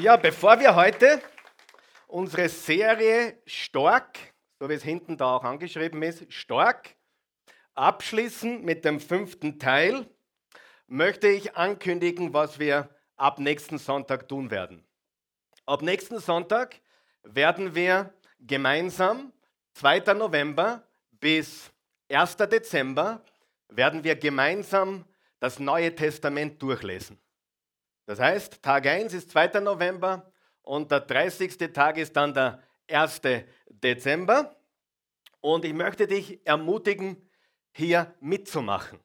Ja, 0.00 0.16
bevor 0.16 0.60
wir 0.60 0.76
heute 0.76 1.20
unsere 2.06 2.48
Serie 2.48 3.42
Stark, 3.46 4.16
so 4.60 4.68
wie 4.68 4.74
es 4.74 4.84
hinten 4.84 5.16
da 5.16 5.34
auch 5.34 5.42
angeschrieben 5.42 6.00
ist, 6.02 6.32
Stark, 6.32 6.94
abschließen 7.74 8.64
mit 8.64 8.84
dem 8.84 9.00
fünften 9.00 9.58
Teil, 9.58 10.06
möchte 10.86 11.26
ich 11.26 11.56
ankündigen, 11.56 12.32
was 12.32 12.60
wir 12.60 12.88
ab 13.16 13.40
nächsten 13.40 13.78
Sonntag 13.78 14.28
tun 14.28 14.52
werden. 14.52 14.86
Ab 15.66 15.82
nächsten 15.82 16.20
Sonntag 16.20 16.80
werden 17.24 17.74
wir 17.74 18.14
gemeinsam 18.38 19.32
2. 19.74 20.14
November 20.14 20.86
bis 21.10 21.72
1. 22.08 22.36
Dezember 22.36 23.20
werden 23.68 24.04
wir 24.04 24.14
gemeinsam 24.14 25.04
das 25.40 25.58
Neue 25.58 25.92
Testament 25.92 26.62
durchlesen. 26.62 27.18
Das 28.08 28.20
heißt, 28.20 28.62
Tag 28.62 28.86
1 28.86 29.12
ist 29.12 29.30
2. 29.32 29.60
November 29.60 30.32
und 30.62 30.90
der 30.90 31.00
30. 31.00 31.58
Tag 31.74 31.98
ist 31.98 32.16
dann 32.16 32.32
der 32.32 32.62
1. 32.90 33.20
Dezember. 33.68 34.56
Und 35.42 35.66
ich 35.66 35.74
möchte 35.74 36.06
dich 36.06 36.40
ermutigen, 36.46 37.28
hier 37.70 38.14
mitzumachen. 38.20 38.98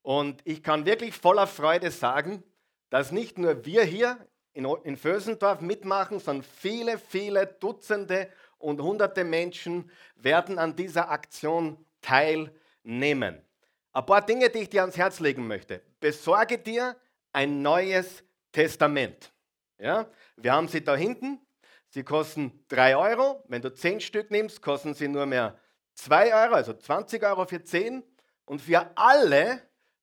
Und 0.00 0.40
ich 0.46 0.62
kann 0.62 0.86
wirklich 0.86 1.14
voller 1.14 1.46
Freude 1.46 1.90
sagen, 1.90 2.42
dass 2.88 3.12
nicht 3.12 3.36
nur 3.36 3.66
wir 3.66 3.82
hier 3.82 4.16
in, 4.54 4.96
Vösendorf 4.96 5.60
mitmachen, 5.60 6.18
sondern 6.18 6.42
viele, 6.42 6.96
viele 6.96 7.46
Dutzende 7.46 8.32
und 8.56 8.80
hunderte 8.80 9.22
Menschen 9.22 9.90
werden 10.16 10.58
an 10.58 10.76
dieser 10.76 11.10
Aktion 11.10 11.84
teilnehmen. 12.00 13.44
Ein 13.92 14.06
paar 14.06 14.24
Dinge, 14.24 14.48
die 14.48 14.60
ich 14.60 14.70
dir 14.70 14.80
ans 14.80 14.96
Herz 14.96 15.20
legen 15.20 15.46
möchte. 15.46 15.82
Besorge 16.00 16.56
dir 16.56 16.96
ein 17.34 17.60
neues 17.60 18.24
Testament. 18.52 19.32
Ja? 19.78 20.06
Wir 20.36 20.52
haben 20.52 20.68
sie 20.68 20.82
da 20.82 20.96
hinten. 20.96 21.40
Sie 21.88 22.04
kosten 22.04 22.64
3 22.68 22.96
Euro. 22.96 23.44
Wenn 23.48 23.62
du 23.62 23.72
10 23.72 24.00
Stück 24.00 24.30
nimmst, 24.30 24.62
kosten 24.62 24.94
sie 24.94 25.08
nur 25.08 25.26
mehr 25.26 25.58
2 25.94 26.34
Euro, 26.34 26.54
also 26.54 26.72
20 26.72 27.22
Euro 27.24 27.46
für 27.46 27.62
10. 27.62 28.02
Und 28.44 28.60
für 28.60 28.90
alle, 28.96 29.62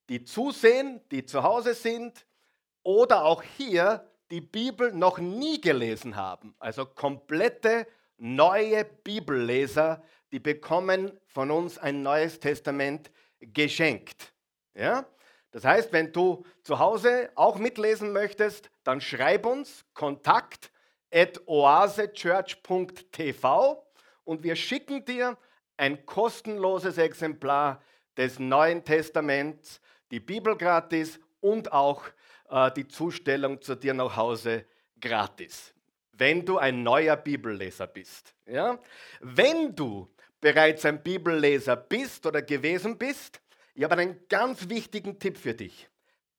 die 0.10 0.24
zusehen, 0.24 1.02
die 1.12 1.26
zu 1.26 1.44
Hause 1.44 1.74
sind 1.74 2.26
oder 2.84 3.26
auch 3.26 3.44
hier 3.44 4.10
die 4.32 4.42
Bibel 4.42 4.92
noch 4.92 5.20
nie 5.20 5.62
gelesen 5.62 6.16
haben, 6.16 6.56
also 6.60 6.86
komplette 6.86 7.88
neue 8.18 8.84
Bibelleser, 8.84 10.04
die 10.32 10.40
bekommen 10.40 11.18
von 11.28 11.52
uns 11.52 11.78
ein 11.78 12.04
neues 12.04 12.40
Testament 12.40 13.12
geschenkt. 13.40 14.34
Ja? 14.74 15.06
Das 15.58 15.66
heißt, 15.66 15.92
wenn 15.92 16.14
du 16.14 16.46
zu 16.62 16.78
Hause 16.78 17.32
auch 17.34 17.58
mitlesen 17.58 18.14
möchtest, 18.14 18.70
dann 18.84 19.02
schreib 19.02 19.48
uns 19.48 19.84
kontakt 19.96 20.72
at 21.12 21.42
oasechurch.tv 21.48 23.84
und 24.24 24.44
wir 24.44 24.56
schicken 24.56 25.04
dir 25.04 25.36
ein 25.76 26.06
kostenloses 26.06 27.00
Exemplar 27.00 27.82
des 28.18 28.38
Neuen 28.38 28.84
Testaments, 28.84 29.82
die 30.12 30.20
Bibel 30.20 30.56
gratis 30.56 31.20
und 31.40 31.74
auch 31.74 32.04
äh, 32.52 32.72
die 32.74 32.88
Zustellung 32.88 33.60
zu 33.60 33.74
dir 33.74 33.96
nach 33.96 34.16
Hause 34.16 34.64
gratis, 35.02 35.74
wenn 36.12 36.46
du 36.46 36.60
ein 36.60 36.84
neuer 36.84 37.16
Bibelleser 37.16 37.88
bist. 37.88 38.36
Ja? 38.46 38.78
Wenn 39.22 39.76
du 39.76 40.08
bereits 40.40 40.86
ein 40.86 41.02
Bibelleser 41.02 41.76
bist 41.76 42.28
oder 42.28 42.44
gewesen 42.44 42.96
bist, 42.96 43.42
ich 43.78 43.84
habe 43.84 43.96
einen 44.02 44.20
ganz 44.28 44.70
wichtigen 44.70 45.20
Tipp 45.20 45.38
für 45.38 45.54
dich. 45.54 45.88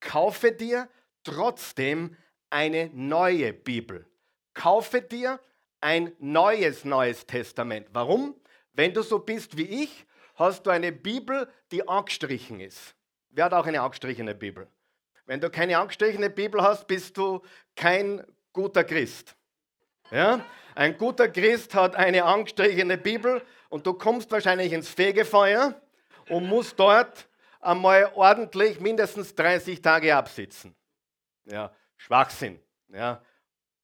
Kaufe 0.00 0.50
dir 0.50 0.89
trotzdem 1.22 2.17
eine 2.50 2.91
neue 2.92 3.53
Bibel. 3.53 4.06
Kaufe 4.55 5.00
dir 5.00 5.39
ein 5.81 6.12
neues 6.19 6.84
Neues 6.84 7.27
Testament. 7.27 7.86
Warum? 7.92 8.34
Wenn 8.72 8.92
du 8.92 9.03
so 9.03 9.20
bist 9.20 9.56
wie 9.56 9.84
ich, 9.84 10.05
hast 10.34 10.66
du 10.66 10.70
eine 10.70 10.91
Bibel, 10.91 11.48
die 11.71 11.87
angestrichen 11.87 12.59
ist. 12.59 12.97
Wer 13.31 13.44
hat 13.44 13.53
auch 13.53 13.66
eine 13.66 13.82
angestrichene 13.82 14.34
Bibel? 14.34 14.66
Wenn 15.25 15.41
du 15.41 15.48
keine 15.48 15.78
angestrichene 15.78 16.31
Bibel 16.31 16.60
hast, 16.60 16.88
bist 16.88 17.16
du 17.16 17.41
kein 17.77 18.25
guter 18.53 18.82
Christ. 18.82 19.37
Ja? 20.10 20.44
Ein 20.75 20.98
guter 20.98 21.28
Christ 21.28 21.72
hat 21.77 21.94
eine 21.94 22.25
angestrichene 22.25 22.98
Bibel 22.98 23.43
und 23.69 23.87
du 23.87 23.94
kommst 23.94 24.28
wahrscheinlich 24.32 24.72
ins 24.72 24.88
Fegefeuer 24.88 25.81
und 26.28 26.48
musst 26.48 26.78
dort 26.81 27.28
einmal 27.60 28.12
ordentlich 28.14 28.80
mindestens 28.80 29.34
30 29.34 29.82
Tage 29.82 30.14
absitzen. 30.14 30.74
Ja, 31.44 31.72
Schwachsinn. 31.96 32.60
Ja, 32.88 33.22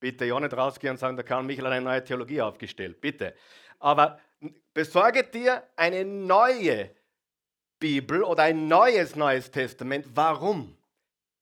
bitte 0.01 0.25
ja 0.25 0.39
nicht 0.41 0.57
rausgehen 0.57 0.93
und 0.93 0.99
sagen, 0.99 1.17
da 1.17 1.23
kann 1.23 1.47
Michael 1.47 1.73
eine 1.73 1.85
neue 1.85 2.05
Theologie 2.05 2.41
aufgestellt. 2.41 3.01
Bitte. 3.01 3.35
Aber 3.79 4.19
besorge 4.73 5.25
dir 5.25 5.63
eine 5.77 6.05
neue 6.05 6.95
Bibel 7.79 8.23
oder 8.23 8.45
ein 8.45 8.69
neues 8.69 9.17
Neues 9.17 9.51
Testament. 9.51 10.07
Warum? 10.15 10.77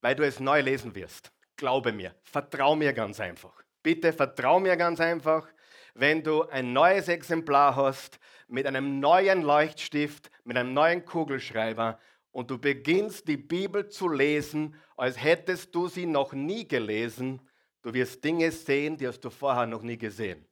Weil 0.00 0.16
du 0.16 0.26
es 0.26 0.41
neu 0.41 0.60
lesen 0.60 0.94
wirst. 0.94 1.31
Glaube 1.56 1.92
mir. 1.92 2.15
Vertrau 2.25 2.75
mir 2.75 2.92
ganz 2.92 3.21
einfach. 3.21 3.62
Bitte 3.82 4.12
vertrau 4.12 4.59
mir 4.59 4.76
ganz 4.76 5.00
einfach. 5.00 5.47
Wenn 5.94 6.22
du 6.22 6.42
ein 6.48 6.72
neues 6.72 7.09
Exemplar 7.09 7.76
hast 7.76 8.19
mit 8.48 8.66
einem 8.66 9.00
neuen 9.00 9.42
Leuchtstift, 9.42 10.31
mit 10.44 10.56
einem 10.56 10.72
neuen 10.72 11.04
Kugelschreiber 11.04 11.98
und 12.32 12.50
du 12.50 12.59
beginnst 12.59 13.28
die 13.28 13.37
Bibel 13.37 13.88
zu 13.88 14.09
lesen, 14.09 14.75
als 14.97 15.22
hättest 15.22 15.75
du 15.75 15.87
sie 15.88 16.06
noch 16.06 16.32
nie 16.32 16.66
gelesen, 16.66 17.41
du 17.82 17.93
wirst 17.94 18.25
Dinge 18.25 18.50
sehen, 18.50 18.97
die 18.97 19.06
hast 19.06 19.20
du 19.20 19.31
vorher 19.31 19.66
noch 19.66 19.82
nie 19.82 19.98
gesehen. 19.98 20.44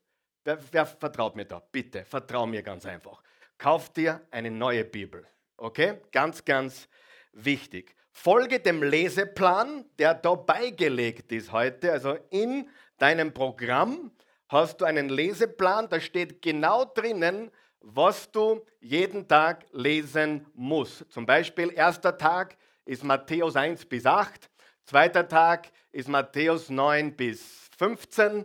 Wer, 0.45 0.59
wer 0.71 0.87
vertraut 0.87 1.37
mir 1.37 1.45
da? 1.45 1.61
Bitte, 1.73 2.05
vertrau 2.05 2.47
mir 2.47 2.63
ganz 2.63 2.87
einfach. 2.87 3.23
Kauf 3.59 3.93
dir 3.93 4.21
eine 4.31 4.51
neue 4.51 4.85
Bibel. 4.85 5.27
Okay? 5.57 6.01
Ganz, 6.13 6.45
ganz 6.45 6.89
wichtig. 7.33 7.95
Folge 8.13 8.61
dem 8.61 8.83
Leseplan, 8.83 9.85
der 9.99 10.15
da 10.15 10.35
beigelegt 10.35 11.33
ist 11.33 11.53
heute. 11.53 11.93
Also 11.93 12.17
in 12.31 12.69
deinem 12.99 13.33
Programm 13.33 14.11
hast 14.49 14.81
du 14.81 14.85
einen 14.85 15.09
Leseplan, 15.09 15.89
da 15.89 16.01
steht 16.01 16.43
genau 16.43 16.85
drinnen, 16.85 17.51
was 17.81 18.31
du 18.31 18.65
jeden 18.81 19.27
Tag 19.27 19.67
lesen 19.73 20.47
musst. 20.55 21.11
Zum 21.11 21.27
Beispiel, 21.27 21.73
erster 21.73 22.17
Tag 22.17 22.57
ist 22.85 23.05
Matthäus 23.05 23.57
1 23.57 23.87
bis 23.87 24.07
8, 24.07 24.51
zweiter 24.85 25.27
Tag 25.27 25.71
ist 25.93 26.09
Matthäus 26.09 26.71
9 26.71 27.17
bis 27.17 27.71
15 27.79 28.45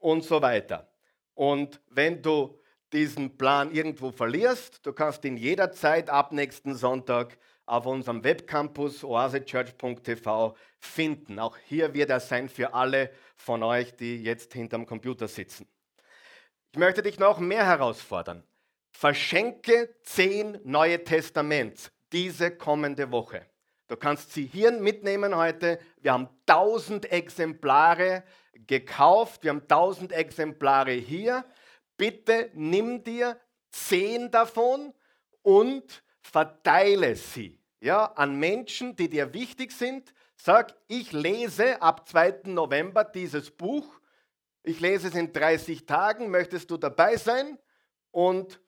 und 0.00 0.24
so 0.24 0.42
weiter. 0.42 0.88
Und 1.34 1.80
wenn 1.90 2.22
du 2.22 2.58
diesen 2.92 3.36
Plan 3.36 3.72
irgendwo 3.72 4.10
verlierst, 4.10 4.84
du 4.84 4.92
kannst 4.92 5.24
ihn 5.24 5.36
jederzeit 5.36 6.10
ab 6.10 6.32
nächsten 6.32 6.74
Sonntag 6.74 7.38
auf 7.66 7.86
unserem 7.86 8.24
Webcampus 8.24 9.04
oasechurch.tv 9.04 10.56
finden. 10.78 11.38
Auch 11.38 11.56
hier 11.56 11.94
wird 11.94 12.10
er 12.10 12.18
sein 12.18 12.48
für 12.48 12.74
alle 12.74 13.10
von 13.36 13.62
euch, 13.62 13.94
die 13.94 14.22
jetzt 14.22 14.52
hinterm 14.54 14.86
Computer 14.86 15.28
sitzen. 15.28 15.68
Ich 16.72 16.78
möchte 16.78 17.02
dich 17.02 17.18
noch 17.18 17.38
mehr 17.38 17.64
herausfordern. 17.64 18.42
Verschenke 19.00 19.94
zehn 20.02 20.60
Neue 20.62 21.02
Testaments 21.02 21.90
diese 22.12 22.50
kommende 22.50 23.10
Woche. 23.10 23.46
Du 23.88 23.96
kannst 23.96 24.34
sie 24.34 24.44
hier 24.44 24.72
mitnehmen 24.72 25.34
heute. 25.34 25.78
Wir 26.02 26.12
haben 26.12 26.28
1000 26.46 27.10
Exemplare 27.10 28.24
gekauft. 28.52 29.42
Wir 29.42 29.52
haben 29.52 29.62
1000 29.62 30.12
Exemplare 30.12 30.92
hier. 30.92 31.46
Bitte 31.96 32.50
nimm 32.52 33.02
dir 33.02 33.40
zehn 33.70 34.30
davon 34.30 34.92
und 35.40 36.02
verteile 36.20 37.16
sie 37.16 37.58
ja, 37.80 38.04
an 38.04 38.38
Menschen, 38.38 38.96
die 38.96 39.08
dir 39.08 39.32
wichtig 39.32 39.72
sind. 39.72 40.12
Sag, 40.36 40.76
ich 40.88 41.12
lese 41.12 41.80
ab 41.80 42.06
2. 42.06 42.40
November 42.44 43.04
dieses 43.04 43.50
Buch. 43.50 43.98
Ich 44.62 44.78
lese 44.78 45.08
es 45.08 45.14
in 45.14 45.32
30 45.32 45.86
Tagen. 45.86 46.28
Möchtest 46.28 46.70
du 46.70 46.76
dabei 46.76 47.16
sein? 47.16 47.56
Und 48.10 48.60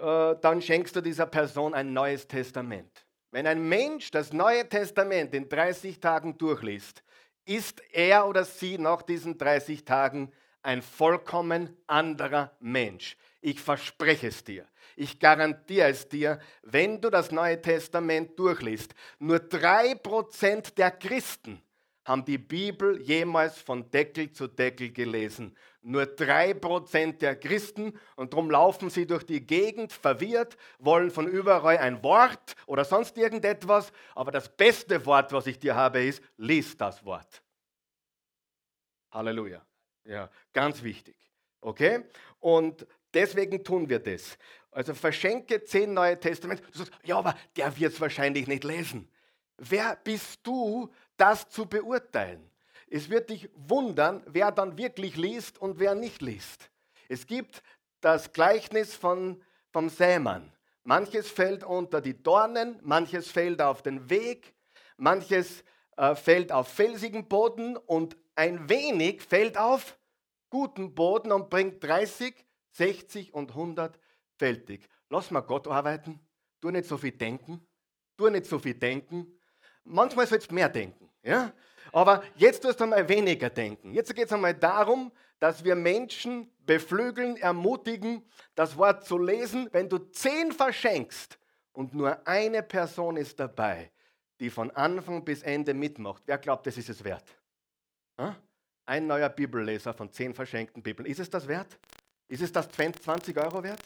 äh, 0.00 0.36
dann 0.40 0.62
schenkst 0.62 0.96
du 0.96 1.00
dieser 1.00 1.26
Person 1.26 1.74
ein 1.74 1.92
neues 1.92 2.26
Testament. 2.26 3.06
Wenn 3.30 3.46
ein 3.46 3.68
Mensch 3.68 4.10
das 4.10 4.32
Neue 4.32 4.68
Testament 4.68 5.34
in 5.34 5.48
30 5.48 6.00
Tagen 6.00 6.38
durchliest, 6.38 7.02
ist 7.44 7.82
er 7.92 8.26
oder 8.26 8.44
sie 8.44 8.78
nach 8.78 9.02
diesen 9.02 9.36
30 9.36 9.84
Tagen 9.84 10.32
ein 10.62 10.82
vollkommen 10.82 11.76
anderer 11.86 12.56
Mensch. 12.60 13.16
Ich 13.40 13.60
verspreche 13.60 14.28
es 14.28 14.44
dir. 14.44 14.66
Ich 14.96 15.20
garantiere 15.20 15.88
es 15.88 16.08
dir, 16.08 16.40
wenn 16.62 17.00
du 17.00 17.10
das 17.10 17.30
Neue 17.30 17.60
Testament 17.60 18.38
durchliest. 18.38 18.94
Nur 19.18 19.38
3% 19.38 20.74
der 20.74 20.90
Christen 20.90 21.62
haben 22.04 22.24
die 22.24 22.38
Bibel 22.38 23.00
jemals 23.02 23.58
von 23.58 23.90
Deckel 23.90 24.32
zu 24.32 24.48
Deckel 24.48 24.90
gelesen. 24.90 25.54
Nur 25.80 26.06
drei 26.06 26.54
Prozent 26.54 27.22
der 27.22 27.36
Christen 27.36 27.98
und 28.16 28.32
darum 28.32 28.50
laufen 28.50 28.90
sie 28.90 29.06
durch 29.06 29.24
die 29.24 29.46
Gegend 29.46 29.92
verwirrt, 29.92 30.56
wollen 30.78 31.10
von 31.10 31.28
überall 31.28 31.78
ein 31.78 32.02
Wort 32.02 32.56
oder 32.66 32.84
sonst 32.84 33.16
irgendetwas. 33.16 33.92
Aber 34.14 34.32
das 34.32 34.48
beste 34.48 35.06
Wort, 35.06 35.32
was 35.32 35.46
ich 35.46 35.58
dir 35.58 35.76
habe, 35.76 36.04
ist, 36.04 36.22
lies 36.36 36.76
das 36.76 37.04
Wort. 37.04 37.42
Halleluja. 39.12 39.64
Ja, 40.04 40.28
ganz 40.52 40.82
wichtig. 40.82 41.16
Okay? 41.60 42.04
Und 42.40 42.86
deswegen 43.14 43.62
tun 43.62 43.88
wir 43.88 44.00
das. 44.00 44.36
Also 44.70 44.94
verschenke 44.94 45.64
zehn 45.64 45.94
Neue 45.94 46.18
Testamente. 46.18 46.64
Du 46.70 46.78
sagst, 46.78 46.92
ja, 47.04 47.18
aber 47.18 47.36
der 47.56 47.76
wird 47.78 47.92
es 47.92 48.00
wahrscheinlich 48.00 48.46
nicht 48.46 48.64
lesen. 48.64 49.08
Wer 49.56 49.96
bist 49.96 50.40
du, 50.46 50.92
das 51.16 51.48
zu 51.48 51.66
beurteilen? 51.66 52.50
Es 52.90 53.10
wird 53.10 53.30
dich 53.30 53.50
wundern, 53.54 54.22
wer 54.26 54.50
dann 54.50 54.78
wirklich 54.78 55.16
liest 55.16 55.58
und 55.58 55.78
wer 55.78 55.94
nicht 55.94 56.22
liest. 56.22 56.70
Es 57.08 57.26
gibt 57.26 57.62
das 58.00 58.32
Gleichnis 58.32 58.94
von, 58.94 59.42
vom 59.72 59.88
Sämann. 59.88 60.52
Manches 60.84 61.30
fällt 61.30 61.64
unter 61.64 62.00
die 62.00 62.22
Dornen, 62.22 62.78
manches 62.82 63.30
fällt 63.30 63.60
auf 63.60 63.82
den 63.82 64.08
Weg, 64.08 64.54
manches 64.96 65.64
äh, 65.96 66.14
fällt 66.14 66.52
auf 66.52 66.68
felsigen 66.68 67.28
Boden 67.28 67.76
und 67.76 68.16
ein 68.34 68.68
wenig 68.68 69.22
fällt 69.22 69.58
auf 69.58 69.98
guten 70.48 70.94
Boden 70.94 71.32
und 71.32 71.50
bringt 71.50 71.82
30, 71.82 72.34
60 72.70 73.34
und 73.34 73.50
100 73.50 73.98
fältig. 74.36 74.88
Lass 75.10 75.30
mal 75.30 75.40
Gott 75.40 75.66
arbeiten. 75.66 76.20
Tu 76.60 76.70
nicht 76.70 76.88
so 76.88 76.96
viel 76.96 77.12
denken. 77.12 77.66
Tu 78.16 78.28
nicht 78.30 78.46
so 78.46 78.58
viel 78.58 78.74
denken. 78.74 79.38
Manchmal 79.84 80.26
sollst 80.26 80.50
du 80.50 80.54
mehr 80.54 80.68
denken. 80.68 81.10
Ja? 81.22 81.52
Aber 81.92 82.22
jetzt 82.36 82.62
tust 82.62 82.80
du 82.80 82.84
einmal 82.84 83.08
weniger 83.08 83.50
denken. 83.50 83.92
Jetzt 83.94 84.14
geht 84.14 84.26
es 84.26 84.32
einmal 84.32 84.54
darum, 84.54 85.12
dass 85.38 85.64
wir 85.64 85.74
Menschen 85.74 86.50
beflügeln, 86.66 87.36
ermutigen, 87.36 88.22
das 88.54 88.76
Wort 88.76 89.04
zu 89.04 89.18
lesen. 89.18 89.68
Wenn 89.72 89.88
du 89.88 89.98
zehn 89.98 90.52
verschenkst 90.52 91.38
und 91.72 91.94
nur 91.94 92.26
eine 92.26 92.62
Person 92.62 93.16
ist 93.16 93.38
dabei, 93.38 93.90
die 94.40 94.50
von 94.50 94.70
Anfang 94.72 95.24
bis 95.24 95.42
Ende 95.42 95.74
mitmacht, 95.74 96.22
wer 96.26 96.38
glaubt, 96.38 96.66
das 96.66 96.76
ist 96.76 96.88
es 96.88 97.02
wert? 97.04 97.24
Ein 98.86 99.06
neuer 99.06 99.28
Bibelleser 99.28 99.94
von 99.94 100.10
zehn 100.10 100.34
verschenkten 100.34 100.82
Bibeln. 100.82 101.06
Ist 101.06 101.20
es 101.20 101.30
das 101.30 101.46
wert? 101.46 101.78
Ist 102.26 102.42
es 102.42 102.52
das 102.52 102.68
20 102.68 103.36
Euro 103.38 103.62
wert? 103.62 103.80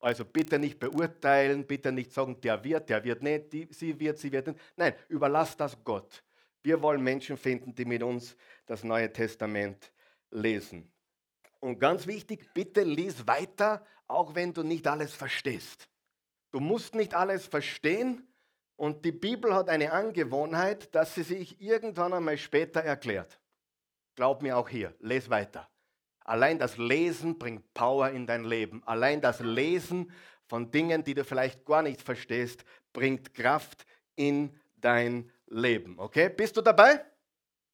Also 0.00 0.24
bitte 0.24 0.58
nicht 0.58 0.78
beurteilen, 0.78 1.66
bitte 1.66 1.90
nicht 1.90 2.12
sagen, 2.12 2.38
der 2.40 2.62
wird, 2.62 2.90
der 2.90 3.02
wird 3.02 3.22
nicht, 3.22 3.52
die, 3.52 3.68
sie 3.70 3.98
wird, 3.98 4.18
sie 4.18 4.30
wird 4.30 4.48
nicht. 4.48 4.60
Nein, 4.76 4.94
überlass 5.08 5.56
das 5.56 5.82
Gott. 5.82 6.22
Wir 6.64 6.82
wollen 6.82 7.02
Menschen 7.02 7.36
finden, 7.36 7.74
die 7.74 7.84
mit 7.84 8.02
uns 8.02 8.36
das 8.66 8.82
Neue 8.82 9.12
Testament 9.12 9.92
lesen. 10.30 10.90
Und 11.60 11.78
ganz 11.78 12.06
wichtig, 12.06 12.52
bitte 12.54 12.82
lies 12.82 13.26
weiter, 13.26 13.86
auch 14.08 14.34
wenn 14.34 14.52
du 14.52 14.62
nicht 14.62 14.86
alles 14.88 15.14
verstehst. 15.14 15.88
Du 16.50 16.60
musst 16.60 16.94
nicht 16.94 17.14
alles 17.14 17.46
verstehen 17.46 18.26
und 18.76 19.04
die 19.04 19.12
Bibel 19.12 19.54
hat 19.54 19.68
eine 19.68 19.92
Angewohnheit, 19.92 20.94
dass 20.94 21.14
sie 21.14 21.22
sich 21.22 21.60
irgendwann 21.60 22.14
einmal 22.14 22.38
später 22.38 22.80
erklärt. 22.80 23.38
Glaub 24.14 24.40
mir 24.42 24.56
auch 24.56 24.68
hier, 24.68 24.94
les 25.00 25.28
weiter. 25.28 25.68
Allein 26.20 26.58
das 26.58 26.78
Lesen 26.78 27.38
bringt 27.38 27.74
Power 27.74 28.08
in 28.08 28.26
dein 28.26 28.44
Leben. 28.44 28.82
Allein 28.86 29.20
das 29.20 29.40
Lesen 29.40 30.10
von 30.46 30.70
Dingen, 30.70 31.04
die 31.04 31.12
du 31.12 31.24
vielleicht 31.24 31.66
gar 31.66 31.82
nicht 31.82 32.00
verstehst, 32.00 32.64
bringt 32.94 33.34
Kraft 33.34 33.84
in 34.16 34.58
dein 34.76 35.30
Leben. 35.54 35.98
Okay, 35.98 36.28
bist 36.28 36.56
du 36.56 36.60
dabei? 36.60 37.04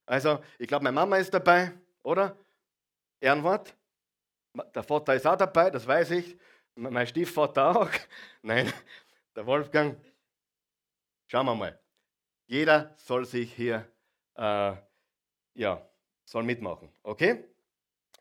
Also, 0.06 0.41
ich 0.59 0.69
glaube, 0.69 0.85
meine 0.85 0.94
Mama 0.94 1.17
ist 1.17 1.32
dabei, 1.32 1.73
oder? 2.03 2.37
Ehrenwort? 3.21 3.75
Der 4.75 4.82
Vater 4.82 5.15
ist 5.15 5.27
auch 5.27 5.37
dabei, 5.37 5.71
das 5.71 5.87
weiß 5.87 6.11
ich. 6.12 6.37
Mein 6.75 7.06
Stiefvater 7.06 7.77
auch. 7.77 7.91
Nein, 8.43 8.73
der 9.35 9.47
Wolfgang. 9.47 9.97
Schauen 11.27 11.47
wir 11.47 11.55
mal. 11.55 11.81
Jeder 12.47 12.94
soll 12.97 13.25
sich 13.25 13.53
hier, 13.55 13.87
äh, 14.35 14.75
ja, 15.55 15.88
soll 16.25 16.43
mitmachen. 16.43 16.93
Okay? 17.03 17.44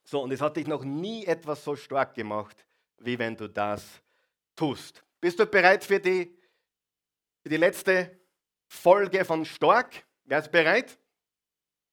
So, 0.04 0.22
und 0.22 0.32
es 0.32 0.42
hat 0.42 0.58
dich 0.58 0.68
noch 0.68 0.84
nie 0.84 1.26
etwas 1.26 1.64
so 1.64 1.76
stark 1.76 2.14
gemacht, 2.14 2.66
wie 3.00 3.18
wenn 3.18 3.36
du 3.36 3.50
das 3.50 4.02
tust. 4.56 5.04
Bist 5.20 5.40
du 5.40 5.46
bereit 5.46 5.84
für 5.84 6.00
die, 6.00 6.38
für 7.42 7.50
die 7.50 7.58
letzte 7.58 8.19
Folge 8.70 9.26
von 9.26 9.44
Stork. 9.46 10.06
Wer 10.24 10.40
ist 10.40 10.52
bereit? 10.52 10.98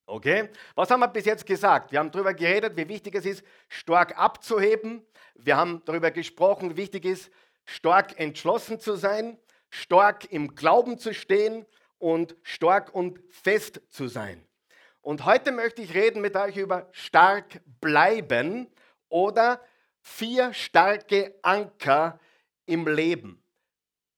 Okay. 0.05 0.51
Was 0.77 0.91
haben 0.91 1.01
wir 1.01 1.09
bis 1.09 1.25
jetzt 1.25 1.47
gesagt? 1.47 1.91
Wir 1.91 1.99
haben 1.99 2.13
darüber 2.13 2.33
geredet, 2.33 2.77
wie 2.77 2.87
wichtig 2.89 3.15
es 3.17 3.25
ist, 3.25 3.45
stark 3.69 4.17
abzuheben. 4.17 5.05
Wir 5.35 5.57
haben 5.57 5.83
darüber 5.85 6.11
gesprochen, 6.13 6.71
wie 6.71 6.77
wichtig 6.77 7.07
es 7.07 7.21
ist, 7.23 7.31
stark 7.65 8.21
entschlossen 8.21 8.79
zu 8.79 8.95
sein, 8.95 9.39
stark 9.71 10.31
im 10.31 10.55
Glauben 10.55 10.99
zu 10.99 11.13
stehen 11.13 11.67
und 11.99 12.37
stark 12.43 12.95
und 12.95 13.21
fest 13.31 13.81
zu 13.89 14.07
sein. 14.07 14.47
Und 15.01 15.25
heute 15.25 15.53
möchte 15.53 15.83
ich 15.83 15.95
reden 15.95 16.21
mit 16.21 16.37
euch 16.37 16.57
über 16.57 16.89
stark 16.93 17.61
bleiben 17.81 18.69
oder 19.09 19.61
vier 20.03 20.53
starke 20.53 21.35
Anker 21.43 22.21
im 22.67 22.87
Leben 22.87 23.43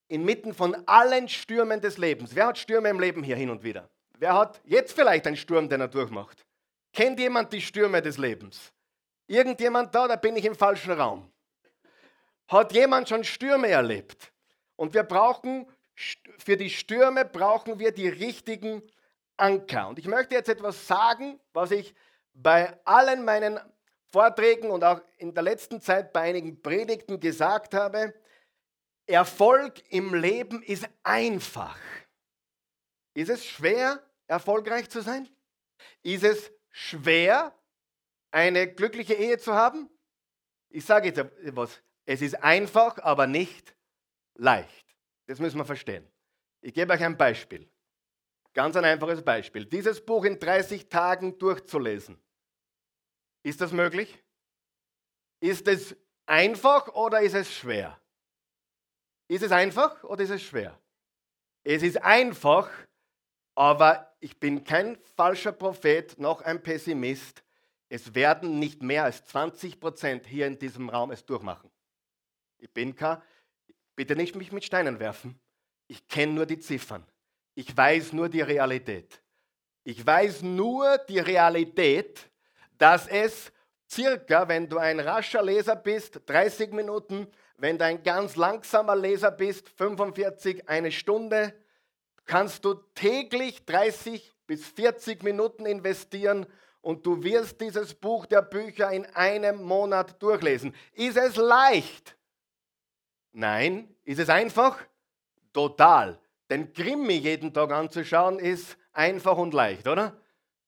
inmitten 0.09 0.53
von 0.53 0.75
allen 0.87 1.29
Stürmen 1.29 1.79
des 1.79 1.97
Lebens. 1.97 2.35
Wer 2.35 2.47
hat 2.47 2.57
Stürme 2.57 2.89
im 2.89 2.99
Leben 2.99 3.23
hier 3.23 3.37
hin 3.37 3.49
und 3.49 3.63
wieder? 3.63 3.87
Wer 4.17 4.33
hat 4.33 4.59
jetzt 4.65 4.93
vielleicht 4.93 5.25
einen 5.27 5.37
Sturm, 5.37 5.69
den 5.69 5.79
er 5.79 5.87
durchmacht? 5.87 6.45
Kennt 6.91 7.19
jemand 7.19 7.53
die 7.53 7.61
Stürme 7.61 8.01
des 8.01 8.17
Lebens? 8.17 8.73
Irgendjemand 9.27 9.93
da, 9.95 10.07
da 10.07 10.15
bin 10.15 10.35
ich 10.35 10.43
im 10.43 10.55
falschen 10.55 10.91
Raum. 10.91 11.31
Hat 12.47 12.73
jemand 12.73 13.07
schon 13.07 13.23
Stürme 13.23 13.69
erlebt? 13.69 14.33
Und 14.75 14.93
wir 14.93 15.03
brauchen, 15.03 15.67
für 16.39 16.57
die 16.57 16.69
Stürme 16.69 17.25
brauchen 17.25 17.79
wir 17.79 17.91
die 17.91 18.09
richtigen 18.09 18.81
Anker. 19.37 19.89
Und 19.89 19.99
ich 19.99 20.07
möchte 20.07 20.35
jetzt 20.35 20.49
etwas 20.49 20.87
sagen, 20.87 21.39
was 21.53 21.71
ich 21.71 21.93
bei 22.33 22.75
allen 22.85 23.23
meinen 23.23 23.59
Vorträgen 24.11 24.71
und 24.71 24.83
auch 24.83 25.01
in 25.17 25.33
der 25.33 25.43
letzten 25.43 25.79
Zeit 25.81 26.11
bei 26.11 26.21
einigen 26.21 26.61
Predigten 26.61 27.19
gesagt 27.19 27.75
habe. 27.75 28.13
Erfolg 29.09 29.81
im 29.89 30.13
Leben 30.13 30.61
ist 30.61 30.87
einfach. 31.01 31.77
Ist 33.15 33.29
es 33.29 33.43
schwer, 33.45 34.03
erfolgreich 34.27 34.89
zu 34.89 35.01
sein? 35.01 35.27
Ist 36.03 36.23
es 36.23 36.51
schwer, 36.69 37.53
eine 38.31 38.71
glückliche 38.71 39.15
Ehe 39.15 39.39
zu 39.39 39.53
haben? 39.53 39.89
Ich 40.69 40.85
sage 40.85 41.07
jetzt 41.07 41.17
etwas. 41.17 41.81
Es 42.05 42.21
ist 42.21 42.35
einfach, 42.43 42.99
aber 42.99 43.25
nicht 43.25 43.75
leicht. 44.35 44.85
Das 45.25 45.39
müssen 45.39 45.57
wir 45.57 45.65
verstehen. 45.65 46.07
Ich 46.61 46.73
gebe 46.75 46.93
euch 46.93 47.03
ein 47.03 47.17
Beispiel. 47.17 47.67
Ganz 48.53 48.75
ein 48.75 48.85
einfaches 48.85 49.23
Beispiel. 49.23 49.65
Dieses 49.65 50.05
Buch 50.05 50.23
in 50.23 50.39
30 50.39 50.87
Tagen 50.87 51.37
durchzulesen. 51.39 52.19
Ist 53.41 53.59
das 53.61 53.71
möglich? 53.71 54.23
Ist 55.39 55.67
es 55.67 55.95
einfach 56.27 56.89
oder 56.89 57.21
ist 57.21 57.33
es 57.33 57.51
schwer? 57.51 57.98
Ist 59.29 59.43
es 59.43 59.51
einfach 59.51 60.03
oder 60.03 60.23
ist 60.23 60.31
es 60.31 60.41
schwer? 60.41 60.77
Es 61.63 61.83
ist 61.83 62.01
einfach, 62.01 62.67
aber 63.53 64.11
ich 64.19 64.39
bin 64.39 64.63
kein 64.63 64.97
falscher 65.15 65.51
Prophet 65.51 66.19
noch 66.19 66.41
ein 66.41 66.63
Pessimist. 66.63 67.43
Es 67.89 68.15
werden 68.15 68.57
nicht 68.57 68.81
mehr 68.81 69.03
als 69.03 69.23
20 69.25 69.79
Prozent 69.79 70.25
hier 70.25 70.47
in 70.47 70.57
diesem 70.57 70.89
Raum 70.89 71.11
es 71.11 71.23
durchmachen. 71.23 71.69
Ich 72.57 72.71
bin 72.71 72.95
kein, 72.95 73.21
bitte 73.95 74.15
nicht 74.15 74.35
mich 74.35 74.51
mit 74.51 74.65
Steinen 74.65 74.99
werfen. 74.99 75.39
Ich 75.87 76.07
kenne 76.07 76.33
nur 76.33 76.47
die 76.47 76.59
Ziffern. 76.59 77.05
Ich 77.53 77.77
weiß 77.77 78.13
nur 78.13 78.29
die 78.29 78.41
Realität. 78.41 79.21
Ich 79.83 80.03
weiß 80.03 80.41
nur 80.41 80.97
die 81.07 81.19
Realität, 81.19 82.31
dass 82.79 83.07
es 83.07 83.51
circa, 83.87 84.47
wenn 84.47 84.67
du 84.67 84.79
ein 84.79 84.99
rascher 84.99 85.43
Leser 85.43 85.75
bist, 85.75 86.19
30 86.25 86.71
Minuten 86.71 87.27
wenn 87.59 87.77
du 87.77 87.85
ein 87.85 88.03
ganz 88.03 88.35
langsamer 88.35 88.95
Leser 88.95 89.31
bist, 89.31 89.69
45, 89.69 90.67
eine 90.67 90.91
Stunde, 90.91 91.53
kannst 92.25 92.63
du 92.65 92.75
täglich 92.95 93.65
30 93.65 94.33
bis 94.47 94.65
40 94.65 95.23
Minuten 95.23 95.65
investieren 95.65 96.45
und 96.81 97.05
du 97.05 97.23
wirst 97.23 97.59
dieses 97.59 97.93
Buch 97.93 98.25
der 98.25 98.41
Bücher 98.41 98.91
in 98.91 99.05
einem 99.07 99.61
Monat 99.63 100.21
durchlesen. 100.21 100.73
Ist 100.93 101.17
es 101.17 101.35
leicht? 101.35 102.15
Nein. 103.31 103.95
Ist 104.03 104.19
es 104.19 104.29
einfach? 104.29 104.79
Total. 105.53 106.19
Denn 106.49 106.73
Krimi 106.73 107.13
jeden 107.13 107.53
Tag 107.53 107.71
anzuschauen 107.71 108.39
ist 108.39 108.77
einfach 108.91 109.37
und 109.37 109.53
leicht, 109.53 109.87
oder? 109.87 110.19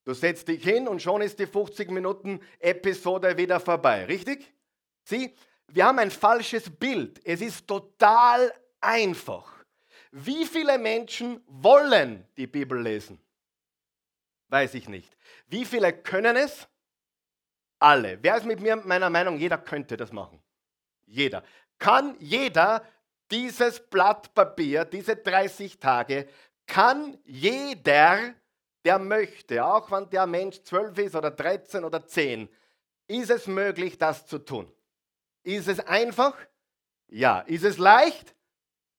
Du 0.04 0.14
setzt 0.14 0.48
dich 0.48 0.64
hin 0.64 0.88
und 0.88 1.02
schon 1.02 1.22
ist 1.22 1.40
die 1.40 1.48
50 1.48 1.90
Minuten 1.92 2.40
Episode 2.60 3.38
wieder 3.38 3.60
vorbei, 3.60 4.06
richtig? 4.06 4.54
Sieh, 5.04 5.34
wir 5.74 5.86
haben 5.86 6.00
ein 6.00 6.12
falsches 6.12 6.70
Bild. 6.70 7.20
Es 7.26 7.42
ist 7.42 7.68
total 7.68 8.54
einfach. 8.80 9.52
Wie 10.12 10.46
viele 10.46 10.78
Menschen 10.78 11.42
wollen 11.48 12.28
die 12.36 12.48
Bibel 12.48 12.82
lesen? 12.82 13.20
Weiß 14.50 14.74
ich 14.74 14.90
nicht. 14.90 15.16
Wie 15.48 15.64
viele 15.66 15.94
können 15.94 16.36
es? 16.36 16.68
Alle. 17.80 18.20
Wer 18.22 18.38
ist 18.38 18.46
mit 18.46 18.60
mir 18.60 18.76
meiner 18.76 19.10
Meinung, 19.10 19.38
jeder 19.38 19.58
könnte 19.58 19.96
das 19.96 20.12
machen? 20.12 20.42
Jeder. 21.06 21.44
Kann 21.80 22.16
jeder 22.20 22.86
dieses 23.32 23.80
Blatt 23.80 24.34
Papier, 24.34 24.86
diese 24.86 25.16
30 25.16 25.80
Tage, 25.80 26.28
kann 26.68 27.18
jeder, 27.24 28.34
der 28.84 29.00
möchte, 29.00 29.66
auch 29.66 29.90
wenn 29.92 30.10
der 30.10 30.28
Mensch 30.28 30.62
12 30.64 30.98
ist 31.00 31.16
oder 31.16 31.32
13 31.32 31.84
oder 31.84 32.06
10, 32.06 32.50
Ist 33.08 33.30
es 33.30 33.48
möglich, 33.48 33.98
das 33.98 34.26
zu 34.26 34.40
tun? 34.40 34.72
Ist 35.44 35.68
es 35.68 35.80
einfach? 35.80 36.36
Ja. 37.08 37.40
Ist 37.42 37.64
es 37.64 37.78
leicht? 37.78 38.36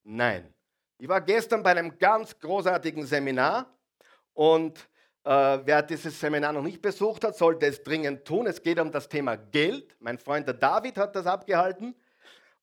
Nein. 0.04 0.52
Ich 0.98 1.08
war 1.08 1.20
gestern 1.20 1.62
bei 1.62 1.70
einem 1.70 1.98
ganz 1.98 2.38
großartigen 2.38 3.06
Seminar 3.06 3.66
und 4.34 4.78
äh, 5.24 5.58
wer 5.64 5.82
dieses 5.82 6.18
Seminar 6.18 6.52
noch 6.52 6.62
nicht 6.62 6.82
besucht 6.82 7.24
hat, 7.24 7.36
sollte 7.36 7.66
es 7.66 7.82
dringend 7.82 8.24
tun. 8.24 8.46
Es 8.46 8.62
geht 8.62 8.78
um 8.78 8.90
das 8.90 9.08
Thema 9.08 9.36
Geld. 9.36 9.96
Mein 10.00 10.18
Freund 10.18 10.46
der 10.46 10.54
David 10.54 10.96
hat 10.98 11.14
das 11.14 11.26
abgehalten 11.26 11.94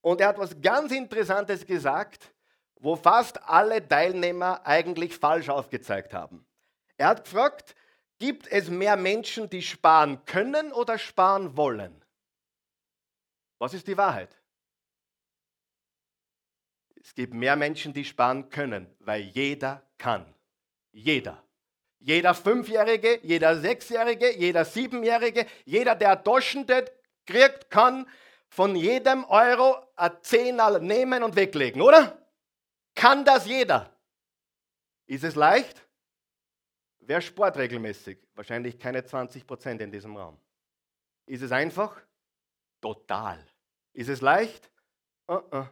und 0.01 0.21
er 0.21 0.29
hat 0.29 0.37
was 0.37 0.59
ganz 0.61 0.91
Interessantes 0.91 1.65
gesagt, 1.65 2.33
wo 2.79 2.95
fast 2.95 3.41
alle 3.43 3.85
Teilnehmer 3.85 4.65
eigentlich 4.65 5.17
falsch 5.17 5.49
aufgezeigt 5.49 6.13
haben. 6.13 6.45
Er 6.97 7.07
hat 7.07 7.23
gefragt, 7.25 7.75
gibt 8.19 8.47
es 8.47 8.69
mehr 8.69 8.95
Menschen, 8.95 9.49
die 9.49 9.61
sparen 9.61 10.23
können 10.25 10.71
oder 10.71 10.97
sparen 10.97 11.55
wollen? 11.55 11.98
Was 13.59 13.73
ist 13.73 13.87
die 13.87 13.97
Wahrheit? 13.97 14.35
Es 17.01 17.13
gibt 17.13 17.33
mehr 17.33 17.55
Menschen, 17.55 17.93
die 17.93 18.05
sparen 18.05 18.49
können, 18.49 18.93
weil 18.99 19.21
jeder 19.21 19.87
kann. 19.97 20.33
Jeder. 20.91 21.43
Jeder 21.99 22.33
Fünfjährige, 22.33 23.19
jeder 23.23 23.59
Sechsjährige, 23.59 24.37
jeder 24.37 24.63
Siebenjährige, 24.63 25.45
jeder, 25.65 25.95
der 25.95 26.15
Durchschnitt 26.15 26.91
kriegt, 27.25 27.69
kann 27.69 28.07
von 28.47 28.75
jedem 28.75 29.25
Euro 29.25 29.85
ein 29.95 30.11
Zehnerl 30.21 30.81
nehmen 30.81 31.23
und 31.23 31.35
weglegen, 31.35 31.81
oder? 31.81 32.25
Kann 32.95 33.25
das 33.25 33.45
jeder? 33.45 33.95
Ist 35.05 35.23
es 35.23 35.35
leicht? 35.35 35.85
Wer 36.99 37.21
sport 37.21 37.57
regelmäßig? 37.57 38.19
Wahrscheinlich 38.35 38.79
keine 38.79 39.03
20 39.03 39.45
Prozent 39.45 39.81
in 39.81 39.91
diesem 39.91 40.15
Raum. 40.15 40.39
Ist 41.25 41.41
es 41.41 41.51
einfach? 41.51 42.01
Total. 42.81 43.45
Ist 43.93 44.09
es 44.09 44.21
leicht? 44.21 44.71
Uh 45.27 45.33
-uh. 45.33 45.67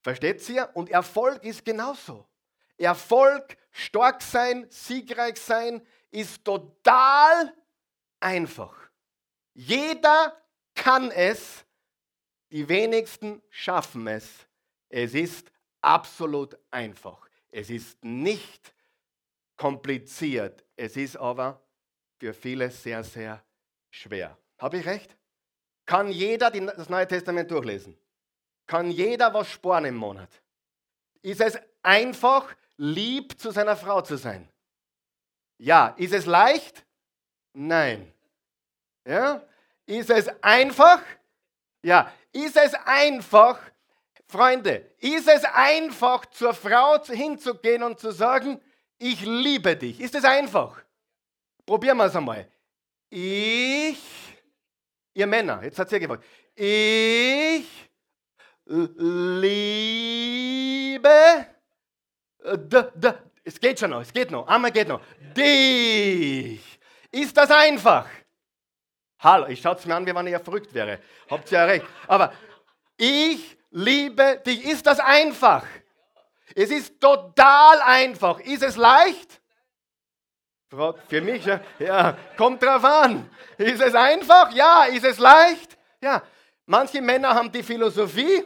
Versteht 0.00 0.48
ihr? 0.48 0.70
Und 0.74 0.90
Erfolg 0.90 1.42
ist 1.44 1.64
genauso. 1.64 2.26
Erfolg, 2.76 3.56
stark 3.70 4.22
sein, 4.22 4.66
siegreich 4.70 5.36
sein, 5.36 5.84
ist 6.10 6.44
total 6.44 7.52
einfach. 8.20 8.90
Jeder 9.54 10.40
kann 10.74 11.10
es, 11.10 11.64
die 12.50 12.68
wenigsten 12.68 13.42
schaffen 13.50 14.06
es. 14.06 14.46
Es 14.88 15.14
ist 15.14 15.50
absolut 15.80 16.56
einfach. 16.70 17.28
Es 17.50 17.70
ist 17.70 18.02
nicht 18.04 18.74
kompliziert. 19.56 20.64
Es 20.76 20.96
ist 20.96 21.16
aber 21.16 21.60
für 22.18 22.32
viele 22.34 22.70
sehr, 22.70 23.02
sehr 23.02 23.42
schwer. 23.90 24.38
Habe 24.58 24.78
ich 24.78 24.86
recht? 24.86 25.16
Kann 25.86 26.10
jeder 26.10 26.50
das 26.50 26.88
Neue 26.88 27.06
Testament 27.06 27.50
durchlesen? 27.50 27.96
Kann 28.66 28.90
jeder 28.90 29.32
was 29.32 29.48
sparen 29.48 29.84
im 29.84 29.96
Monat? 29.96 30.28
Ist 31.22 31.40
es 31.40 31.56
einfach, 31.82 32.54
lieb 32.76 33.40
zu 33.40 33.52
seiner 33.52 33.76
Frau 33.76 34.02
zu 34.02 34.16
sein? 34.16 34.48
Ja. 35.58 35.94
Ist 35.96 36.12
es 36.12 36.26
leicht? 36.26 36.84
Nein. 37.52 38.12
Ja? 39.06 39.42
Ist 39.86 40.10
es 40.10 40.28
einfach? 40.42 41.00
Ja. 41.82 42.12
Ist 42.32 42.56
es 42.56 42.74
einfach, 42.84 43.58
Freunde, 44.26 44.90
ist 44.98 45.28
es 45.28 45.44
einfach, 45.44 46.26
zur 46.26 46.52
Frau 46.52 47.02
hinzugehen 47.02 47.82
und 47.82 47.98
zu 47.98 48.10
sagen, 48.10 48.60
ich 48.98 49.24
liebe 49.24 49.76
dich? 49.76 50.00
Ist 50.00 50.14
es 50.14 50.24
einfach? 50.24 50.82
Probieren 51.64 51.96
wir 51.96 52.06
es 52.06 52.16
einmal. 52.16 52.46
Ich, 53.08 54.25
ihr 55.16 55.26
Männer, 55.26 55.62
jetzt 55.62 55.78
hat 55.78 55.88
sie 55.88 55.98
gefragt, 55.98 56.24
ich 56.54 57.66
liebe 58.66 59.86
D, 62.44 62.82
d, 62.94 63.14
es 63.42 63.58
geht 63.58 63.80
schon 63.80 63.90
noch, 63.90 64.02
es 64.02 64.12
geht 64.12 64.30
noch, 64.30 64.46
einmal 64.46 64.70
geht 64.70 64.88
noch. 64.88 65.00
Dich. 65.36 66.78
Ist 67.10 67.36
das 67.36 67.50
einfach? 67.50 68.06
Hallo, 69.20 69.46
ich 69.46 69.60
schaue 69.60 69.76
es 69.76 69.86
mir 69.86 69.94
an, 69.94 70.06
wie 70.06 70.14
wenn 70.14 70.26
ich 70.26 70.32
ja 70.32 70.38
verrückt 70.38 70.74
wäre. 70.74 71.00
Habt 71.30 71.50
ihr 71.50 71.58
ja 71.58 71.64
recht. 71.64 71.86
Aber 72.06 72.32
ich 72.96 73.56
liebe 73.70 74.42
dich. 74.44 74.64
Ist 74.64 74.86
das 74.86 75.00
einfach? 75.00 75.64
Es 76.54 76.70
ist 76.70 77.00
total 77.00 77.80
einfach. 77.82 78.38
Ist 78.40 78.62
es 78.62 78.76
leicht? 78.76 79.40
Für 80.68 81.20
mich, 81.20 81.44
ja, 81.44 81.60
ja, 81.78 82.18
kommt 82.36 82.62
drauf 82.62 82.84
an. 82.84 83.30
Ist 83.56 83.80
es 83.80 83.94
einfach? 83.94 84.52
Ja. 84.52 84.84
Ist 84.84 85.04
es 85.04 85.18
leicht? 85.18 85.78
Ja. 86.00 86.22
Manche 86.66 87.00
Männer 87.00 87.32
haben 87.34 87.52
die 87.52 87.62
Philosophie, 87.62 88.44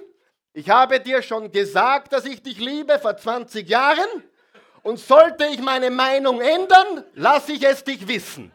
ich 0.53 0.69
habe 0.69 1.01
dir 1.01 1.23
schon 1.23 1.51
gesagt, 1.51 2.13
dass 2.13 2.27
ich 2.27 2.43
dich 2.43 2.59
liebe 2.59 2.99
vor 2.99 3.17
20 3.17 3.67
Jahren 3.67 4.09
und 4.83 4.99
sollte 4.99 5.47
ich 5.47 5.61
meine 5.61 5.91
Meinung 5.91 6.41
ändern, 6.41 7.05
lasse 7.15 7.53
ich 7.53 7.63
es 7.63 7.83
dich 7.83 8.07
wissen. 8.07 8.53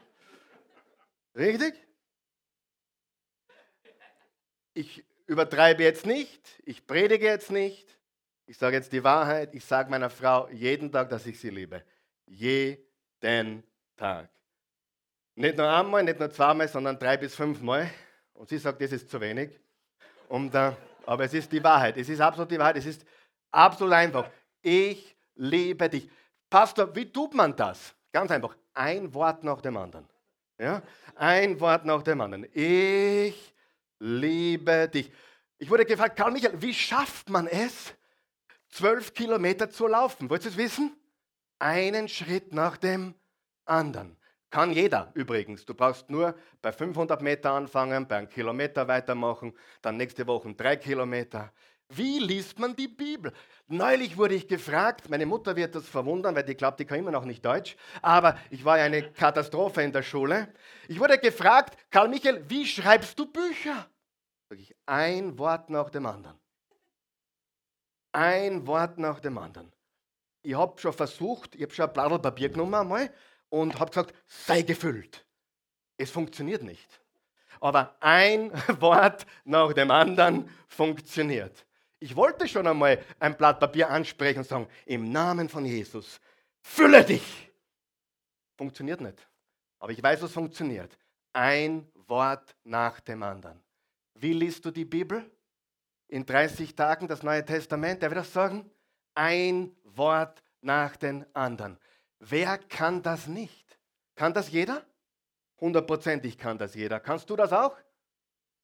Richtig? 1.35 1.73
Ich 4.75 5.03
übertreibe 5.25 5.83
jetzt 5.83 6.05
nicht, 6.05 6.41
ich 6.65 6.85
predige 6.85 7.25
jetzt 7.25 7.49
nicht, 7.49 7.87
ich 8.45 8.57
sage 8.57 8.75
jetzt 8.75 8.91
die 8.91 9.03
Wahrheit, 9.03 9.55
ich 9.55 9.65
sage 9.65 9.89
meiner 9.89 10.11
Frau 10.11 10.47
jeden 10.49 10.91
Tag, 10.91 11.09
dass 11.09 11.25
ich 11.25 11.39
sie 11.39 11.49
liebe. 11.49 11.83
Jeden 12.27 12.84
Tag. 13.21 14.29
Nicht 15.35 15.57
nur 15.57 15.69
einmal, 15.69 16.03
nicht 16.03 16.19
nur 16.19 16.29
zweimal, 16.31 16.67
sondern 16.67 16.97
drei 16.97 17.17
bis 17.17 17.35
fünfmal. 17.35 17.89
Und 18.33 18.49
sie 18.49 18.57
sagt, 18.57 18.81
das 18.81 18.91
ist 18.91 19.09
zu 19.09 19.19
wenig. 19.19 19.59
Und 20.27 20.53
äh, 20.55 20.71
aber 21.05 21.25
es 21.25 21.33
ist 21.33 21.51
die 21.51 21.63
Wahrheit. 21.63 21.97
Es 21.97 22.09
ist 22.09 22.19
absolut 22.19 22.51
die 22.51 22.59
Wahrheit. 22.59 22.77
Es 22.77 22.85
ist 22.85 23.05
absolut 23.51 23.93
einfach. 23.93 24.29
Ich 24.61 25.15
liebe 25.35 25.89
dich. 25.89 26.09
Pastor, 26.49 26.93
wie 26.95 27.11
tut 27.11 27.33
man 27.33 27.55
das? 27.55 27.93
Ganz 28.11 28.31
einfach. 28.31 28.55
Ein 28.73 29.13
Wort 29.13 29.43
nach 29.43 29.61
dem 29.61 29.77
anderen. 29.77 30.07
Ja? 30.57 30.81
Ein 31.15 31.59
Wort 31.59 31.85
nach 31.85 32.01
dem 32.01 32.21
anderen. 32.21 32.47
Ich 32.53 33.53
liebe 33.99 34.89
dich. 34.89 35.11
Ich 35.57 35.69
wurde 35.69 35.85
gefragt, 35.85 36.17
Karl 36.17 36.31
Michael, 36.31 36.61
wie 36.61 36.73
schafft 36.73 37.29
man 37.29 37.47
es, 37.47 37.93
zwölf 38.69 39.13
Kilometer 39.13 39.69
zu 39.69 39.87
laufen? 39.87 40.29
Wollt 40.29 40.43
ihr 40.43 40.51
es 40.51 40.57
wissen? 40.57 40.95
Einen 41.65 42.07
Schritt 42.07 42.53
nach 42.53 42.77
dem 42.77 43.15
anderen. 43.65 44.17
Kann 44.51 44.71
jeder 44.71 45.09
übrigens. 45.15 45.65
Du 45.65 45.73
brauchst 45.73 46.11
nur 46.11 46.35
bei 46.61 46.71
500 46.71 47.23
Meter 47.23 47.53
anfangen, 47.53 48.07
bei 48.07 48.17
einem 48.17 48.29
Kilometer 48.29 48.87
weitermachen, 48.87 49.51
dann 49.81 49.97
nächste 49.97 50.27
Woche 50.27 50.53
drei 50.53 50.75
Kilometer. 50.75 51.51
Wie 51.89 52.19
liest 52.19 52.59
man 52.59 52.75
die 52.75 52.87
Bibel? 52.87 53.33
Neulich 53.65 54.15
wurde 54.15 54.35
ich 54.35 54.47
gefragt, 54.47 55.09
meine 55.09 55.25
Mutter 55.25 55.55
wird 55.55 55.73
das 55.73 55.89
verwundern, 55.89 56.35
weil 56.35 56.43
die 56.43 56.53
glaubt, 56.53 56.79
die 56.79 56.85
kann 56.85 56.99
immer 56.99 57.09
noch 57.09 57.25
nicht 57.25 57.43
Deutsch, 57.43 57.75
aber 58.03 58.37
ich 58.51 58.63
war 58.63 58.77
ja 58.77 58.83
eine 58.83 59.11
Katastrophe 59.11 59.81
in 59.81 59.91
der 59.91 60.03
Schule. 60.03 60.53
Ich 60.87 60.99
wurde 60.99 61.17
gefragt, 61.17 61.79
Karl 61.89 62.09
Michael, 62.09 62.47
wie 62.47 62.67
schreibst 62.67 63.17
du 63.17 63.25
Bücher? 63.25 63.89
Sag 64.49 64.59
ich, 64.59 64.75
ein 64.85 65.39
Wort 65.39 65.71
nach 65.71 65.89
dem 65.89 66.05
anderen. 66.05 66.37
Ein 68.11 68.67
Wort 68.67 68.99
nach 68.99 69.19
dem 69.19 69.39
anderen. 69.39 69.74
Ich 70.45 70.55
habe 70.55 70.79
schon 70.79 70.93
versucht, 70.93 71.55
ich 71.55 71.63
habe 71.63 71.73
schon 71.73 71.87
ein 71.87 71.93
Blatt 71.93 72.21
Papier 72.21 72.49
genommen 72.49 72.75
einmal 72.75 73.11
und 73.49 73.79
habe 73.79 73.89
gesagt, 73.89 74.13
sei 74.27 74.61
gefüllt. 74.61 75.25
Es 75.97 76.11
funktioniert 76.11 76.61
nicht. 76.61 77.01
Aber 77.59 77.95
ein 77.99 78.51
Wort 78.79 79.25
nach 79.43 79.73
dem 79.73 79.89
anderen 79.89 80.47
funktioniert. 80.67 81.65
Ich 81.99 82.15
wollte 82.15 82.47
schon 82.47 82.67
einmal 82.67 83.03
ein 83.19 83.35
Blatt 83.35 83.59
Papier 83.59 83.89
ansprechen 83.89 84.39
und 84.39 84.47
sagen, 84.47 84.67
im 84.85 85.11
Namen 85.11 85.49
von 85.49 85.65
Jesus, 85.65 86.21
fülle 86.61 87.03
dich. 87.03 87.51
Funktioniert 88.55 89.01
nicht. 89.01 89.27
Aber 89.79 89.91
ich 89.93 90.03
weiß, 90.03 90.21
was 90.21 90.31
funktioniert. 90.31 90.95
Ein 91.33 91.87
Wort 92.05 92.55
nach 92.63 92.99
dem 92.99 93.23
anderen. 93.23 93.59
Wie 94.13 94.33
liest 94.33 94.63
du 94.63 94.69
die 94.69 94.85
Bibel? 94.85 95.27
In 96.07 96.23
30 96.23 96.75
Tagen 96.75 97.07
das 97.07 97.23
Neue 97.23 97.43
Testament. 97.43 98.03
Der 98.03 98.11
wird 98.11 98.19
das 98.19 98.31
sagen. 98.31 98.69
Ein 99.15 99.75
Wort 99.83 100.43
nach 100.61 100.95
dem 100.97 101.25
anderen. 101.33 101.77
Wer 102.19 102.57
kann 102.57 103.01
das 103.01 103.27
nicht? 103.27 103.79
Kann 104.15 104.33
das 104.33 104.51
jeder? 104.51 104.85
Hundertprozentig 105.59 106.37
kann 106.37 106.57
das 106.57 106.75
jeder. 106.75 106.99
Kannst 106.99 107.29
du 107.29 107.35
das 107.35 107.51
auch? 107.51 107.77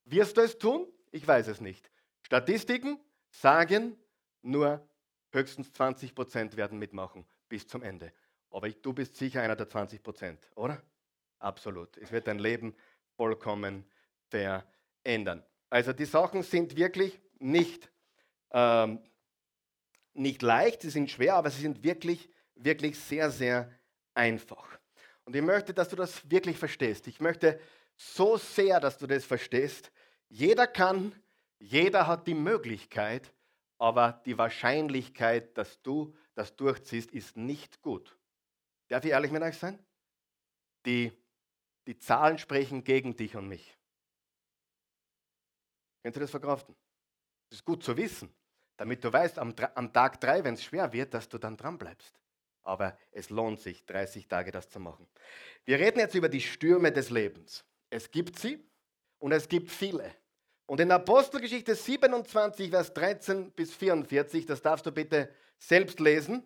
Wirst 0.06 0.38
du 0.38 0.42
es 0.42 0.58
tun? 0.58 0.88
Ich 1.12 1.28
weiß 1.28 1.48
es 1.48 1.62
nicht. 1.62 1.90
Statistiken 2.22 3.00
sagen, 3.30 3.98
nur 4.42 4.88
höchstens 5.32 5.72
20 5.74 6.16
Prozent 6.16 6.58
werden 6.58 6.78
mitmachen 6.78 7.26
bis 7.48 7.68
zum 7.68 7.84
Ende. 7.84 8.14
Aber 8.50 8.70
du 8.70 8.94
bist 8.94 9.16
sicher 9.16 9.42
einer 9.42 9.56
der 9.56 9.70
20 9.70 10.04
Prozent, 10.04 10.50
oder? 10.56 10.82
Absolut. 11.40 11.98
Es 11.98 12.12
wird 12.12 12.28
dein 12.28 12.40
Leben 12.40 12.76
vollkommen 13.16 13.86
verändern. 14.30 15.44
Also 15.70 15.94
die 15.94 16.06
Sachen 16.06 16.44
sind 16.44 16.76
wirklich 16.76 17.20
nicht, 17.40 17.92
ähm, 18.52 19.00
nicht 20.14 20.42
leicht, 20.42 20.82
sie 20.82 20.90
sind 20.90 21.10
schwer, 21.10 21.36
aber 21.36 21.50
sie 21.50 21.62
sind 21.62 21.84
wirklich 21.84 22.30
wirklich 22.64 23.00
sehr, 23.00 23.32
sehr 23.32 23.72
einfach. 24.14 24.80
Und 25.26 25.36
ich 25.36 25.42
möchte, 25.42 25.74
dass 25.74 25.90
du 25.90 25.96
das 25.96 26.30
wirklich 26.30 26.58
verstehst. 26.58 27.08
Ich 27.08 27.20
möchte 27.20 27.60
so 27.96 28.38
sehr, 28.38 28.80
dass 28.80 28.98
du 28.98 29.08
das 29.08 29.26
verstehst. 29.26 29.92
Jeder 30.30 30.68
kann, 30.68 31.16
jeder 31.60 32.08
hat 32.08 32.28
die 32.28 32.34
Möglichkeit, 32.34 33.34
aber 33.78 34.22
die 34.26 34.38
Wahrscheinlichkeit, 34.38 35.58
dass 35.58 35.82
du 35.82 36.16
das 36.34 36.56
durchziehst, 36.56 37.12
ist 37.12 37.38
nicht 37.38 37.82
gut. 37.82 38.18
Darf 38.88 39.04
ich 39.06 39.12
ehrlich 39.12 39.32
mit 39.32 39.44
euch 39.44 39.58
sein? 39.58 39.80
Die, 40.86 41.12
die 41.88 41.98
Zahlen 41.98 42.38
sprechen 42.38 42.84
gegen 42.84 43.16
dich 43.16 43.36
und 43.36 43.48
mich. 43.48 43.78
Könnt 46.02 46.16
ihr 46.16 46.22
das 46.22 46.32
verkraften? 46.32 46.76
Das 47.50 47.60
ist 47.60 47.66
gut 47.66 47.84
zu 47.84 47.96
wissen, 47.96 48.34
damit 48.82 49.04
du 49.04 49.14
weißt, 49.14 49.38
am, 49.38 49.54
am 49.76 49.94
Tag 49.94 50.20
drei, 50.20 50.44
wenn 50.44 50.56
es 50.56 50.64
schwer 50.64 50.92
wird, 50.92 51.14
dass 51.14 51.30
du 51.30 51.38
dann 51.38 51.56
dran 51.56 51.78
bleibst. 51.78 52.20
Aber 52.64 52.98
es 53.12 53.30
lohnt 53.30 53.60
sich, 53.60 53.86
30 53.86 54.28
Tage 54.28 54.52
das 54.52 54.72
zu 54.72 54.80
machen. 54.80 55.08
Wir 55.66 55.78
reden 55.78 56.00
jetzt 56.00 56.16
über 56.16 56.30
die 56.30 56.42
Stürme 56.42 56.92
des 56.92 57.12
Lebens. 57.12 57.64
Es 57.92 58.10
gibt 58.10 58.40
sie 58.40 58.68
und 59.20 59.34
es 59.34 59.48
gibt 59.48 59.70
viele. 59.70 60.12
Und 60.66 60.80
in 60.80 60.92
Apostelgeschichte 60.92 61.76
27, 61.76 62.72
Vers 62.72 62.92
13 62.96 63.52
bis 63.52 63.72
44, 63.72 64.48
das 64.48 64.64
darfst 64.64 64.88
du 64.88 64.92
bitte 64.92 65.32
selbst 65.60 66.00
lesen, 66.00 66.44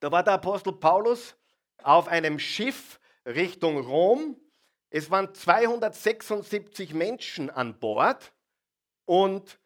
da 0.00 0.12
war 0.12 0.22
der 0.22 0.34
Apostel 0.34 0.74
Paulus 0.74 1.34
auf 1.82 2.08
einem 2.08 2.38
Schiff 2.38 3.00
Richtung 3.24 3.78
Rom. 3.78 4.38
Es 4.90 5.10
waren 5.10 5.34
276 5.34 6.92
Menschen 6.92 7.48
an 7.48 7.78
Bord 7.78 8.34
und 9.06 9.61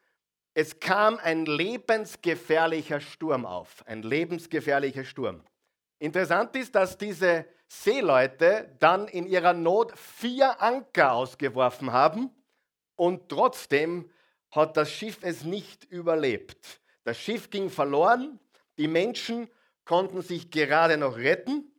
es 0.58 0.80
kam 0.80 1.18
ein 1.22 1.44
lebensgefährlicher 1.44 2.98
Sturm 3.00 3.44
auf, 3.44 3.86
ein 3.86 4.02
lebensgefährlicher 4.02 5.04
Sturm. 5.04 5.42
Interessant 5.98 6.56
ist, 6.56 6.74
dass 6.74 6.96
diese 6.96 7.44
Seeleute 7.68 8.74
dann 8.78 9.06
in 9.06 9.26
ihrer 9.26 9.52
Not 9.52 9.92
vier 9.98 10.62
Anker 10.62 11.12
ausgeworfen 11.12 11.92
haben 11.92 12.30
und 12.94 13.28
trotzdem 13.28 14.10
hat 14.50 14.78
das 14.78 14.90
Schiff 14.90 15.18
es 15.20 15.44
nicht 15.44 15.84
überlebt. 15.84 16.80
Das 17.04 17.18
Schiff 17.18 17.50
ging 17.50 17.68
verloren, 17.68 18.40
die 18.78 18.88
Menschen 18.88 19.50
konnten 19.84 20.22
sich 20.22 20.50
gerade 20.50 20.96
noch 20.96 21.18
retten, 21.18 21.70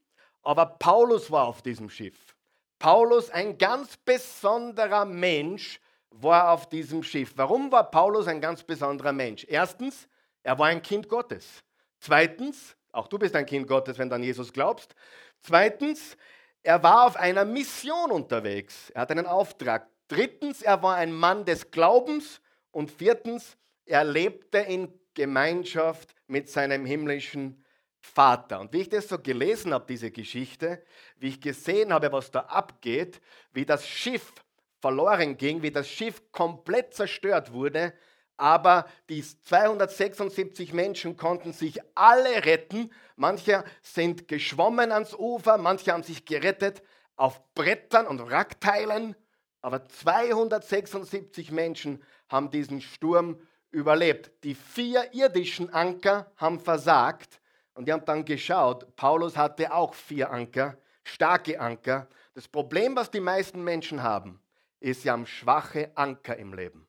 aber 0.44 0.68
Paulus 0.68 1.32
war 1.32 1.48
auf 1.48 1.64
diesem 1.64 1.90
Schiff. 1.90 2.36
Paulus, 2.78 3.32
ein 3.32 3.58
ganz 3.58 3.98
besonderer 3.98 5.06
Mensch, 5.06 5.80
war 6.22 6.52
auf 6.52 6.70
diesem 6.70 7.04
Schiff. 7.04 7.34
Warum 7.36 7.72
war 7.72 7.90
Paulus 7.90 8.28
ein 8.28 8.42
ganz 8.42 8.64
besonderer 8.64 9.14
Mensch? 9.14 9.46
Erstens, 9.48 10.08
er 10.44 10.58
war 10.58 10.68
ein 10.68 10.82
Kind 10.82 11.10
Gottes. 11.10 11.64
Zweitens, 12.00 12.76
auch 12.92 13.08
du 13.08 13.18
bist 13.18 13.36
ein 13.36 13.46
Kind 13.46 13.68
Gottes, 13.68 13.98
wenn 13.98 14.10
du 14.10 14.16
an 14.16 14.24
Jesus 14.24 14.52
glaubst. 14.52 14.96
Zweitens, 15.42 16.18
er 16.64 16.82
war 16.84 17.06
auf 17.06 17.16
einer 17.16 17.46
Mission 17.46 18.12
unterwegs. 18.12 18.90
Er 18.92 19.02
hat 19.02 19.12
einen 19.12 19.26
Auftrag. 19.26 19.90
Drittens, 20.08 20.62
er 20.62 20.82
war 20.84 20.96
ein 20.96 21.12
Mann 21.12 21.46
des 21.46 21.72
Glaubens. 21.72 22.42
Und 22.72 22.92
viertens, 22.92 23.58
er 23.86 24.04
lebte 24.04 24.60
in 24.60 24.94
Gemeinschaft 25.14 26.14
mit 26.28 26.50
seinem 26.50 26.86
himmlischen 26.86 27.64
Vater. 28.00 28.60
Und 28.60 28.74
wie 28.74 28.82
ich 28.82 28.90
das 28.90 29.08
so 29.08 29.20
gelesen 29.20 29.74
habe, 29.74 29.86
diese 29.88 30.12
Geschichte, 30.12 30.84
wie 31.18 31.30
ich 31.30 31.42
gesehen 31.42 31.92
habe, 31.92 32.12
was 32.12 32.32
da 32.32 32.42
abgeht, 32.42 33.22
wie 33.52 33.66
das 33.66 33.88
Schiff 33.88 34.34
verloren 34.88 35.36
ging, 35.36 35.62
wie 35.64 35.72
das 35.72 35.90
Schiff 35.90 36.32
komplett 36.32 36.94
zerstört 36.94 37.52
wurde, 37.52 37.92
aber 38.38 38.86
die 39.10 39.22
276 39.22 40.72
Menschen 40.72 41.18
konnten 41.18 41.52
sich 41.52 41.82
alle 41.94 42.46
retten. 42.46 42.90
Manche 43.18 43.66
sind 43.82 44.30
geschwommen 44.30 44.94
ans 44.94 45.14
Ufer, 45.14 45.58
manche 45.58 45.92
haben 45.92 46.04
sich 46.04 46.24
gerettet 46.24 46.82
auf 47.18 47.42
Brettern 47.54 48.08
und 48.08 48.22
Wrackteilen, 48.30 49.18
aber 49.62 49.90
276 49.90 51.52
Menschen 51.52 52.02
haben 52.30 52.50
diesen 52.50 52.80
Sturm 52.80 53.42
überlebt. 53.72 54.32
Die 54.46 54.56
vier 54.56 55.14
irdischen 55.14 55.70
Anker 55.74 56.32
haben 56.38 56.62
versagt 56.62 57.42
und 57.74 57.90
die 57.90 57.92
haben 57.92 58.06
dann 58.06 58.24
geschaut, 58.24 58.96
Paulus 58.96 59.36
hatte 59.36 59.74
auch 59.74 59.94
vier 59.94 60.32
Anker, 60.32 60.78
starke 61.04 61.60
Anker. 61.60 62.08
Das 62.36 62.48
Problem, 62.48 62.96
was 62.96 63.12
die 63.12 63.20
meisten 63.20 63.62
Menschen 63.66 64.02
haben, 64.02 64.40
ist, 64.80 65.04
sie 65.04 65.12
haben 65.12 65.26
schwache 65.26 65.92
Anker 65.96 66.38
im 66.38 66.54
Leben. 66.54 66.88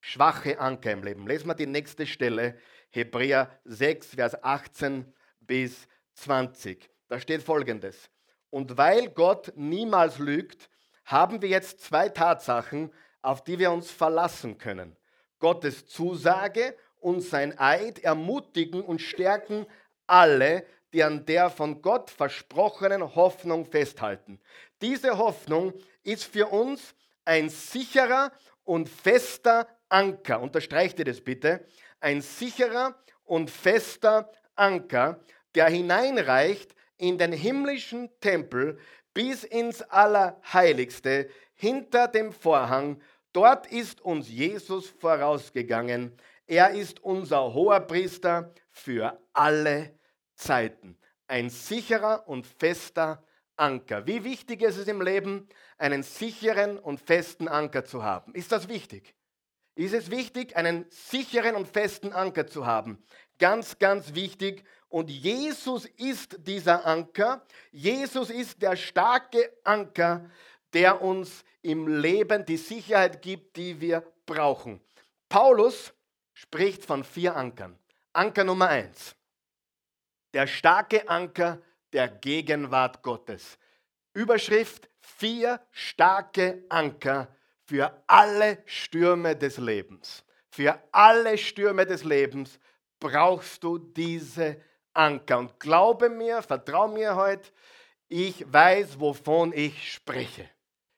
Schwache 0.00 0.58
Anker 0.58 0.92
im 0.92 1.02
Leben. 1.02 1.26
Lesen 1.26 1.46
wir 1.46 1.54
die 1.54 1.66
nächste 1.66 2.06
Stelle, 2.06 2.58
Hebräer 2.90 3.58
6, 3.64 4.14
Vers 4.14 4.42
18 4.42 5.12
bis 5.40 5.88
20. 6.14 6.90
Da 7.08 7.18
steht 7.18 7.42
folgendes. 7.42 8.10
Und 8.50 8.76
weil 8.76 9.08
Gott 9.08 9.52
niemals 9.56 10.18
lügt, 10.18 10.68
haben 11.04 11.42
wir 11.42 11.48
jetzt 11.48 11.80
zwei 11.80 12.08
Tatsachen, 12.08 12.92
auf 13.22 13.42
die 13.42 13.58
wir 13.58 13.72
uns 13.72 13.90
verlassen 13.90 14.58
können. 14.58 14.96
Gottes 15.38 15.86
Zusage 15.86 16.76
und 17.00 17.20
sein 17.20 17.58
Eid 17.58 17.98
ermutigen 17.98 18.82
und 18.82 19.00
stärken 19.00 19.66
alle, 20.06 20.64
die 20.92 21.02
an 21.02 21.26
der 21.26 21.50
von 21.50 21.82
Gott 21.82 22.10
versprochenen 22.10 23.14
Hoffnung 23.14 23.66
festhalten. 23.66 24.40
Diese 24.80 25.18
Hoffnung 25.18 25.74
ist 26.02 26.24
für 26.24 26.46
uns 26.46 26.94
ein 27.24 27.48
sicherer 27.48 28.32
und 28.64 28.88
fester 28.88 29.68
Anker. 29.88 30.40
Unterstreicht 30.40 30.98
ihr 30.98 31.04
das 31.04 31.20
bitte? 31.20 31.66
Ein 32.00 32.20
sicherer 32.20 32.94
und 33.24 33.50
fester 33.50 34.30
Anker, 34.54 35.20
der 35.54 35.68
hineinreicht 35.68 36.74
in 36.96 37.18
den 37.18 37.32
himmlischen 37.32 38.10
Tempel 38.20 38.78
bis 39.12 39.44
ins 39.44 39.82
Allerheiligste 39.82 41.28
hinter 41.54 42.08
dem 42.08 42.32
Vorhang. 42.32 43.00
Dort 43.32 43.66
ist 43.66 44.00
uns 44.00 44.28
Jesus 44.28 44.88
vorausgegangen. 44.88 46.16
Er 46.46 46.70
ist 46.70 47.02
unser 47.02 47.54
hoher 47.54 47.80
Priester 47.80 48.52
für 48.70 49.18
alle 49.32 49.98
Zeiten. 50.34 50.98
Ein 51.26 51.48
sicherer 51.48 52.28
und 52.28 52.46
fester 52.46 53.02
Anker. 53.02 53.33
Wie 53.56 54.24
wichtig 54.24 54.62
ist 54.62 54.78
es 54.78 54.88
im 54.88 55.00
Leben, 55.00 55.48
einen 55.78 56.02
sicheren 56.02 56.78
und 56.78 57.00
festen 57.00 57.48
Anker 57.48 57.84
zu 57.84 58.02
haben? 58.02 58.34
Ist 58.34 58.52
das 58.52 58.68
wichtig? 58.68 59.14
Ist 59.76 59.94
es 59.94 60.10
wichtig, 60.10 60.56
einen 60.56 60.86
sicheren 60.88 61.56
und 61.56 61.66
festen 61.66 62.12
Anker 62.12 62.46
zu 62.46 62.66
haben? 62.66 63.02
Ganz, 63.38 63.78
ganz 63.78 64.14
wichtig. 64.14 64.64
Und 64.88 65.10
Jesus 65.10 65.86
ist 65.86 66.46
dieser 66.46 66.86
Anker. 66.86 67.44
Jesus 67.72 68.30
ist 68.30 68.62
der 68.62 68.76
starke 68.76 69.52
Anker, 69.64 70.30
der 70.72 71.02
uns 71.02 71.44
im 71.62 71.88
Leben 71.88 72.46
die 72.46 72.56
Sicherheit 72.56 73.22
gibt, 73.22 73.56
die 73.56 73.80
wir 73.80 74.04
brauchen. 74.26 74.80
Paulus 75.28 75.92
spricht 76.34 76.84
von 76.84 77.02
vier 77.02 77.34
Ankern. 77.34 77.76
Anker 78.12 78.44
Nummer 78.44 78.68
eins. 78.68 79.16
Der 80.32 80.46
starke 80.46 81.08
Anker 81.08 81.60
der 81.94 82.08
Gegenwart 82.08 83.02
Gottes. 83.02 83.58
Überschrift 84.12 84.90
vier 85.00 85.60
starke 85.70 86.64
Anker 86.68 87.34
für 87.64 88.02
alle 88.06 88.58
Stürme 88.66 89.36
des 89.36 89.56
Lebens. 89.58 90.24
Für 90.50 90.78
alle 90.92 91.38
Stürme 91.38 91.86
des 91.86 92.04
Lebens 92.04 92.58
brauchst 93.00 93.62
du 93.62 93.78
diese 93.78 94.60
Anker. 94.92 95.38
Und 95.38 95.58
glaube 95.58 96.10
mir, 96.10 96.42
vertrau 96.42 96.88
mir 96.88 97.16
heute, 97.16 97.48
ich 98.08 98.44
weiß, 98.52 99.00
wovon 99.00 99.52
ich 99.52 99.92
spreche. 99.92 100.48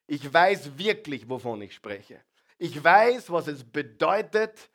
Ich 0.06 0.32
weiß 0.32 0.76
wirklich, 0.78 1.28
wovon 1.28 1.62
ich 1.62 1.74
spreche. 1.74 2.20
Ich 2.59 2.82
weiß, 2.82 3.30
was 3.30 3.48
es 3.48 3.64
bedeutet, 3.64 4.70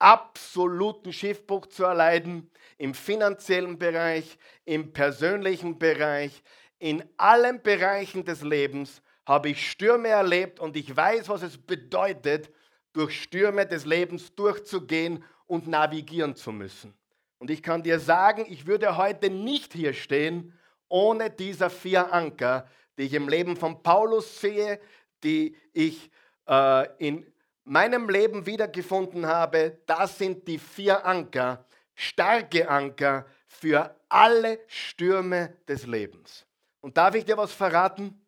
absoluten 0.00 1.12
Schiffbruch 1.12 1.66
zu 1.66 1.84
erleiden, 1.84 2.50
im 2.78 2.94
finanziellen 2.94 3.78
Bereich, 3.78 4.38
im 4.64 4.92
persönlichen 4.92 5.78
Bereich, 5.78 6.42
in 6.78 7.04
allen 7.18 7.62
Bereichen 7.62 8.24
des 8.24 8.42
Lebens 8.42 9.02
habe 9.26 9.50
ich 9.50 9.70
Stürme 9.70 10.08
erlebt 10.08 10.58
und 10.58 10.76
ich 10.76 10.96
weiß, 10.96 11.28
was 11.28 11.42
es 11.42 11.58
bedeutet, 11.58 12.50
durch 12.92 13.22
Stürme 13.22 13.66
des 13.66 13.84
Lebens 13.84 14.34
durchzugehen 14.34 15.22
und 15.46 15.68
navigieren 15.68 16.34
zu 16.34 16.50
müssen. 16.50 16.94
Und 17.38 17.50
ich 17.50 17.62
kann 17.62 17.82
dir 17.82 18.00
sagen, 18.00 18.44
ich 18.48 18.66
würde 18.66 18.96
heute 18.96 19.30
nicht 19.30 19.72
hier 19.72 19.94
stehen 19.94 20.58
ohne 20.88 21.30
dieser 21.30 21.70
vier 21.70 22.12
Anker, 22.12 22.66
die 22.98 23.04
ich 23.04 23.14
im 23.14 23.28
Leben 23.28 23.56
von 23.56 23.82
Paulus 23.82 24.40
sehe, 24.40 24.80
die 25.22 25.56
ich 25.72 26.10
äh, 26.48 26.86
in 26.98 27.26
meinem 27.64 28.08
Leben 28.08 28.46
wiedergefunden 28.46 29.26
habe. 29.26 29.78
Das 29.86 30.18
sind 30.18 30.46
die 30.48 30.58
vier 30.58 31.04
Anker, 31.04 31.64
starke 31.94 32.68
Anker 32.68 33.26
für 33.46 33.94
alle 34.08 34.60
Stürme 34.66 35.56
des 35.68 35.86
Lebens. 35.86 36.46
Und 36.80 36.96
darf 36.96 37.14
ich 37.14 37.24
dir 37.24 37.36
was 37.36 37.52
verraten? 37.52 38.26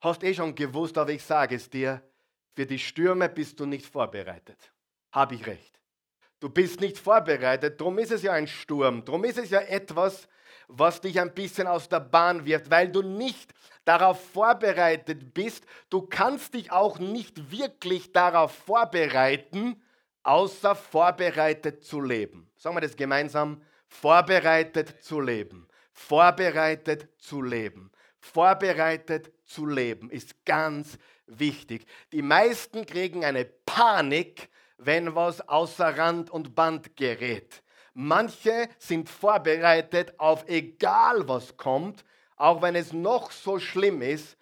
Hast 0.00 0.22
eh 0.22 0.34
schon 0.34 0.54
gewusst, 0.54 0.98
aber 0.98 1.10
ich 1.10 1.22
sage 1.22 1.56
es 1.56 1.70
dir, 1.70 2.02
für 2.54 2.66
die 2.66 2.78
Stürme 2.78 3.28
bist 3.28 3.58
du 3.58 3.66
nicht 3.66 3.86
vorbereitet. 3.86 4.72
Habe 5.12 5.34
ich 5.34 5.46
recht. 5.46 5.80
Du 6.40 6.50
bist 6.50 6.80
nicht 6.80 6.98
vorbereitet, 6.98 7.80
darum 7.80 7.98
ist 7.98 8.12
es 8.12 8.22
ja 8.22 8.32
ein 8.32 8.46
Sturm, 8.46 9.04
darum 9.04 9.24
ist 9.24 9.38
es 9.38 9.48
ja 9.48 9.60
etwas, 9.60 10.28
was 10.68 11.00
dich 11.00 11.18
ein 11.18 11.32
bisschen 11.32 11.66
aus 11.66 11.88
der 11.88 12.00
Bahn 12.00 12.44
wirft, 12.44 12.70
weil 12.70 12.90
du 12.90 13.02
nicht 13.02 13.54
darauf 13.84 14.20
vorbereitet 14.32 15.34
bist, 15.34 15.64
du 15.90 16.02
kannst 16.02 16.54
dich 16.54 16.72
auch 16.72 16.98
nicht 16.98 17.50
wirklich 17.50 18.12
darauf 18.12 18.52
vorbereiten, 18.52 19.82
außer 20.22 20.74
vorbereitet 20.74 21.84
zu 21.84 22.00
leben. 22.00 22.50
Sagen 22.56 22.76
wir 22.76 22.80
das 22.80 22.96
gemeinsam, 22.96 23.62
vorbereitet 23.88 25.02
zu 25.02 25.20
leben. 25.20 25.68
Vorbereitet 25.92 27.08
zu 27.18 27.42
leben. 27.42 27.90
Vorbereitet 28.18 29.32
zu 29.44 29.66
leben 29.66 30.10
ist 30.10 30.44
ganz 30.44 30.98
wichtig. 31.26 31.86
Die 32.12 32.22
meisten 32.22 32.86
kriegen 32.86 33.24
eine 33.24 33.44
Panik, 33.44 34.48
wenn 34.78 35.14
was 35.14 35.46
außer 35.46 35.96
Rand 35.96 36.30
und 36.30 36.54
Band 36.54 36.96
gerät. 36.96 37.62
Manche 37.92 38.68
sind 38.78 39.08
vorbereitet 39.08 40.18
auf 40.18 40.48
egal 40.48 41.28
was 41.28 41.56
kommt, 41.56 42.04
auch 42.36 42.62
wenn 42.62 42.74
es 42.74 42.92
noch 42.92 43.30
so 43.30 43.58
schlimm 43.58 44.02
ist. 44.02 44.36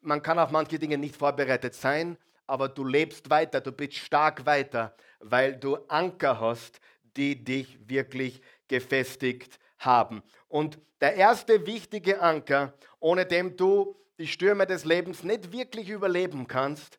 Man 0.00 0.22
kann 0.22 0.38
auf 0.38 0.50
manche 0.50 0.78
Dinge 0.78 0.98
nicht 0.98 1.16
vorbereitet 1.16 1.74
sein, 1.74 2.16
aber 2.46 2.68
du 2.68 2.84
lebst 2.84 3.30
weiter, 3.30 3.60
du 3.60 3.72
bist 3.72 3.94
stark 3.94 4.46
weiter, 4.46 4.94
weil 5.20 5.56
du 5.56 5.76
Anker 5.88 6.40
hast, 6.40 6.80
die 7.16 7.42
dich 7.42 7.78
wirklich 7.88 8.40
gefestigt 8.68 9.58
haben. 9.78 10.22
Und 10.48 10.78
der 11.00 11.14
erste 11.14 11.66
wichtige 11.66 12.20
Anker, 12.20 12.74
ohne 13.00 13.26
dem 13.26 13.56
du 13.56 13.96
die 14.18 14.26
Stürme 14.26 14.66
des 14.66 14.84
Lebens 14.84 15.22
nicht 15.22 15.52
wirklich 15.52 15.88
überleben 15.88 16.46
kannst, 16.48 16.98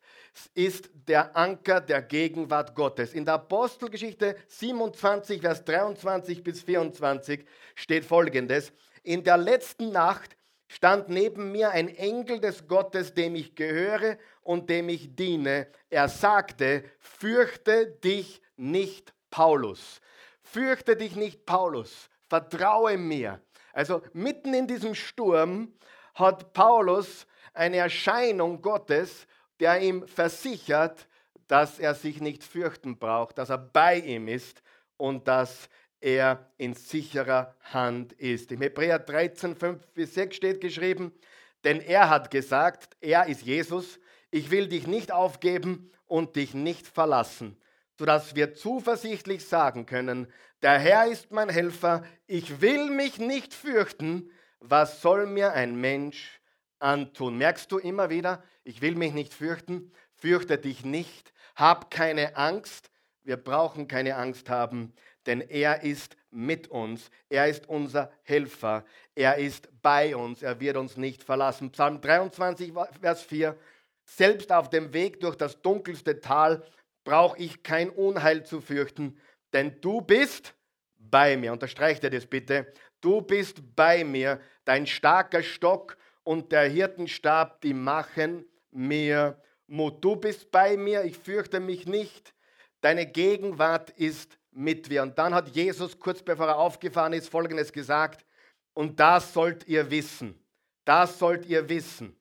ist 0.54 0.88
der 0.94 1.36
Anker 1.36 1.80
der 1.80 2.02
Gegenwart 2.02 2.74
Gottes. 2.74 3.12
In 3.12 3.24
der 3.24 3.34
Apostelgeschichte 3.34 4.36
27, 4.46 5.40
Vers 5.40 5.64
23 5.64 6.42
bis 6.42 6.62
24 6.62 7.44
steht 7.74 8.04
folgendes. 8.04 8.72
In 9.02 9.22
der 9.22 9.36
letzten 9.36 9.92
Nacht 9.92 10.36
stand 10.70 11.08
neben 11.08 11.50
mir 11.50 11.70
ein 11.70 11.88
Engel 11.88 12.38
des 12.38 12.68
Gottes, 12.68 13.12
dem 13.12 13.34
ich 13.34 13.56
gehöre 13.56 14.16
und 14.42 14.70
dem 14.70 14.88
ich 14.88 15.16
diene. 15.16 15.66
Er 15.90 16.08
sagte, 16.08 16.84
fürchte 17.00 17.86
dich 17.86 18.40
nicht, 18.56 19.12
Paulus. 19.30 20.00
Fürchte 20.44 20.96
dich 20.96 21.16
nicht, 21.16 21.44
Paulus. 21.44 22.08
Vertraue 22.28 22.96
mir. 22.96 23.40
Also 23.72 24.00
mitten 24.12 24.54
in 24.54 24.68
diesem 24.68 24.94
Sturm 24.94 25.74
hat 26.14 26.52
Paulus 26.52 27.26
eine 27.52 27.78
Erscheinung 27.78 28.62
Gottes, 28.62 29.26
der 29.58 29.80
ihm 29.80 30.06
versichert, 30.06 31.08
dass 31.48 31.80
er 31.80 31.96
sich 31.96 32.20
nicht 32.20 32.44
fürchten 32.44 32.96
braucht, 32.96 33.38
dass 33.38 33.50
er 33.50 33.58
bei 33.58 33.98
ihm 33.98 34.28
ist 34.28 34.62
und 34.96 35.26
dass 35.26 35.68
er 36.00 36.50
in 36.56 36.74
sicherer 36.74 37.54
Hand 37.72 38.12
ist. 38.14 38.52
Im 38.52 38.62
Hebräer 38.62 38.98
13, 38.98 39.56
5 39.56 39.86
bis 39.88 40.14
6 40.14 40.36
steht 40.36 40.60
geschrieben, 40.60 41.12
denn 41.64 41.80
er 41.80 42.08
hat 42.08 42.30
gesagt, 42.30 42.96
er 43.00 43.26
ist 43.26 43.42
Jesus, 43.42 43.98
ich 44.30 44.50
will 44.50 44.68
dich 44.68 44.86
nicht 44.86 45.12
aufgeben 45.12 45.90
und 46.06 46.36
dich 46.36 46.54
nicht 46.54 46.86
verlassen, 46.86 47.60
sodass 47.98 48.34
wir 48.34 48.54
zuversichtlich 48.54 49.44
sagen 49.44 49.86
können, 49.86 50.26
der 50.62 50.78
Herr 50.78 51.06
ist 51.06 51.30
mein 51.30 51.48
Helfer, 51.48 52.04
ich 52.26 52.60
will 52.60 52.90
mich 52.90 53.18
nicht 53.18 53.54
fürchten, 53.54 54.30
was 54.60 55.00
soll 55.00 55.26
mir 55.26 55.52
ein 55.52 55.80
Mensch 55.80 56.40
antun? 56.78 57.38
Merkst 57.38 57.72
du 57.72 57.78
immer 57.78 58.10
wieder, 58.10 58.42
ich 58.64 58.82
will 58.82 58.94
mich 58.94 59.12
nicht 59.12 59.32
fürchten, 59.32 59.92
fürchte 60.14 60.58
dich 60.58 60.84
nicht, 60.84 61.32
hab 61.56 61.90
keine 61.90 62.36
Angst, 62.36 62.90
wir 63.22 63.36
brauchen 63.36 63.88
keine 63.88 64.16
Angst 64.16 64.50
haben, 64.50 64.92
denn 65.30 65.42
er 65.42 65.84
ist 65.84 66.16
mit 66.32 66.66
uns, 66.72 67.08
er 67.28 67.46
ist 67.46 67.68
unser 67.68 68.10
Helfer, 68.24 68.84
er 69.14 69.36
ist 69.36 69.68
bei 69.80 70.16
uns, 70.16 70.42
er 70.42 70.58
wird 70.58 70.76
uns 70.76 70.96
nicht 70.96 71.22
verlassen. 71.22 71.70
Psalm 71.70 72.00
23, 72.00 72.72
Vers 73.00 73.22
4, 73.22 73.56
selbst 74.04 74.50
auf 74.50 74.70
dem 74.70 74.92
Weg 74.92 75.20
durch 75.20 75.36
das 75.36 75.62
dunkelste 75.62 76.18
Tal 76.18 76.64
brauche 77.04 77.38
ich 77.38 77.62
kein 77.62 77.90
Unheil 77.90 78.44
zu 78.44 78.60
fürchten, 78.60 79.20
denn 79.52 79.80
du 79.80 80.00
bist 80.00 80.52
bei 80.98 81.36
mir. 81.36 81.52
Unterstreicht 81.52 82.02
er 82.02 82.10
das 82.10 82.26
bitte. 82.26 82.66
Du 83.00 83.22
bist 83.22 83.62
bei 83.76 84.02
mir, 84.02 84.40
dein 84.64 84.84
starker 84.84 85.44
Stock 85.44 85.96
und 86.24 86.50
der 86.50 86.68
Hirtenstab, 86.68 87.60
die 87.60 87.72
machen 87.72 88.44
mir 88.72 89.40
Mut. 89.68 90.02
Du 90.04 90.16
bist 90.16 90.50
bei 90.50 90.76
mir, 90.76 91.04
ich 91.04 91.16
fürchte 91.16 91.60
mich 91.60 91.86
nicht. 91.86 92.34
Deine 92.80 93.06
Gegenwart 93.06 93.90
ist 93.90 94.39
mit 94.52 94.88
mir. 94.88 95.02
Und 95.02 95.18
dann 95.18 95.34
hat 95.34 95.48
Jesus, 95.48 95.98
kurz 95.98 96.22
bevor 96.22 96.48
er 96.48 96.58
aufgefahren 96.58 97.12
ist, 97.12 97.28
Folgendes 97.28 97.72
gesagt. 97.72 98.24
Und 98.74 98.98
das 98.98 99.32
sollt 99.32 99.66
ihr 99.68 99.90
wissen. 99.90 100.38
Das 100.84 101.18
sollt 101.18 101.46
ihr 101.46 101.68
wissen. 101.68 102.16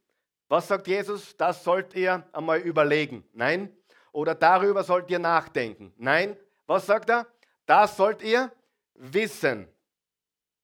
Was 0.48 0.68
sagt 0.68 0.88
Jesus? 0.88 1.38
Das 1.38 1.64
sollt 1.64 1.96
ihr 1.96 2.28
einmal 2.34 2.60
überlegen. 2.60 3.24
Nein? 3.34 3.76
Oder 4.12 4.36
darüber 4.36 4.84
sollt 4.84 5.10
ihr 5.12 5.20
nachdenken. 5.20 5.94
Nein? 5.98 6.36
Was 6.66 6.86
sagt 6.86 7.10
er? 7.10 7.28
Das 7.66 7.96
sollt 7.96 8.24
ihr 8.24 8.52
wissen. 8.96 9.68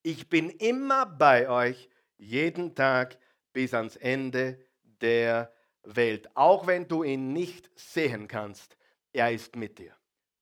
Ich 0.01 0.27
bin 0.27 0.49
immer 0.49 1.05
bei 1.05 1.49
euch, 1.49 1.89
jeden 2.17 2.75
Tag 2.75 3.17
bis 3.53 3.73
ans 3.73 3.95
Ende 3.95 4.59
der 5.01 5.51
Welt. 5.83 6.29
Auch 6.35 6.67
wenn 6.67 6.87
du 6.87 7.03
ihn 7.03 7.33
nicht 7.33 7.69
sehen 7.75 8.27
kannst, 8.27 8.77
er 9.13 9.31
ist 9.31 9.55
mit 9.55 9.77
dir. 9.79 9.95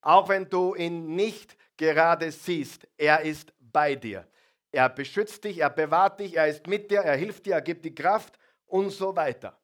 Auch 0.04 0.28
wenn 0.28 0.50
du 0.50 0.74
ihn 0.74 1.16
nicht 1.16 1.56
gerade 1.78 2.30
siehst, 2.30 2.86
er 2.98 3.22
ist 3.22 3.54
bei 3.58 3.94
dir. 3.94 4.28
Er 4.70 4.90
beschützt 4.90 5.44
dich, 5.44 5.58
er 5.58 5.70
bewahrt 5.70 6.20
dich, 6.20 6.36
er 6.36 6.46
ist 6.46 6.66
mit 6.66 6.90
dir, 6.90 7.00
er 7.00 7.16
hilft 7.16 7.46
dir, 7.46 7.54
er 7.54 7.62
gibt 7.62 7.86
dir 7.86 7.94
Kraft 7.94 8.38
und 8.66 8.90
so 8.90 9.16
weiter. 9.16 9.58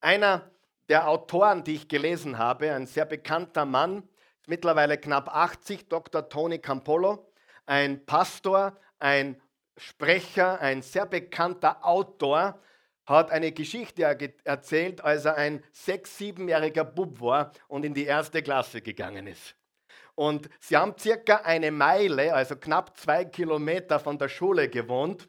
Einer 0.00 0.50
der 0.90 1.08
Autoren, 1.08 1.64
die 1.64 1.76
ich 1.76 1.88
gelesen 1.88 2.36
habe, 2.36 2.70
ein 2.70 2.86
sehr 2.86 3.06
bekannter 3.06 3.64
Mann, 3.64 4.06
mittlerweile 4.46 4.98
knapp 4.98 5.34
80, 5.34 5.88
Dr. 5.88 6.28
Tony 6.28 6.58
Campolo, 6.58 7.32
ein 7.64 8.04
Pastor, 8.04 8.76
ein 8.98 9.40
Sprecher, 9.78 10.60
ein 10.60 10.82
sehr 10.82 11.06
bekannter 11.06 11.82
Autor, 11.82 12.60
hat 13.06 13.30
eine 13.30 13.52
Geschichte 13.52 14.02
erzählt, 14.44 15.00
als 15.00 15.24
er 15.24 15.36
ein 15.36 15.64
sechs-, 15.72 16.18
siebenjähriger 16.18 16.84
Bub 16.84 17.22
war 17.22 17.52
und 17.68 17.86
in 17.86 17.94
die 17.94 18.04
erste 18.04 18.42
Klasse 18.42 18.82
gegangen 18.82 19.26
ist. 19.26 19.54
Und 20.18 20.50
sie 20.58 20.76
haben 20.76 20.98
circa 20.98 21.36
eine 21.44 21.70
Meile, 21.70 22.34
also 22.34 22.56
knapp 22.56 22.96
zwei 22.96 23.24
Kilometer 23.24 24.00
von 24.00 24.18
der 24.18 24.28
Schule 24.28 24.68
gewohnt, 24.68 25.28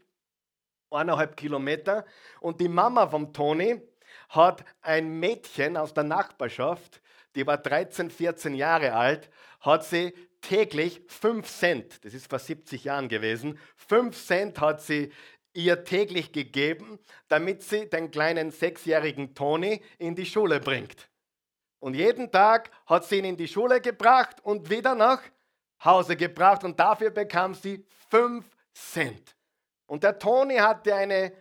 eineinhalb 0.90 1.38
Kilometer. 1.38 2.06
Und 2.40 2.60
die 2.60 2.70
Mama 2.70 3.08
vom 3.08 3.32
Toni 3.32 3.84
hat 4.30 4.66
ein 4.82 5.20
Mädchen 5.20 5.78
aus 5.78 5.94
der 5.94 6.06
Nachbarschaft, 6.06 7.04
die 7.36 7.46
war 7.46 7.60
13, 7.60 8.10
14 8.10 8.56
Jahre 8.56 8.94
alt, 8.94 9.30
hat 9.60 9.86
sie 9.86 10.12
täglich 10.42 11.04
5 11.08 11.48
Cent, 11.48 12.04
das 12.04 12.16
ist 12.16 12.28
vor 12.28 12.40
70 12.40 12.86
Jahren 12.86 13.10
gewesen, 13.10 13.60
5 13.76 14.26
Cent 14.26 14.60
hat 14.60 14.82
sie 14.82 15.12
ihr 15.54 15.84
täglich 15.84 16.32
gegeben, 16.32 16.98
damit 17.28 17.62
sie 17.62 17.88
den 17.88 18.10
kleinen 18.10 18.50
sechsjährigen 18.50 19.36
Toni 19.36 19.84
in 20.00 20.16
die 20.16 20.26
Schule 20.26 20.60
bringt. 20.60 21.09
Und 21.80 21.94
jeden 21.94 22.32
Tag 22.32 22.72
hat 22.86 23.06
sie 23.06 23.20
ihn 23.20 23.26
in 23.26 23.38
die 23.38 23.48
Schule 23.48 23.80
gebracht 23.80 24.38
und 24.44 24.70
wieder 24.70 24.96
nach 24.96 25.22
Hause 25.84 26.16
gebracht 26.16 26.64
und 26.64 26.80
dafür 26.80 27.10
bekam 27.10 27.54
sie 27.54 27.86
5 28.10 28.46
Cent. 28.74 29.36
Und 29.86 30.04
der 30.04 30.20
Toni 30.20 30.58
hatte 30.58 30.94
eine 30.94 31.34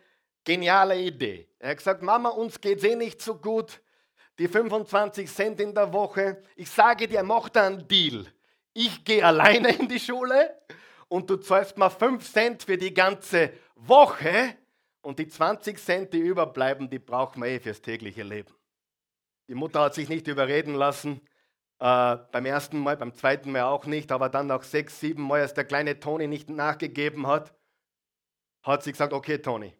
geniale 0.44 0.98
Idee. 0.98 1.48
Er 1.58 1.70
hat 1.70 1.78
gesagt, 1.78 2.02
Mama, 2.02 2.30
uns 2.30 2.60
geht 2.60 2.78
es 2.78 2.84
eh 2.84 2.94
nicht 2.94 3.20
so 3.20 3.34
gut. 3.34 3.80
Die 4.38 4.46
25 4.46 5.28
Cent 5.28 5.60
in 5.60 5.74
der 5.74 5.92
Woche. 5.92 6.42
Ich 6.54 6.70
sage 6.70 7.08
dir, 7.08 7.22
mach 7.24 7.48
da 7.48 7.66
einen 7.66 7.86
Deal 7.88 8.26
ich 8.78 9.04
gehe 9.04 9.24
alleine 9.24 9.74
in 9.74 9.88
die 9.88 9.98
Schule 9.98 10.56
und 11.08 11.28
du 11.28 11.36
zahlst 11.36 11.76
mir 11.76 11.90
5 11.90 12.32
Cent 12.32 12.62
für 12.62 12.78
die 12.78 12.94
ganze 12.94 13.52
Woche 13.74 14.54
und 15.02 15.18
die 15.18 15.26
20 15.26 15.78
Cent, 15.78 16.12
die 16.12 16.20
überbleiben, 16.20 16.88
die 16.88 17.00
brauchen 17.00 17.42
wir 17.42 17.48
eh 17.48 17.58
fürs 17.58 17.82
tägliche 17.82 18.22
Leben. 18.22 18.54
Die 19.48 19.54
Mutter 19.54 19.80
hat 19.80 19.94
sich 19.94 20.08
nicht 20.08 20.28
überreden 20.28 20.74
lassen, 20.74 21.20
äh, 21.78 22.16
beim 22.32 22.44
ersten 22.44 22.78
Mal, 22.78 22.96
beim 22.96 23.14
zweiten 23.14 23.50
Mal 23.52 23.62
auch 23.62 23.86
nicht, 23.86 24.12
aber 24.12 24.28
dann 24.28 24.46
nach 24.46 24.62
sechs, 24.62 25.00
sieben 25.00 25.22
Mal, 25.22 25.40
als 25.40 25.54
der 25.54 25.64
kleine 25.64 25.98
Toni 25.98 26.26
nicht 26.26 26.50
nachgegeben 26.50 27.26
hat, 27.26 27.54
hat 28.62 28.82
sie 28.82 28.92
gesagt, 28.92 29.12
okay 29.12 29.38
Toni, 29.38 29.74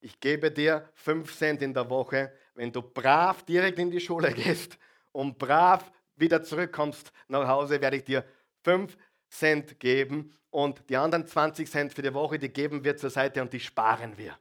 ich 0.00 0.20
gebe 0.20 0.50
dir 0.50 0.88
5 0.94 1.36
Cent 1.36 1.62
in 1.62 1.74
der 1.74 1.88
Woche, 1.88 2.32
wenn 2.54 2.70
du 2.70 2.82
brav 2.82 3.44
direkt 3.44 3.78
in 3.78 3.90
die 3.90 4.00
Schule 4.00 4.32
gehst 4.34 4.78
und 5.10 5.38
brav 5.38 5.90
wieder 6.16 6.42
zurückkommst 6.42 7.12
nach 7.28 7.48
Hause, 7.48 7.80
werde 7.80 7.96
ich 7.96 8.04
dir 8.04 8.24
5 8.64 8.96
Cent 9.28 9.80
geben 9.80 10.36
und 10.50 10.88
die 10.90 10.96
anderen 10.96 11.26
20 11.26 11.68
Cent 11.68 11.94
für 11.94 12.02
die 12.02 12.12
Woche, 12.14 12.38
die 12.38 12.50
geben 12.50 12.84
wir 12.84 12.96
zur 12.96 13.10
Seite 13.10 13.40
und 13.40 13.52
die 13.52 13.60
sparen 13.60 14.18
wir. 14.18 14.38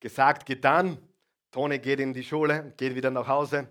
Gesagt, 0.00 0.46
getan. 0.46 0.98
Toni 1.56 1.78
geht 1.78 2.00
in 2.00 2.12
die 2.12 2.22
Schule, 2.22 2.74
geht 2.76 2.94
wieder 2.94 3.10
nach 3.10 3.26
Hause. 3.26 3.66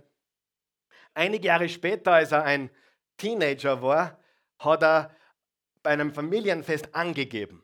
Einige 1.13 1.50
Jahre 1.50 1.69
später, 1.69 2.13
als 2.13 2.32
er 2.32 2.43
ein 2.43 2.71
Teenager 3.15 3.80
war, 3.80 4.19
hat 4.58 4.82
er 4.82 5.15
bei 5.84 5.91
einem 5.91 6.12
Familienfest 6.12 6.95
angegeben, 6.95 7.63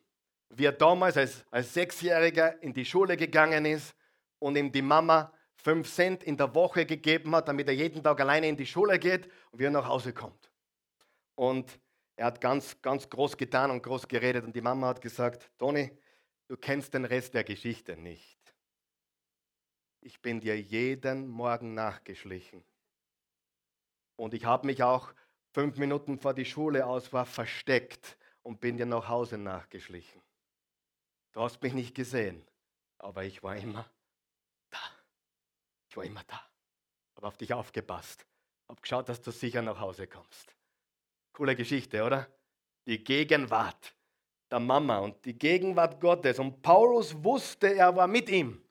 wie 0.50 0.66
er 0.66 0.74
damals 0.74 1.18
als, 1.18 1.44
als 1.50 1.74
Sechsjähriger 1.74 2.62
in 2.62 2.72
die 2.72 2.86
Schule 2.86 3.18
gegangen 3.18 3.66
ist 3.66 3.96
und 4.38 4.56
ihm 4.58 4.72
die 4.72 4.84
Mama 4.84 5.34
5 5.56 5.92
Cent 5.92 6.24
in 6.24 6.38
der 6.38 6.54
Woche 6.54 6.86
gegeben 6.86 7.36
hat, 7.36 7.48
damit 7.48 7.68
er 7.68 7.74
jeden 7.74 8.04
Tag 8.04 8.22
alleine 8.22 8.48
in 8.48 8.58
die 8.58 8.68
Schule 8.68 9.00
geht 9.00 9.28
und 9.50 9.58
wieder 9.58 9.72
nach 9.72 9.88
Hause 9.88 10.14
kommt. 10.14 10.52
Und 11.34 11.80
er 12.16 12.28
hat 12.28 12.40
ganz, 12.40 12.80
ganz 12.80 13.10
groß 13.10 13.38
getan 13.38 13.72
und 13.72 13.82
groß 13.82 14.08
geredet 14.08 14.46
und 14.46 14.56
die 14.56 14.62
Mama 14.62 14.86
hat 14.86 15.02
gesagt, 15.02 15.50
Toni, 15.58 15.90
du 16.48 16.58
kennst 16.58 16.94
den 16.94 17.06
Rest 17.06 17.34
der 17.34 17.44
Geschichte 17.44 17.98
nicht. 17.98 18.38
Ich 20.02 20.20
bin 20.20 20.40
dir 20.40 20.60
jeden 20.60 21.28
Morgen 21.28 21.76
nachgeschlichen. 21.76 22.64
Und 24.16 24.34
ich 24.34 24.46
habe 24.46 24.66
mich 24.66 24.82
auch 24.82 25.14
fünf 25.52 25.78
Minuten 25.78 26.18
vor 26.18 26.34
die 26.34 26.46
Schule 26.46 26.86
aus 26.86 27.14
war 27.14 27.26
versteckt 27.26 28.18
und 28.42 28.60
bin 28.60 28.78
dir 28.78 28.88
nach 28.88 29.08
Hause 29.08 29.38
nachgeschlichen. 29.38 30.22
Du 31.34 31.42
hast 31.42 31.62
mich 31.62 31.74
nicht 31.74 31.96
gesehen, 31.96 32.44
aber 32.98 33.24
ich 33.24 33.44
war 33.44 33.56
immer 33.56 33.90
da. 34.72 34.80
Ich 35.88 35.96
war 35.96 36.04
immer 36.04 36.24
da. 36.26 36.42
Habe 37.16 37.28
auf 37.28 37.38
dich 37.38 37.54
aufgepasst. 37.54 38.26
Habe 38.68 38.82
geschaut, 38.82 39.08
dass 39.08 39.22
du 39.22 39.32
sicher 39.32 39.62
nach 39.62 39.80
Hause 39.80 40.08
kommst. 40.08 40.56
Coole 41.34 41.56
Geschichte, 41.56 42.04
oder? 42.04 42.28
Die 42.88 43.04
Gegenwart 43.04 43.96
der 44.50 44.60
Mama 44.60 44.98
und 45.00 45.24
die 45.26 45.38
Gegenwart 45.38 46.02
Gottes. 46.02 46.40
Und 46.40 46.62
Paulus 46.62 47.24
wusste, 47.24 47.76
er 47.76 47.96
war 47.96 48.08
mit 48.08 48.30
ihm. 48.30 48.62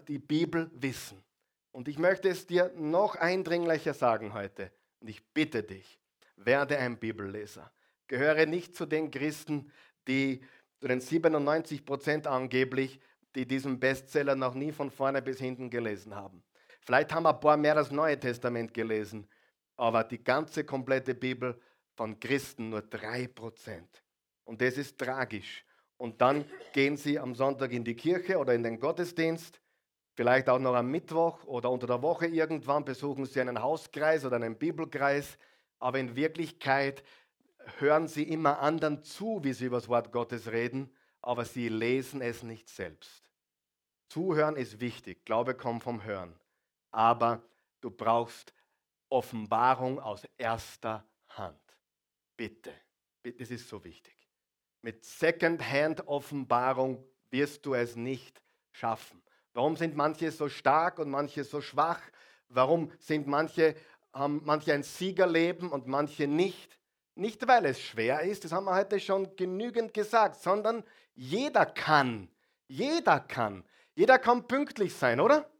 die 0.08 0.18
Bibel 0.18 0.70
wissen. 0.74 1.22
Und 1.72 1.88
ich 1.88 1.98
möchte 1.98 2.28
es 2.28 2.46
dir 2.46 2.72
noch 2.76 3.14
eindringlicher 3.14 3.94
sagen 3.94 4.34
heute. 4.34 4.72
Und 5.00 5.08
ich 5.08 5.24
bitte 5.32 5.62
dich, 5.62 6.00
werde 6.36 6.78
ein 6.78 6.98
Bibelleser. 6.98 7.70
Gehöre 8.08 8.46
nicht 8.46 8.74
zu 8.74 8.86
den 8.86 9.10
Christen, 9.10 9.70
die 10.06 10.40
zu 10.80 10.88
den 10.88 11.00
97 11.00 11.84
Prozent 11.84 12.26
angeblich, 12.26 13.00
die 13.34 13.46
diesen 13.46 13.78
Bestseller 13.78 14.34
noch 14.34 14.54
nie 14.54 14.72
von 14.72 14.90
vorne 14.90 15.22
bis 15.22 15.38
hinten 15.38 15.70
gelesen 15.70 16.14
haben. 16.14 16.42
Vielleicht 16.80 17.12
haben 17.12 17.26
ein 17.26 17.38
paar 17.38 17.56
mehr 17.56 17.74
das 17.74 17.90
Neue 17.90 18.18
Testament 18.18 18.72
gelesen, 18.72 19.28
aber 19.76 20.04
die 20.04 20.22
ganze 20.22 20.64
komplette 20.64 21.14
Bibel 21.14 21.60
von 21.98 22.20
Christen 22.20 22.70
nur 22.70 22.82
3%. 22.82 23.82
Und 24.44 24.60
das 24.60 24.78
ist 24.78 24.96
tragisch. 24.98 25.64
Und 25.96 26.20
dann 26.20 26.44
gehen 26.72 26.96
sie 26.96 27.18
am 27.18 27.34
Sonntag 27.34 27.72
in 27.72 27.82
die 27.82 27.96
Kirche 27.96 28.38
oder 28.38 28.54
in 28.54 28.62
den 28.62 28.78
Gottesdienst, 28.78 29.60
vielleicht 30.14 30.48
auch 30.48 30.60
noch 30.60 30.76
am 30.76 30.92
Mittwoch 30.92 31.42
oder 31.42 31.72
unter 31.72 31.88
der 31.88 32.00
Woche 32.00 32.28
irgendwann 32.28 32.84
besuchen 32.84 33.26
sie 33.26 33.40
einen 33.40 33.60
Hauskreis 33.60 34.24
oder 34.24 34.36
einen 34.36 34.56
Bibelkreis, 34.56 35.38
aber 35.80 35.98
in 35.98 36.14
Wirklichkeit 36.14 37.02
hören 37.78 38.06
sie 38.06 38.22
immer 38.22 38.60
anderen 38.60 39.02
zu, 39.02 39.42
wie 39.42 39.52
sie 39.52 39.64
über 39.66 39.78
das 39.78 39.88
Wort 39.88 40.12
Gottes 40.12 40.52
reden, 40.52 40.94
aber 41.20 41.44
sie 41.44 41.68
lesen 41.68 42.22
es 42.22 42.44
nicht 42.44 42.68
selbst. 42.68 43.28
Zuhören 44.08 44.54
ist 44.54 44.78
wichtig, 44.78 45.24
Glaube 45.24 45.56
kommt 45.56 45.82
vom 45.82 46.04
Hören, 46.04 46.38
aber 46.92 47.42
du 47.80 47.90
brauchst 47.90 48.54
Offenbarung 49.08 49.98
aus 49.98 50.22
erster 50.36 51.04
Hand. 51.30 51.67
Bitte, 52.38 52.72
das 53.36 53.50
ist 53.50 53.68
so 53.68 53.84
wichtig. 53.84 54.16
Mit 54.80 55.04
Second-Hand-Offenbarung 55.04 57.04
wirst 57.30 57.66
du 57.66 57.74
es 57.74 57.96
nicht 57.96 58.40
schaffen. 58.70 59.20
Warum 59.54 59.76
sind 59.76 59.96
manche 59.96 60.30
so 60.30 60.48
stark 60.48 61.00
und 61.00 61.10
manche 61.10 61.42
so 61.42 61.60
schwach? 61.60 62.00
Warum 62.48 62.92
sind 63.00 63.26
manche, 63.26 63.74
haben 64.12 64.40
manche 64.44 64.72
ein 64.72 64.84
Siegerleben 64.84 65.72
und 65.72 65.88
manche 65.88 66.28
nicht? 66.28 66.78
Nicht, 67.16 67.48
weil 67.48 67.66
es 67.66 67.80
schwer 67.80 68.20
ist, 68.20 68.44
das 68.44 68.52
haben 68.52 68.66
wir 68.66 68.76
heute 68.76 69.00
schon 69.00 69.34
genügend 69.34 69.92
gesagt, 69.92 70.36
sondern 70.36 70.84
jeder 71.16 71.66
kann. 71.66 72.30
Jeder 72.68 73.18
kann. 73.18 73.64
Jeder 73.96 74.20
kann 74.20 74.46
pünktlich 74.46 74.94
sein, 74.94 75.18
oder? 75.18 75.50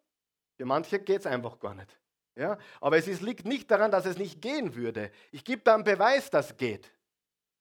Für 0.57 0.65
manche 0.65 1.01
geht 1.01 1.23
es 1.23 1.27
einfach 1.27 1.59
gar 1.59 1.75
nicht. 1.75 1.99
Ja? 2.39 2.57
Aber 2.81 2.97
es 2.97 3.09
ist, 3.09 3.21
liegt 3.21 3.45
nicht 3.45 3.69
daran, 3.69 3.91
dass 3.91 4.07
es 4.07 4.17
nicht 4.17 4.41
gehen 4.41 4.77
würde. 4.77 5.11
Ich 5.33 5.45
gebe 5.45 5.61
da 5.63 5.75
einen 5.75 5.83
Beweis, 5.83 6.31
dass 6.31 6.53
es 6.53 6.57
geht. 6.57 6.91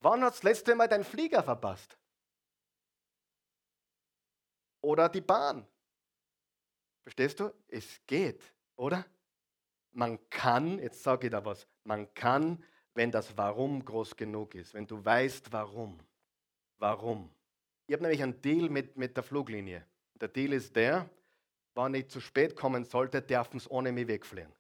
Wann 0.02 0.24
hat 0.24 0.34
das 0.34 0.44
letzte 0.44 0.76
Mal 0.76 0.88
dein 0.88 1.04
Flieger 1.04 1.42
verpasst? 1.42 1.98
Oder 4.82 5.10
die 5.10 5.22
Bahn? 5.22 5.68
Verstehst 7.02 7.40
du? 7.40 7.52
Es 7.68 8.00
geht, 8.06 8.42
oder? 8.76 9.04
Man 9.94 10.20
kann, 10.30 10.78
jetzt 10.78 11.02
sage 11.02 11.28
ich 11.28 11.32
da 11.32 11.44
was, 11.44 11.66
man 11.84 12.14
kann, 12.14 12.64
wenn 12.94 13.10
das 13.10 13.36
Warum 13.36 13.84
groß 13.84 14.16
genug 14.16 14.54
ist, 14.54 14.76
wenn 14.76 14.86
du 14.86 15.04
weißt, 15.04 15.52
warum. 15.52 16.00
Warum? 16.78 17.32
Ich 17.88 17.94
habe 17.94 18.04
nämlich 18.04 18.22
einen 18.22 18.40
Deal 18.42 18.70
mit, 18.70 18.96
mit 18.96 19.18
der 19.18 19.24
Fluglinie. 19.24 19.84
Der 20.14 20.28
Deal 20.28 20.54
ist 20.54 20.76
der, 20.76 21.10
wenn 21.74 21.96
ich 21.96 22.10
zu 22.10 22.22
spät 22.22 22.56
kommen 22.56 22.84
sollte, 22.84 23.24
dürfen 23.24 23.60
sie 23.60 23.70
ohne 23.70 23.92
mich 23.92 24.08
wegfliegen. 24.08 24.57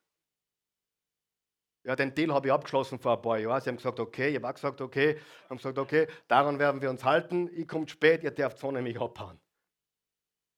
Ja, 1.88 1.96
den 1.96 2.14
Deal 2.14 2.34
habe 2.34 2.50
ich 2.50 2.54
abgeschlossen 2.54 3.00
vor 3.00 3.14
ein 3.14 3.22
paar 3.22 3.38
Jahren. 3.38 3.62
Sie 3.62 3.70
haben 3.70 3.78
gesagt, 3.78 4.02
okay, 4.02 4.28
ich 4.28 4.36
habe 4.36 4.50
auch 4.50 4.54
gesagt, 4.54 4.82
okay, 4.82 5.18
haben 5.50 5.56
gesagt, 5.56 5.78
okay, 5.78 6.06
daran 6.28 6.60
werden 6.60 6.82
wir 6.82 6.90
uns 6.90 7.06
halten. 7.06 7.50
Ich 7.54 7.66
komme 7.66 7.88
spät, 7.88 8.24
ihr 8.26 8.32
dürft 8.32 8.62
ohne 8.66 8.82
mich 8.82 9.00
abhauen. 9.00 9.40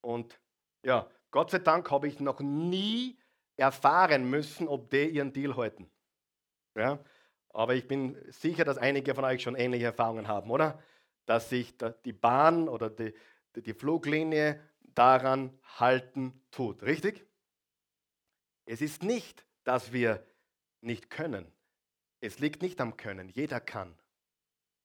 Und 0.00 0.40
ja, 0.82 1.08
Gott 1.30 1.52
sei 1.52 1.60
Dank 1.60 1.88
habe 1.92 2.08
ich 2.08 2.18
noch 2.18 2.40
nie 2.40 3.16
erfahren 3.56 4.28
müssen, 4.28 4.66
ob 4.66 4.90
die 4.90 5.08
ihren 5.08 5.32
Deal 5.32 5.54
halten. 5.54 5.88
Ja, 6.74 6.98
aber 7.50 7.76
ich 7.76 7.86
bin 7.86 8.16
sicher, 8.32 8.64
dass 8.64 8.76
einige 8.76 9.14
von 9.14 9.24
euch 9.24 9.42
schon 9.42 9.54
ähnliche 9.54 9.84
Erfahrungen 9.84 10.26
haben, 10.26 10.50
oder? 10.50 10.82
Dass 11.26 11.48
sich 11.48 11.76
die 12.04 12.12
Bahn 12.12 12.68
oder 12.68 12.90
die, 12.90 13.14
die 13.54 13.74
Fluglinie 13.74 14.60
daran 14.80 15.56
halten 15.78 16.44
tut. 16.50 16.82
Richtig? 16.82 17.24
Es 18.64 18.80
ist 18.80 19.04
nicht, 19.04 19.46
dass 19.62 19.92
wir 19.92 20.26
nicht 20.80 21.10
können. 21.10 21.50
Es 22.20 22.38
liegt 22.38 22.62
nicht 22.62 22.80
am 22.80 22.96
Können, 22.96 23.28
jeder 23.28 23.60
kann, 23.60 23.94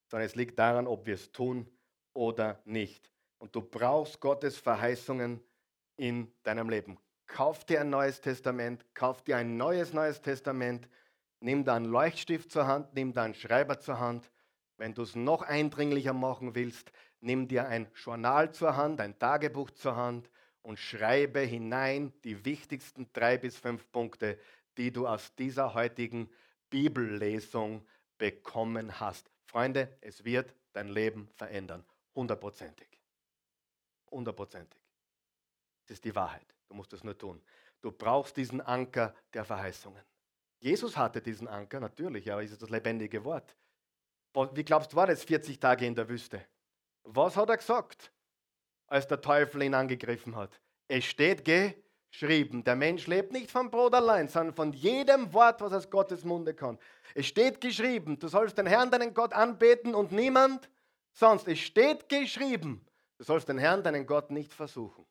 sondern 0.09 0.25
es 0.25 0.35
liegt 0.35 0.57
daran, 0.57 0.87
ob 0.87 1.05
wir 1.05 1.15
es 1.15 1.31
tun 1.31 1.69
oder 2.13 2.61
nicht. 2.65 3.11
Und 3.39 3.55
du 3.55 3.61
brauchst 3.61 4.21
Gottes 4.21 4.57
Verheißungen 4.57 5.41
in 5.97 6.31
deinem 6.43 6.69
Leben. 6.69 6.97
Kauf 7.27 7.65
dir 7.65 7.81
ein 7.81 7.89
neues 7.89 8.21
Testament, 8.21 8.85
kauf 8.93 9.23
dir 9.23 9.37
ein 9.37 9.57
neues 9.57 9.93
neues 9.93 10.21
Testament, 10.21 10.87
nimm 11.39 11.65
da 11.65 11.75
einen 11.75 11.85
Leuchtstift 11.85 12.51
zur 12.51 12.67
Hand, 12.67 12.93
nimm 12.93 13.13
da 13.13 13.23
einen 13.23 13.33
Schreiber 13.33 13.79
zur 13.79 13.99
Hand. 13.99 14.31
Wenn 14.77 14.93
du 14.93 15.01
es 15.01 15.15
noch 15.15 15.41
eindringlicher 15.41 16.13
machen 16.13 16.55
willst, 16.55 16.91
nimm 17.19 17.47
dir 17.47 17.67
ein 17.67 17.87
Journal 17.95 18.51
zur 18.51 18.75
Hand, 18.77 19.01
ein 19.01 19.17
Tagebuch 19.17 19.71
zur 19.71 19.95
Hand 19.95 20.29
und 20.61 20.79
schreibe 20.79 21.39
hinein 21.41 22.13
die 22.23 22.43
wichtigsten 22.45 23.09
drei 23.13 23.37
bis 23.37 23.57
fünf 23.57 23.91
Punkte, 23.91 24.39
die 24.77 24.91
du 24.91 25.07
aus 25.07 25.33
dieser 25.35 25.73
heutigen 25.73 26.29
Bibellesung 26.69 27.85
bekommen 28.17 28.99
hast. 28.99 29.29
Freunde, 29.45 29.97
es 30.01 30.23
wird 30.23 30.53
dein 30.73 30.89
Leben 30.89 31.29
verändern. 31.35 31.85
Hundertprozentig. 32.13 32.87
Hundertprozentig. 34.11 34.79
Das 35.85 35.95
ist 35.95 36.05
die 36.05 36.15
Wahrheit. 36.15 36.45
Du 36.67 36.75
musst 36.75 36.93
es 36.93 37.03
nur 37.03 37.17
tun. 37.17 37.41
Du 37.81 37.91
brauchst 37.91 38.35
diesen 38.37 38.61
Anker 38.61 39.13
der 39.33 39.45
Verheißungen. 39.45 40.03
Jesus 40.59 40.97
hatte 40.97 41.21
diesen 41.21 41.47
Anker, 41.47 41.79
natürlich, 41.79 42.31
aber 42.31 42.41
ist 42.41 42.59
das 42.61 42.69
lebendige 42.69 43.23
Wort. 43.23 43.55
Wie 44.53 44.63
glaubst 44.63 44.91
du, 44.91 44.97
war 44.97 45.07
das 45.07 45.23
40 45.23 45.59
Tage 45.59 45.85
in 45.85 45.95
der 45.95 46.09
Wüste? 46.09 46.45
Was 47.03 47.37
hat 47.37 47.49
er 47.49 47.57
gesagt, 47.57 48.11
als 48.87 49.07
der 49.07 49.21
Teufel 49.21 49.61
ihn 49.61 49.73
angegriffen 49.73 50.35
hat? 50.35 50.59
Es 50.87 51.05
steht 51.05 51.45
geschrieben, 52.19 52.63
der 52.63 52.75
Mensch 52.75 53.07
lebt 53.07 53.33
nicht 53.33 53.51
vom 53.51 53.69
Brot 53.69 53.93
allein, 53.93 54.27
sondern 54.27 54.55
von 54.55 54.71
jedem 54.71 55.33
Wort, 55.33 55.59
was 55.61 55.73
aus 55.73 55.89
Gottes 55.89 56.23
Munde 56.23 56.53
kommt. 56.53 56.81
Es 57.13 57.27
steht 57.27 57.59
geschrieben, 57.59 58.17
du 58.17 58.27
sollst 58.27 58.57
den 58.57 58.67
Herrn, 58.67 58.89
deinen 58.89 59.13
Gott 59.13 59.33
anbeten 59.33 59.93
und 59.93 60.11
niemand 60.11 60.69
sonst. 61.11 61.47
Es 61.47 61.59
steht 61.59 62.07
geschrieben, 62.07 62.85
du 63.17 63.25
sollst 63.25 63.49
den 63.49 63.57
Herrn, 63.57 63.83
deinen 63.83 64.05
Gott 64.05 64.31
nicht 64.31 64.53
versuchen. 64.53 65.05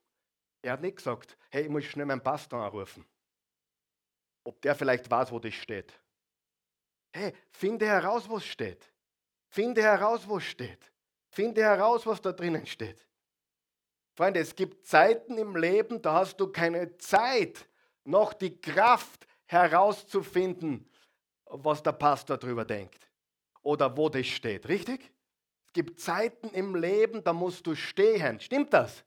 Er 0.62 0.72
hat 0.72 0.80
nicht 0.80 0.96
gesagt, 0.96 1.36
hey, 1.50 1.64
ich 1.64 1.68
muss 1.68 1.84
schnell 1.84 2.06
meinen 2.06 2.22
Pastor 2.22 2.64
anrufen. 2.64 3.04
Ob 4.44 4.60
der 4.62 4.74
vielleicht 4.74 5.10
weiß, 5.10 5.30
wo 5.30 5.38
das 5.38 5.54
steht. 5.54 5.92
Hey, 7.12 7.34
finde 7.50 7.86
heraus, 7.86 8.28
wo 8.28 8.38
es 8.38 8.46
steht. 8.46 8.90
Finde 9.48 9.82
heraus, 9.82 10.26
wo 10.26 10.38
es 10.38 10.44
steht. 10.44 10.90
Finde 11.28 11.62
heraus, 11.62 12.06
was 12.06 12.20
da 12.20 12.32
drinnen 12.32 12.66
steht. 12.66 13.06
Freunde, 14.14 14.40
es 14.40 14.54
gibt 14.54 14.86
Zeiten 14.86 15.38
im 15.38 15.56
Leben, 15.56 16.00
da 16.00 16.14
hast 16.14 16.38
du 16.38 16.46
keine 16.46 16.96
Zeit, 16.98 17.68
noch 18.04 18.32
die 18.32 18.60
Kraft 18.60 19.26
herauszufinden, 19.46 20.88
was 21.46 21.82
der 21.82 21.92
Pastor 21.92 22.38
darüber 22.38 22.64
denkt 22.64 23.08
oder 23.62 23.96
wo 23.96 24.08
das 24.08 24.26
steht. 24.26 24.68
Richtig? 24.68 25.12
Es 25.66 25.72
gibt 25.72 25.98
Zeiten 25.98 26.48
im 26.50 26.76
Leben, 26.76 27.24
da 27.24 27.32
musst 27.32 27.66
du 27.66 27.74
stehen. 27.74 28.38
Stimmt 28.38 28.72
das? 28.72 29.04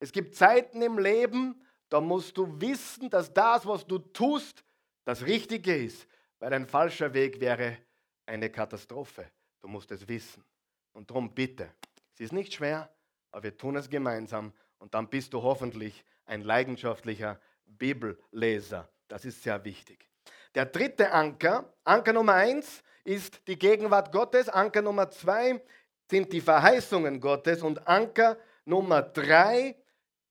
Es 0.00 0.10
gibt 0.10 0.34
Zeiten 0.34 0.82
im 0.82 0.98
Leben, 0.98 1.62
da 1.88 2.00
musst 2.00 2.36
du 2.36 2.60
wissen, 2.60 3.08
dass 3.08 3.32
das, 3.32 3.64
was 3.64 3.86
du 3.86 3.98
tust, 3.98 4.64
das 5.04 5.22
Richtige 5.22 5.76
ist, 5.76 6.06
weil 6.40 6.52
ein 6.52 6.66
falscher 6.66 7.14
Weg 7.14 7.40
wäre 7.40 7.78
eine 8.26 8.50
Katastrophe. 8.50 9.30
Du 9.60 9.68
musst 9.68 9.90
es 9.92 10.06
wissen. 10.08 10.44
Und 10.92 11.08
darum 11.08 11.32
bitte, 11.32 11.72
es 12.14 12.20
ist 12.20 12.32
nicht 12.32 12.52
schwer, 12.52 12.90
aber 13.36 13.42
wir 13.42 13.58
tun 13.58 13.76
es 13.76 13.90
gemeinsam 13.90 14.50
und 14.78 14.94
dann 14.94 15.10
bist 15.10 15.34
du 15.34 15.42
hoffentlich 15.42 16.02
ein 16.24 16.40
leidenschaftlicher 16.40 17.38
Bibelleser. 17.66 18.88
Das 19.08 19.26
ist 19.26 19.42
sehr 19.42 19.62
wichtig. 19.62 20.08
Der 20.54 20.64
dritte 20.64 21.12
Anker, 21.12 21.70
Anker 21.84 22.14
Nummer 22.14 22.32
eins, 22.32 22.82
ist 23.04 23.46
die 23.46 23.58
Gegenwart 23.58 24.10
Gottes. 24.10 24.48
Anker 24.48 24.80
Nummer 24.80 25.10
zwei 25.10 25.62
sind 26.10 26.32
die 26.32 26.40
Verheißungen 26.40 27.20
Gottes. 27.20 27.62
Und 27.62 27.86
Anker 27.86 28.38
Nummer 28.64 29.02
drei 29.02 29.76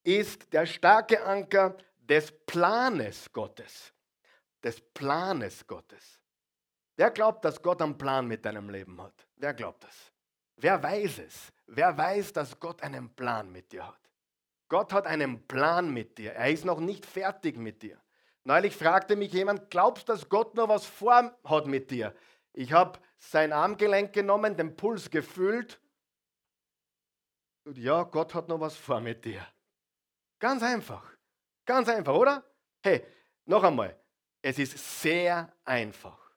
ist 0.02 0.52
der 0.52 0.66
starke 0.66 1.24
Anker 1.24 1.78
des 2.00 2.32
Planes 2.48 3.32
Gottes. 3.32 3.94
Des 4.64 4.82
Planes 4.82 5.68
Gottes. 5.68 6.20
Wer 6.96 7.12
glaubt, 7.12 7.46
dass 7.46 7.62
Gott 7.62 7.84
einen 7.84 8.00
Plan 8.00 8.28
mit 8.28 8.44
deinem 8.44 8.68
Leben 8.68 9.00
hat? 9.00 9.28
Wer 9.36 9.54
glaubt 9.54 9.84
das? 9.84 10.12
Wer 10.56 10.82
weiß 10.82 11.20
es? 11.20 11.52
Wer 11.68 11.98
weiß, 11.98 12.34
dass 12.34 12.60
Gott 12.60 12.82
einen 12.82 13.14
Plan 13.16 13.52
mit 13.52 13.72
dir 13.72 13.88
hat? 13.88 14.00
Gott 14.68 14.94
hat 14.94 15.08
einen 15.08 15.48
Plan 15.48 15.92
mit 15.94 16.18
dir. 16.18 16.34
Er 16.34 16.52
ist 16.52 16.66
noch 16.66 16.80
nicht 16.80 17.06
fertig 17.06 17.58
mit 17.58 17.82
dir. 17.82 18.00
Neulich 18.44 18.76
fragte 18.76 19.16
mich 19.16 19.34
jemand, 19.34 19.70
glaubst 19.70 20.08
du, 20.08 20.14
dass 20.14 20.30
Gott 20.30 20.56
noch 20.56 20.70
was 20.70 20.86
vor 20.86 21.36
hat 21.44 21.66
mit 21.68 21.90
dir? 21.90 22.16
Ich 22.54 22.72
habe 22.74 23.00
sein 23.18 23.52
Armgelenk 23.52 24.14
genommen, 24.14 24.56
den 24.56 24.76
Puls 24.76 25.10
gefühlt. 25.10 25.80
Und 27.66 27.78
ja, 27.78 28.04
Gott 28.04 28.34
hat 28.36 28.48
noch 28.48 28.60
was 28.60 28.76
vor 28.76 29.02
mit 29.02 29.26
dir. 29.26 29.46
Ganz 30.40 30.62
einfach. 30.62 31.04
Ganz 31.66 31.90
einfach, 31.90 32.14
oder? 32.14 32.44
Hey, 32.84 33.04
noch 33.46 33.64
einmal. 33.64 34.00
Es 34.42 34.60
ist 34.60 35.02
sehr 35.02 35.52
einfach. 35.64 36.32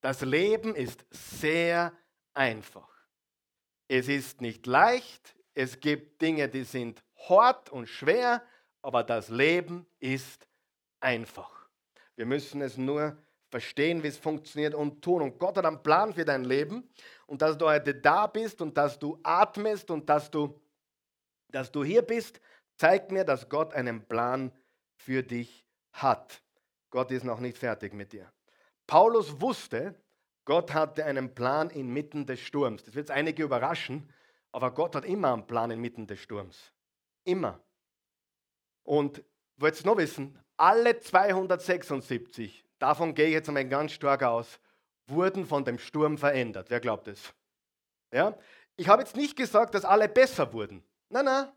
Das 0.00 0.22
Leben 0.22 0.74
ist 0.74 1.04
sehr 1.10 1.92
einfach. 2.34 2.91
Es 3.94 4.08
ist 4.08 4.40
nicht 4.40 4.66
leicht, 4.66 5.36
es 5.52 5.78
gibt 5.78 6.22
Dinge, 6.22 6.48
die 6.48 6.64
sind 6.64 7.04
hart 7.28 7.68
und 7.68 7.86
schwer, 7.86 8.42
aber 8.80 9.04
das 9.04 9.28
Leben 9.28 9.84
ist 10.00 10.48
einfach. 10.98 11.68
Wir 12.16 12.24
müssen 12.24 12.62
es 12.62 12.78
nur 12.78 13.18
verstehen, 13.50 14.02
wie 14.02 14.06
es 14.06 14.16
funktioniert 14.16 14.74
und 14.74 15.02
tun. 15.02 15.20
Und 15.20 15.38
Gott 15.38 15.58
hat 15.58 15.66
einen 15.66 15.82
Plan 15.82 16.14
für 16.14 16.24
dein 16.24 16.44
Leben 16.44 16.88
und 17.26 17.42
dass 17.42 17.58
du 17.58 17.66
heute 17.68 17.94
da 17.94 18.26
bist 18.28 18.62
und 18.62 18.78
dass 18.78 18.98
du 18.98 19.20
atmest 19.22 19.90
und 19.90 20.08
dass 20.08 20.30
du, 20.30 20.58
dass 21.50 21.70
du 21.70 21.84
hier 21.84 22.00
bist, 22.00 22.40
zeigt 22.78 23.12
mir, 23.12 23.24
dass 23.24 23.46
Gott 23.50 23.74
einen 23.74 24.08
Plan 24.08 24.52
für 24.94 25.22
dich 25.22 25.66
hat. 25.92 26.42
Gott 26.88 27.10
ist 27.10 27.24
noch 27.24 27.40
nicht 27.40 27.58
fertig 27.58 27.92
mit 27.92 28.14
dir. 28.14 28.32
Paulus 28.86 29.38
wusste, 29.38 29.94
Gott 30.44 30.74
hatte 30.74 31.04
einen 31.04 31.34
Plan 31.34 31.70
inmitten 31.70 32.26
des 32.26 32.40
Sturms. 32.40 32.84
Das 32.84 32.94
wird 32.94 33.08
jetzt 33.08 33.16
einige 33.16 33.44
überraschen, 33.44 34.12
aber 34.50 34.72
Gott 34.72 34.96
hat 34.96 35.04
immer 35.04 35.32
einen 35.32 35.46
Plan 35.46 35.70
inmitten 35.70 36.06
des 36.06 36.20
Sturms. 36.20 36.72
Immer. 37.24 37.60
Und 38.82 39.22
wollt 39.56 39.80
ihr 39.80 39.86
noch 39.86 39.96
wissen, 39.96 40.38
alle 40.56 40.98
276, 40.98 42.64
davon 42.78 43.14
gehe 43.14 43.26
ich 43.26 43.32
jetzt 43.32 43.48
einmal 43.48 43.68
ganz 43.68 43.92
stark 43.92 44.22
aus, 44.22 44.58
wurden 45.06 45.46
von 45.46 45.64
dem 45.64 45.78
Sturm 45.78 46.18
verändert. 46.18 46.70
Wer 46.70 46.80
glaubt 46.80 47.08
es? 47.08 47.32
Ja? 48.12 48.36
Ich 48.76 48.88
habe 48.88 49.02
jetzt 49.02 49.16
nicht 49.16 49.36
gesagt, 49.36 49.74
dass 49.74 49.84
alle 49.84 50.08
besser 50.08 50.52
wurden. 50.52 50.82
Nein, 51.08 51.24
nein. 51.26 51.52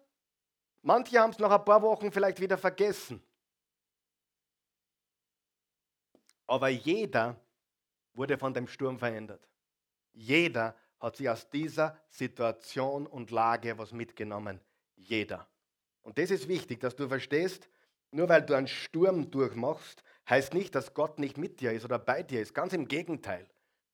Manche 0.82 1.20
haben 1.20 1.32
es 1.32 1.40
nach 1.40 1.52
ein 1.52 1.66
paar 1.66 1.82
Wochen 1.82 2.12
vielleicht 2.12 2.40
wieder 2.40 2.58
vergessen. 2.58 3.24
Aber 6.46 6.70
jeder 6.70 7.40
wurde 8.16 8.38
von 8.38 8.54
dem 8.54 8.68
Sturm 8.68 8.98
verändert. 8.98 9.48
Jeder 10.14 10.76
hat 11.00 11.18
sich 11.18 11.30
aus 11.30 11.50
dieser 11.50 12.00
Situation 12.10 13.06
und 13.06 13.32
Lage 13.32 13.78
was 13.78 13.92
mitgenommen. 13.92 14.60
Jeder. 14.96 15.48
Und 16.02 16.18
das 16.18 16.32
ist 16.32 16.48
wichtig, 16.48 16.80
dass 16.80 16.96
du 16.96 17.08
verstehst, 17.08 17.70
nur 18.12 18.30
weil 18.30 18.42
du 18.42 18.54
einen 18.54 18.68
Sturm 18.68 19.30
durchmachst, 19.30 20.04
heißt 20.30 20.54
nicht, 20.54 20.74
dass 20.74 20.94
Gott 20.94 21.20
nicht 21.20 21.38
mit 21.38 21.60
dir 21.60 21.74
ist 21.74 21.86
oder 21.86 22.00
bei 22.00 22.24
dir 22.24 22.42
ist. 22.42 22.54
Ganz 22.54 22.74
im 22.74 22.88
Gegenteil. 22.88 23.48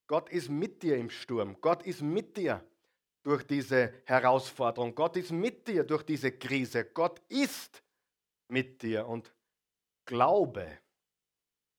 Gott 0.08 0.30
ist 0.30 0.50
mit 0.50 0.84
dir 0.84 0.98
im 0.98 1.10
Sturm. 1.10 1.58
Gott 1.62 1.84
ist 1.84 2.02
mit 2.02 2.38
dir 2.38 2.64
durch 3.24 3.44
diese 3.44 3.94
Herausforderung. 4.06 4.94
Gott 4.94 5.18
ist 5.18 5.32
mit 5.32 5.68
dir 5.68 5.84
durch 5.84 6.04
diese 6.04 6.32
Krise. 6.32 6.86
Gott 6.86 7.22
ist 7.30 7.82
mit 8.48 8.82
dir. 8.82 9.08
Und 9.08 9.34
Glaube, 10.06 10.68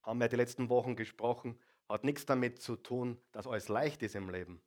haben 0.02 0.20
wir 0.20 0.28
die 0.28 0.36
letzten 0.36 0.68
Wochen 0.68 0.96
gesprochen, 0.96 1.58
hat 1.92 2.04
nichts 2.04 2.24
damit 2.24 2.60
zu 2.60 2.76
tun, 2.76 3.20
dass 3.32 3.46
alles 3.46 3.68
leicht 3.68 4.02
ist 4.02 4.14
im 4.14 4.30
Leben. 4.30 4.62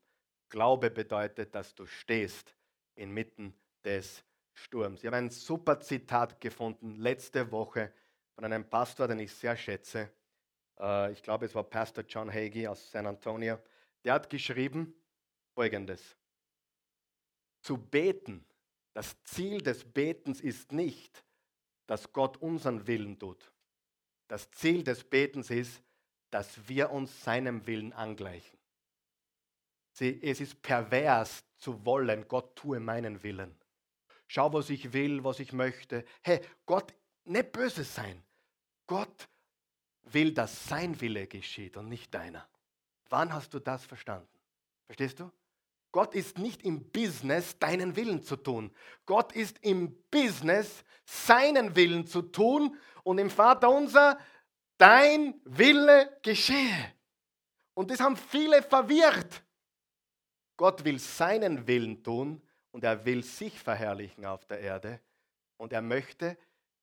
Glaube 0.49 0.91
bedeutet, 0.91 1.55
dass 1.55 1.73
du 1.73 1.85
stehst 1.85 2.55
inmitten 2.95 3.53
des 3.83 4.23
Sturms. 4.53 5.01
Ich 5.01 5.07
habe 5.07 5.17
ein 5.17 5.31
super 5.31 5.79
Zitat 5.79 6.39
gefunden 6.39 6.95
letzte 6.95 7.51
Woche 7.51 7.91
von 8.35 8.45
einem 8.45 8.69
Pastor, 8.69 9.07
den 9.07 9.19
ich 9.19 9.33
sehr 9.33 9.57
schätze. 9.57 10.11
Äh, 10.79 11.11
ich 11.11 11.23
glaube, 11.23 11.45
es 11.45 11.55
war 11.55 11.63
Pastor 11.63 12.03
John 12.07 12.31
Hagee 12.31 12.67
aus 12.67 12.91
San 12.91 13.07
Antonio. 13.07 13.59
Der 14.03 14.13
hat 14.13 14.29
geschrieben 14.29 14.93
folgendes. 15.53 16.15
Zu 17.61 17.77
beten, 17.77 18.45
das 18.93 19.21
Ziel 19.23 19.61
des 19.61 19.83
Betens 19.83 20.41
ist 20.41 20.71
nicht, 20.71 21.25
dass 21.87 22.11
Gott 22.13 22.37
unseren 22.37 22.85
Willen 22.87 23.17
tut. 23.17 23.51
Das 24.27 24.49
Ziel 24.51 24.83
des 24.83 25.03
Betens 25.03 25.49
ist, 25.49 25.81
dass 26.35 26.67
wir 26.67 26.91
uns 26.91 27.23
seinem 27.23 27.65
Willen 27.65 27.93
angleichen. 27.93 28.59
Sie, 29.93 30.21
es 30.21 30.41
ist 30.41 30.61
pervers 30.61 31.45
zu 31.55 31.85
wollen, 31.85 32.27
Gott 32.27 32.57
tue 32.57 32.81
meinen 32.81 33.23
Willen. 33.23 33.57
Schau, 34.27 34.51
was 34.51 34.69
ich 34.69 34.91
will, 34.91 35.23
was 35.23 35.39
ich 35.39 35.53
möchte. 35.53 36.03
Hey, 36.21 36.41
Gott, 36.65 36.93
nicht 37.23 37.53
böse 37.53 37.85
sein. 37.85 38.21
Gott 38.85 39.29
will, 40.03 40.33
dass 40.33 40.67
sein 40.67 40.99
Wille 40.99 41.25
geschieht 41.25 41.77
und 41.77 41.87
nicht 41.87 42.13
deiner. 42.13 42.45
Wann 43.07 43.31
hast 43.31 43.53
du 43.53 43.59
das 43.59 43.85
verstanden? 43.85 44.27
Verstehst 44.87 45.21
du? 45.21 45.31
Gott 45.93 46.15
ist 46.15 46.37
nicht 46.37 46.63
im 46.63 46.91
Business, 46.91 47.57
deinen 47.59 47.95
Willen 47.95 48.21
zu 48.21 48.35
tun. 48.35 48.75
Gott 49.05 49.31
ist 49.31 49.57
im 49.61 49.95
Business, 50.11 50.83
seinen 51.05 51.77
Willen 51.77 52.05
zu 52.05 52.23
tun. 52.23 52.75
Und 53.03 53.19
im 53.19 53.29
Vater 53.29 53.69
unser 53.69 54.19
dein 54.77 55.39
Wille 55.45 56.19
geschehe. 56.21 56.93
Und 57.73 57.91
das 57.91 57.99
haben 57.99 58.17
viele 58.17 58.61
verwirrt. 58.61 59.43
Gott 60.57 60.83
will 60.85 60.99
seinen 60.99 61.67
Willen 61.67 62.03
tun 62.03 62.41
und 62.71 62.83
er 62.83 63.05
will 63.05 63.23
sich 63.23 63.59
verherrlichen 63.59 64.25
auf 64.25 64.45
der 64.45 64.59
Erde 64.59 65.01
und 65.57 65.73
er 65.73 65.81
möchte, 65.81 66.37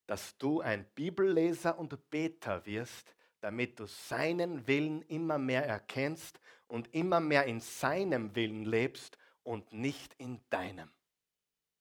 dass 0.07 0.37
du 0.37 0.61
ein 0.61 0.85
Bibelleser 0.95 1.79
und 1.79 2.11
Beter 2.11 2.65
wirst, 2.67 3.15
damit 3.41 3.81
du 3.81 3.87
seinen 3.87 4.67
Willen 4.67 5.03
immer 5.03 5.39
mehr 5.39 5.67
erkennst 5.67 6.39
und 6.69 6.95
immer 6.95 7.21
mehr 7.21 7.45
in 7.45 7.61
seinem 7.61 8.35
Willen 8.35 8.65
lebst 8.65 9.17
und 9.43 9.73
nicht 9.73 10.15
in 10.19 10.41
deinem. 10.51 10.91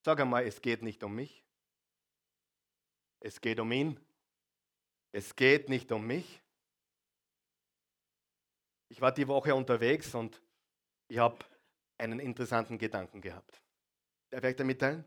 Sag 0.03 0.19
einmal, 0.19 0.45
es 0.45 0.61
geht 0.61 0.81
nicht 0.81 1.03
um 1.03 1.15
mich. 1.15 1.43
Es 3.19 3.39
geht 3.39 3.59
um 3.59 3.71
ihn. 3.71 3.99
Es 5.11 5.35
geht 5.35 5.69
nicht 5.69 5.91
um 5.91 6.05
mich. 6.07 6.41
Ich 8.89 9.01
war 9.01 9.11
die 9.11 9.27
Woche 9.27 9.53
unterwegs 9.53 10.13
und 10.15 10.41
ich 11.07 11.17
habe 11.17 11.37
einen 11.97 12.19
interessanten 12.19 12.77
Gedanken 12.77 13.21
gehabt. 13.21 13.61
Der 14.31 14.41
werde 14.41 14.51
ich 14.51 14.57
dir 14.57 14.63
mitteilen. 14.63 15.05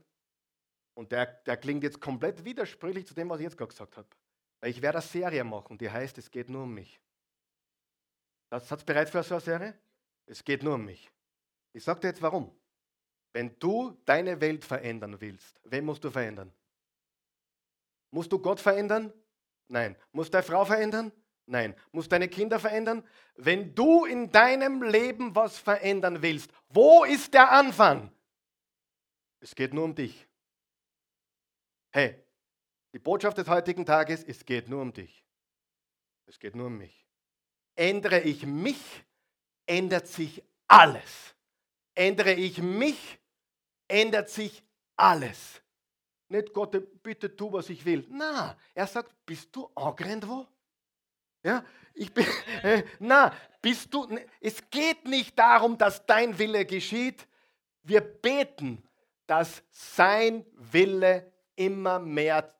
Und 0.95 1.11
der, 1.11 1.27
der 1.27 1.57
klingt 1.57 1.83
jetzt 1.83 2.01
komplett 2.01 2.45
widersprüchlich 2.45 3.07
zu 3.07 3.15
dem, 3.15 3.29
was 3.29 3.41
ich 3.41 3.45
jetzt 3.45 3.59
gerade 3.59 3.71
gesagt 3.71 3.97
habe. 3.97 4.09
Weil 4.61 4.71
ich 4.71 4.81
werde 4.81 4.99
eine 4.99 5.07
Serie 5.07 5.45
machen, 5.45 5.77
die 5.77 5.91
heißt, 5.91 6.17
es 6.19 6.31
geht 6.31 6.49
nur 6.49 6.63
um 6.63 6.75
mich. 6.75 7.01
Hat 8.51 8.87
bereit 8.87 9.11
für 9.11 9.23
so 9.23 9.35
eine 9.35 9.41
Serie? 9.41 9.79
Es 10.27 10.45
geht 10.45 10.63
nur 10.63 10.75
um 10.75 10.85
mich. 10.85 11.11
Ich 11.73 11.83
sage 11.83 12.01
dir 12.01 12.09
jetzt 12.09 12.23
warum. 12.23 12.55
Wenn 13.33 13.59
du 13.59 13.99
deine 14.05 14.41
Welt 14.41 14.65
verändern 14.65 15.21
willst, 15.21 15.61
wen 15.65 15.85
musst 15.85 16.05
du 16.05 16.11
verändern? 16.11 16.53
Musst 18.13 18.31
du 18.31 18.39
Gott 18.39 18.61
verändern? 18.61 19.13
Nein. 19.69 19.97
Musst 20.13 20.29
du 20.29 20.33
deine 20.33 20.45
Frau 20.45 20.65
verändern? 20.65 21.13
Nein. 21.47 21.75
Musst 21.93 22.07
du 22.07 22.11
deine 22.11 22.29
Kinder 22.29 22.59
verändern? 22.59 23.07
Wenn 23.37 23.75
du 23.75 24.05
in 24.05 24.31
deinem 24.31 24.83
Leben 24.83 25.35
was 25.35 25.59
verändern 25.59 26.23
willst, 26.23 26.51
wo 26.69 27.05
ist 27.05 27.35
der 27.35 27.51
Anfang? 27.51 28.13
Es 29.41 29.55
geht 29.55 29.75
nur 29.75 29.85
um 29.85 29.95
dich. 29.95 30.27
Hey, 31.91 32.25
die 32.93 32.99
Botschaft 32.99 33.39
des 33.39 33.49
heutigen 33.49 33.85
Tages, 33.85 34.25
es 34.25 34.45
geht 34.45 34.69
nur 34.69 34.81
um 34.81 34.93
dich. 34.93 35.25
Es 36.27 36.39
geht 36.39 36.57
nur 36.57 36.69
um 36.69 36.79
mich. 36.79 37.07
Ändere 37.77 38.21
ich 38.21 38.47
mich, 38.47 39.05
ändert 39.67 40.07
sich 40.07 40.43
alles. 40.67 41.35
Ändere 41.95 42.33
ich 42.33 42.59
mich, 42.63 43.19
ändert 43.89 44.31
sich 44.31 44.65
alles. 44.97 45.61
Nicht 46.35 46.53
Gott, 46.53 46.77
bitte 47.01 47.37
tu, 47.37 47.53
was 47.53 47.71
ich 47.71 47.85
will. 47.85 48.05
Na, 48.11 48.57
er 48.75 48.89
sagt, 48.89 49.25
bist 49.25 49.55
du 49.55 49.71
angerannt 49.73 50.27
wo? 50.27 50.45
Ja, 51.45 51.65
ich 51.93 52.13
bin, 52.13 52.27
äh, 52.65 52.83
na, 52.99 53.33
bist 53.63 53.95
du, 53.95 54.09
es 54.41 54.69
geht 54.69 55.05
nicht 55.05 55.39
darum, 55.39 55.79
dass 55.79 56.05
dein 56.05 56.37
Wille 56.37 56.67
geschieht. 56.67 57.29
Wir 57.85 58.01
beten, 58.01 58.83
dass 59.29 59.63
sein 59.71 60.45
Wille 60.55 61.33
immer 61.55 62.01
mehr 62.01 62.53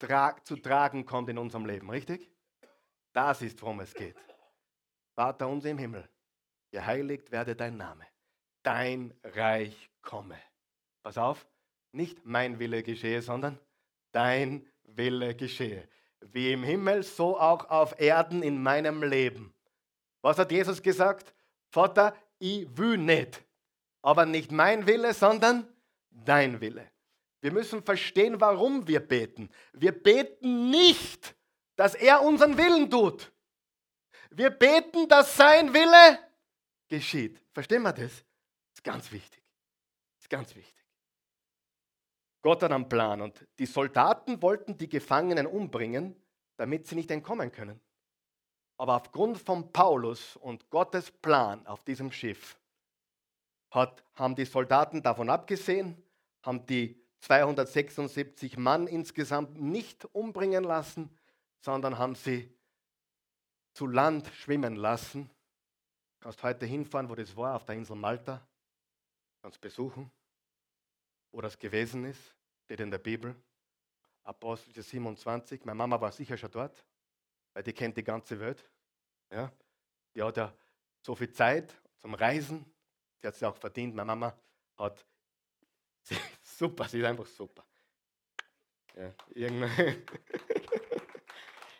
tra 0.00 0.34
zu 0.42 0.56
tragen 0.56 1.06
kommt 1.06 1.28
in 1.28 1.38
unserem 1.38 1.66
Leben, 1.66 1.88
richtig? 1.90 2.28
Das 3.12 3.42
ist, 3.42 3.62
worum 3.62 3.78
es 3.78 3.94
geht. 3.94 4.16
Vater 5.14 5.46
unser 5.46 5.70
im 5.70 5.78
Himmel, 5.78 6.08
geheiligt 6.72 7.30
werde 7.30 7.54
dein 7.54 7.76
Name, 7.76 8.04
dein 8.64 9.14
Reich 9.22 9.88
komme. 10.02 10.40
Pass 11.04 11.16
auf, 11.16 11.46
nicht 11.92 12.24
mein 12.24 12.58
Wille 12.58 12.82
geschehe, 12.82 13.22
sondern 13.22 13.58
dein 14.12 14.66
Wille 14.84 15.34
geschehe. 15.34 15.88
Wie 16.20 16.52
im 16.52 16.62
Himmel, 16.62 17.02
so 17.02 17.38
auch 17.38 17.70
auf 17.70 18.00
Erden 18.00 18.42
in 18.42 18.62
meinem 18.62 19.02
Leben. 19.02 19.54
Was 20.22 20.38
hat 20.38 20.50
Jesus 20.50 20.82
gesagt? 20.82 21.32
Vater, 21.70 22.16
ich 22.38 22.66
will 22.76 22.98
nicht. 22.98 23.42
Aber 24.02 24.26
nicht 24.26 24.50
mein 24.52 24.86
Wille, 24.86 25.14
sondern 25.14 25.66
dein 26.10 26.60
Wille. 26.60 26.90
Wir 27.40 27.52
müssen 27.52 27.82
verstehen, 27.82 28.40
warum 28.40 28.86
wir 28.88 29.00
beten. 29.00 29.48
Wir 29.72 29.92
beten 29.92 30.70
nicht, 30.70 31.36
dass 31.76 31.94
er 31.94 32.22
unseren 32.22 32.56
Willen 32.56 32.90
tut. 32.90 33.32
Wir 34.30 34.50
beten, 34.50 35.08
dass 35.08 35.36
sein 35.36 35.72
Wille 35.72 36.18
geschieht. 36.88 37.40
Verstehen 37.52 37.82
wir 37.82 37.92
das? 37.92 38.10
Das 38.10 38.24
ist 38.74 38.84
ganz 38.84 39.12
wichtig. 39.12 39.42
Das 40.16 40.24
ist 40.24 40.30
ganz 40.30 40.54
wichtig. 40.56 40.84
Gott 42.42 42.62
hat 42.62 42.72
einen 42.72 42.88
Plan 42.88 43.20
und 43.20 43.46
die 43.58 43.66
Soldaten 43.66 44.40
wollten 44.42 44.76
die 44.78 44.88
Gefangenen 44.88 45.46
umbringen, 45.46 46.14
damit 46.56 46.86
sie 46.86 46.94
nicht 46.94 47.10
entkommen 47.10 47.50
können. 47.50 47.80
Aber 48.76 48.94
aufgrund 48.94 49.38
von 49.38 49.72
Paulus 49.72 50.36
und 50.36 50.70
Gottes 50.70 51.10
Plan 51.10 51.66
auf 51.66 51.82
diesem 51.82 52.12
Schiff 52.12 52.58
hat, 53.70 54.04
haben 54.14 54.36
die 54.36 54.44
Soldaten 54.44 55.02
davon 55.02 55.30
abgesehen, 55.30 56.00
haben 56.42 56.64
die 56.66 57.04
276 57.20 58.56
Mann 58.56 58.86
insgesamt 58.86 59.60
nicht 59.60 60.04
umbringen 60.14 60.62
lassen, 60.62 61.10
sondern 61.60 61.98
haben 61.98 62.14
sie 62.14 62.56
zu 63.74 63.88
Land 63.88 64.28
schwimmen 64.28 64.76
lassen. 64.76 65.28
Du 66.20 66.24
kannst 66.24 66.42
heute 66.44 66.66
hinfahren, 66.66 67.08
wo 67.08 67.16
das 67.16 67.36
war, 67.36 67.56
auf 67.56 67.64
der 67.64 67.74
Insel 67.74 67.96
Malta. 67.96 68.36
Du 68.36 69.42
kannst 69.42 69.60
besuchen 69.60 70.10
wo 71.30 71.40
das 71.40 71.58
gewesen 71.58 72.04
ist, 72.04 72.34
steht 72.64 72.80
in 72.80 72.90
der 72.90 72.98
Bibel. 72.98 73.34
Apostel 74.24 74.82
27. 74.82 75.64
Meine 75.64 75.76
Mama 75.76 76.00
war 76.00 76.12
sicher 76.12 76.36
schon 76.36 76.50
dort, 76.50 76.84
weil 77.54 77.62
die 77.62 77.72
kennt 77.72 77.96
die 77.96 78.04
ganze 78.04 78.38
Welt. 78.38 78.62
Ja? 79.30 79.50
Die 80.14 80.22
hat 80.22 80.36
ja 80.36 80.52
so 81.00 81.14
viel 81.14 81.30
Zeit 81.30 81.74
zum 81.96 82.14
Reisen. 82.14 82.64
Sie 83.20 83.26
hat 83.26 83.34
es 83.34 83.42
auch 83.42 83.56
verdient. 83.56 83.94
Meine 83.94 84.06
Mama 84.06 84.38
hat 84.76 85.06
sie, 86.02 86.16
super, 86.42 86.88
sie 86.88 87.00
ist 87.00 87.06
einfach 87.06 87.26
super. 87.26 87.64
Ja, 88.94 89.14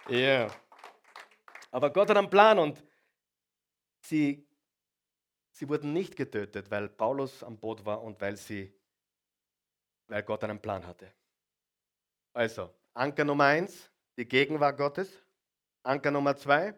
ja. 0.09 0.51
Aber 1.71 1.91
Gott 1.93 2.09
hat 2.09 2.17
einen 2.17 2.31
Plan 2.31 2.59
und 2.59 2.83
sie, 4.01 4.47
sie 5.51 5.69
wurden 5.69 5.93
nicht 5.93 6.17
getötet, 6.17 6.71
weil 6.71 6.89
Paulus 6.89 7.43
am 7.43 7.59
Boot 7.59 7.85
war 7.85 8.03
und 8.03 8.21
weil 8.21 8.37
sie 8.37 8.78
weil 10.09 10.23
Gott 10.23 10.43
einen 10.45 10.61
Plan 10.61 10.87
hatte. 10.87 11.13
Also, 12.33 12.75
Anker 12.95 13.25
Nummer 13.25 13.45
eins, 13.45 13.91
die 14.17 14.27
Gegenwart 14.27 14.77
Gottes. 14.77 15.11
Anker 15.83 16.11
Nummer 16.11 16.37
zwei, 16.37 16.75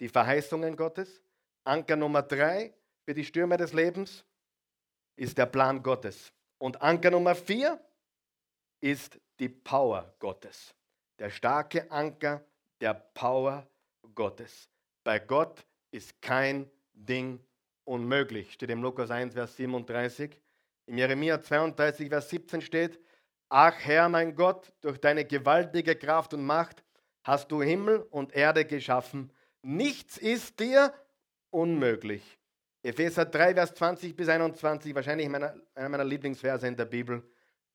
die 0.00 0.08
Verheißungen 0.08 0.76
Gottes. 0.76 1.22
Anker 1.64 1.96
Nummer 1.96 2.22
drei, 2.22 2.74
für 3.04 3.14
die 3.14 3.24
Stürme 3.24 3.56
des 3.56 3.72
Lebens, 3.72 4.24
ist 5.16 5.38
der 5.38 5.46
Plan 5.46 5.82
Gottes. 5.82 6.32
Und 6.58 6.80
Anker 6.82 7.10
Nummer 7.10 7.34
vier 7.34 7.80
ist 8.80 9.18
die 9.38 9.48
Power 9.48 10.14
Gottes. 10.18 10.74
Der 11.18 11.30
starke 11.30 11.90
Anker 11.90 12.44
der 12.80 12.94
Power 12.94 13.66
Gottes. 14.14 14.68
Bei 15.04 15.18
Gott 15.18 15.64
ist 15.90 16.20
kein 16.20 16.70
Ding 16.92 17.40
unmöglich. 17.84 18.52
Steht 18.52 18.70
im 18.70 18.82
Lukas 18.82 19.10
1, 19.10 19.34
Vers 19.34 19.56
37. 19.56 20.41
In 20.86 20.98
Jeremia 20.98 21.40
32, 21.40 22.08
Vers 22.08 22.30
17 22.30 22.60
steht, 22.60 23.00
Ach 23.48 23.74
Herr 23.78 24.08
mein 24.08 24.34
Gott, 24.34 24.72
durch 24.80 24.98
deine 24.98 25.24
gewaltige 25.24 25.94
Kraft 25.94 26.34
und 26.34 26.44
Macht 26.44 26.82
hast 27.22 27.52
du 27.52 27.62
Himmel 27.62 27.98
und 28.10 28.34
Erde 28.34 28.64
geschaffen. 28.64 29.30
Nichts 29.62 30.16
ist 30.16 30.58
dir 30.58 30.92
unmöglich. 31.50 32.38
Epheser 32.82 33.24
3, 33.26 33.54
Vers 33.54 33.74
20 33.74 34.16
bis 34.16 34.28
21, 34.28 34.94
wahrscheinlich 34.94 35.28
meiner, 35.28 35.54
einer 35.74 35.88
meiner 35.88 36.04
Lieblingsverse 36.04 36.66
in 36.66 36.76
der 36.76 36.86
Bibel. 36.86 37.22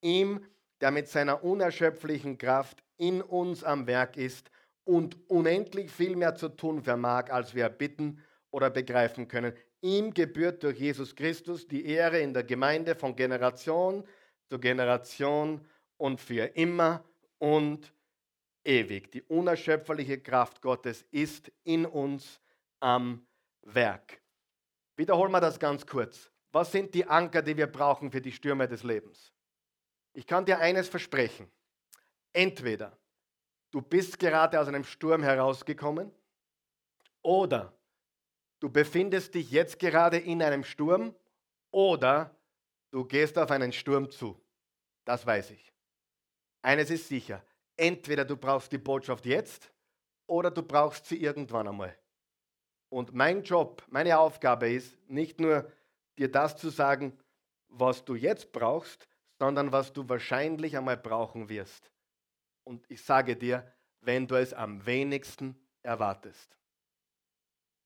Ihm, 0.02 0.44
der 0.82 0.92
mit 0.92 1.08
seiner 1.08 1.44
unerschöpflichen 1.44 2.38
Kraft 2.38 2.84
in 2.98 3.22
uns 3.22 3.64
am 3.64 3.88
Werk 3.88 4.18
ist 4.18 4.52
und 4.84 5.18
unendlich 5.30 5.92
viel 5.92 6.16
mehr 6.16 6.36
zu 6.36 6.50
tun 6.50 6.84
vermag, 6.84 7.30
als 7.30 7.56
wir 7.56 7.70
bitten 7.70 8.22
oder 8.52 8.70
begreifen 8.70 9.28
können. 9.28 9.54
Ihm 9.82 10.14
gebührt 10.14 10.64
durch 10.64 10.80
Jesus 10.80 11.16
Christus 11.16 11.68
die 11.68 11.86
Ehre 11.86 12.20
in 12.20 12.34
der 12.34 12.44
Gemeinde 12.44 12.96
von 12.96 13.16
Generation 13.16 14.04
zu 14.50 14.60
Generation 14.60 15.66
und 15.98 16.20
für 16.20 16.46
immer 16.56 17.04
und 17.38 17.94
ewig. 18.64 19.12
Die 19.12 19.24
unerschöpfliche 19.24 20.20
Kraft 20.20 20.62
Gottes 20.62 21.06
ist 21.12 21.52
in 21.64 21.86
uns 21.86 22.40
am 22.80 23.26
Werk. 23.62 24.20
Wiederholen 24.96 25.32
wir 25.32 25.42
das 25.42 25.60
ganz 25.60 25.86
kurz. 25.86 26.32
Was 26.52 26.72
sind 26.72 26.94
die 26.94 27.06
Anker, 27.06 27.42
die 27.42 27.58
wir 27.58 27.68
brauchen 27.68 28.10
für 28.10 28.22
die 28.22 28.32
Stürme 28.32 28.68
des 28.68 28.84
Lebens? 28.84 29.32
Ich 30.14 30.26
kann 30.26 30.46
dir 30.46 30.60
eines 30.60 30.88
versprechen. 30.88 31.52
Entweder 32.34 32.98
du 33.72 33.82
bist 33.82 34.18
gerade 34.18 34.60
aus 34.60 34.68
einem 34.68 34.84
Sturm 34.84 35.22
herausgekommen 35.22 36.12
oder 37.22 37.77
du 38.60 38.70
befindest 38.70 39.36
dich 39.36 39.52
jetzt 39.52 39.80
gerade 39.80 40.18
in 40.18 40.42
einem 40.42 40.64
Sturm 40.64 41.14
oder 41.72 42.36
du 42.92 43.06
gehst 43.06 43.38
auf 43.38 43.52
einen 43.52 43.72
Sturm 43.72 44.10
zu. 44.10 44.40
Das 45.06 45.26
weiß 45.26 45.52
ich. 45.52 45.72
Eines 46.62 46.90
ist 46.90 47.08
sicher, 47.08 47.44
entweder 47.76 48.26
du 48.26 48.36
brauchst 48.36 48.72
die 48.72 48.78
Botschaft 48.78 49.26
jetzt 49.26 49.72
oder 50.26 50.52
du 50.52 50.64
brauchst 50.64 51.06
sie 51.06 51.22
irgendwann 51.22 51.68
einmal. 51.68 51.98
Und 52.90 53.14
mein 53.14 53.44
Job, 53.44 53.84
meine 53.90 54.18
Aufgabe 54.18 54.70
ist 54.70 54.98
nicht 55.10 55.40
nur 55.40 55.72
dir 56.18 56.32
das 56.32 56.58
zu 56.58 56.70
sagen, 56.70 57.18
was 57.70 58.04
du 58.04 58.16
jetzt 58.16 58.52
brauchst, 58.52 59.08
sondern 59.40 59.72
was 59.72 59.94
du 59.94 60.08
wahrscheinlich 60.08 60.78
einmal 60.78 60.98
brauchen 60.98 61.50
wirst. 61.50 61.92
Und 62.64 62.90
ich 62.90 63.04
sage 63.04 63.36
dir, 63.36 63.72
wenn 64.02 64.28
du 64.28 64.36
es 64.36 64.54
am 64.54 64.86
wenigsten 64.86 65.56
erwartest. 65.84 66.58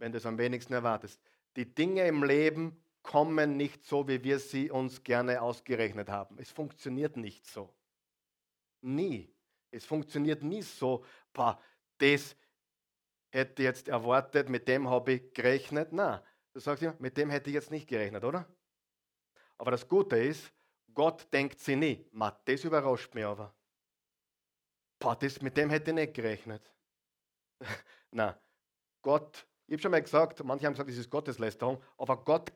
Wenn 0.01 0.11
du 0.11 0.17
es 0.17 0.25
am 0.25 0.39
wenigsten 0.39 0.73
erwartest. 0.73 1.21
Die 1.55 1.75
Dinge 1.75 2.07
im 2.07 2.23
Leben 2.23 2.83
kommen 3.03 3.55
nicht 3.55 3.85
so, 3.85 4.07
wie 4.07 4.23
wir 4.23 4.39
sie 4.39 4.71
uns 4.71 5.03
gerne 5.03 5.39
ausgerechnet 5.39 6.09
haben. 6.09 6.39
Es 6.39 6.49
funktioniert 6.49 7.17
nicht 7.17 7.45
so. 7.45 7.71
Nie. 8.81 9.31
Es 9.69 9.85
funktioniert 9.85 10.41
nie 10.41 10.63
so, 10.63 11.05
boah, 11.31 11.61
das 11.99 12.35
hätte 13.29 13.61
ich 13.61 13.67
jetzt 13.67 13.89
erwartet, 13.89 14.49
mit 14.49 14.67
dem 14.67 14.89
habe 14.89 15.13
ich 15.13 15.33
gerechnet. 15.35 15.93
Na, 15.93 16.23
du 16.51 16.59
sagst 16.59 16.81
ja, 16.81 16.95
mit 16.97 17.15
dem 17.15 17.29
hätte 17.29 17.51
ich 17.51 17.53
jetzt 17.53 17.69
nicht 17.69 17.87
gerechnet, 17.87 18.23
oder? 18.23 18.47
Aber 19.59 19.69
das 19.69 19.87
Gute 19.87 20.17
ist, 20.17 20.51
Gott 20.95 21.31
denkt 21.31 21.59
sie 21.59 21.75
nie. 21.75 22.09
Ma, 22.11 22.31
das 22.45 22.63
überrascht 22.63 23.13
mich 23.13 23.23
aber. 23.23 23.53
Boah, 24.97 25.15
das, 25.15 25.39
mit 25.43 25.55
dem 25.57 25.69
hätte 25.69 25.91
ich 25.91 25.95
nicht 25.95 26.15
gerechnet. 26.15 26.73
Na, 28.09 28.41
Gott, 29.03 29.45
ich 29.71 29.75
habe 29.75 29.83
schon 29.83 29.91
mal 29.91 30.01
gesagt, 30.01 30.43
manche 30.43 30.65
haben 30.65 30.73
gesagt, 30.73 30.89
das 30.89 30.97
ist 30.97 31.09
Gotteslästerung, 31.09 31.81
aber 31.97 32.25
Gott, 32.25 32.51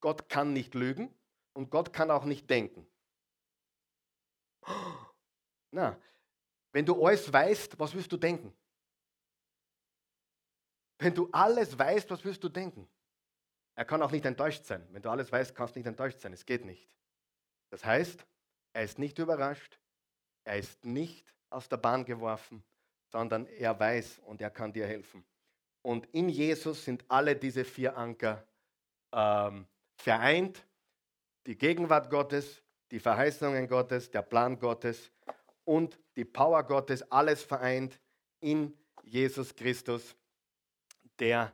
Gott 0.00 0.26
kann 0.30 0.54
nicht 0.54 0.74
lügen 0.74 1.14
und 1.52 1.68
Gott 1.68 1.92
kann 1.92 2.10
auch 2.10 2.24
nicht 2.24 2.48
denken. 2.48 2.86
Na, 5.70 6.00
wenn 6.72 6.86
du 6.86 7.04
alles 7.04 7.30
weißt, 7.30 7.78
was 7.78 7.94
wirst 7.94 8.10
du 8.10 8.16
denken? 8.16 8.56
Wenn 10.98 11.14
du 11.14 11.28
alles 11.30 11.78
weißt, 11.78 12.08
was 12.08 12.24
wirst 12.24 12.42
du 12.42 12.48
denken? 12.48 12.88
Er 13.74 13.84
kann 13.84 14.00
auch 14.00 14.10
nicht 14.10 14.24
enttäuscht 14.24 14.64
sein. 14.64 14.88
Wenn 14.92 15.02
du 15.02 15.10
alles 15.10 15.30
weißt, 15.30 15.54
kannst 15.54 15.76
du 15.76 15.80
nicht 15.80 15.86
enttäuscht 15.86 16.20
sein. 16.20 16.32
Es 16.32 16.46
geht 16.46 16.64
nicht. 16.64 16.88
Das 17.68 17.84
heißt, 17.84 18.26
er 18.72 18.82
ist 18.82 18.98
nicht 18.98 19.18
überrascht, 19.18 19.78
er 20.44 20.56
ist 20.56 20.86
nicht 20.86 21.34
aus 21.50 21.68
der 21.68 21.76
Bahn 21.76 22.06
geworfen, 22.06 22.64
sondern 23.08 23.44
er 23.44 23.78
weiß 23.78 24.20
und 24.20 24.40
er 24.40 24.50
kann 24.50 24.72
dir 24.72 24.86
helfen. 24.86 25.22
Und 25.86 26.06
in 26.06 26.28
Jesus 26.28 26.84
sind 26.84 27.04
alle 27.06 27.36
diese 27.36 27.64
vier 27.64 27.96
Anker 27.96 28.44
ähm, 29.12 29.68
vereint. 29.94 30.66
Die 31.46 31.56
Gegenwart 31.56 32.10
Gottes, 32.10 32.60
die 32.90 32.98
Verheißungen 32.98 33.68
Gottes, 33.68 34.10
der 34.10 34.22
Plan 34.22 34.58
Gottes 34.58 35.12
und 35.62 35.96
die 36.16 36.24
Power 36.24 36.64
Gottes, 36.64 37.08
alles 37.12 37.44
vereint 37.44 38.00
in 38.40 38.76
Jesus 39.04 39.54
Christus, 39.54 40.16
der 41.20 41.52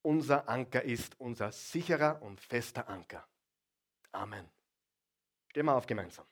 unser 0.00 0.48
Anker 0.48 0.84
ist, 0.84 1.18
unser 1.18 1.50
sicherer 1.50 2.22
und 2.22 2.40
fester 2.40 2.88
Anker. 2.88 3.26
Amen. 4.12 4.48
Stehen 5.48 5.66
wir 5.66 5.74
auf 5.74 5.86
gemeinsam. 5.86 6.24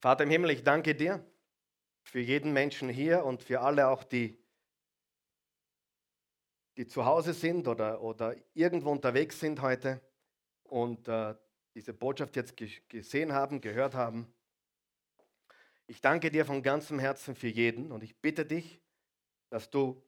Vater 0.00 0.24
im 0.24 0.30
Himmel, 0.30 0.52
ich 0.52 0.64
danke 0.64 0.94
dir 0.94 1.22
für 2.02 2.20
jeden 2.20 2.54
Menschen 2.54 2.88
hier 2.88 3.26
und 3.26 3.42
für 3.42 3.60
alle 3.60 3.88
auch, 3.88 4.04
die, 4.04 4.42
die 6.76 6.86
zu 6.86 7.04
Hause 7.04 7.32
sind 7.32 7.68
oder, 7.68 8.02
oder 8.02 8.36
irgendwo 8.54 8.90
unterwegs 8.90 9.40
sind 9.40 9.62
heute 9.62 10.00
und 10.64 11.08
äh, 11.08 11.34
diese 11.74 11.92
Botschaft 11.92 12.36
jetzt 12.36 12.56
gesehen 12.88 13.32
haben, 13.32 13.60
gehört 13.60 13.94
haben. 13.94 14.32
Ich 15.86 16.00
danke 16.00 16.30
dir 16.30 16.44
von 16.44 16.62
ganzem 16.62 16.98
Herzen 16.98 17.34
für 17.34 17.48
jeden 17.48 17.92
und 17.92 18.02
ich 18.02 18.16
bitte 18.20 18.44
dich, 18.44 18.80
dass 19.50 19.70
du 19.70 20.02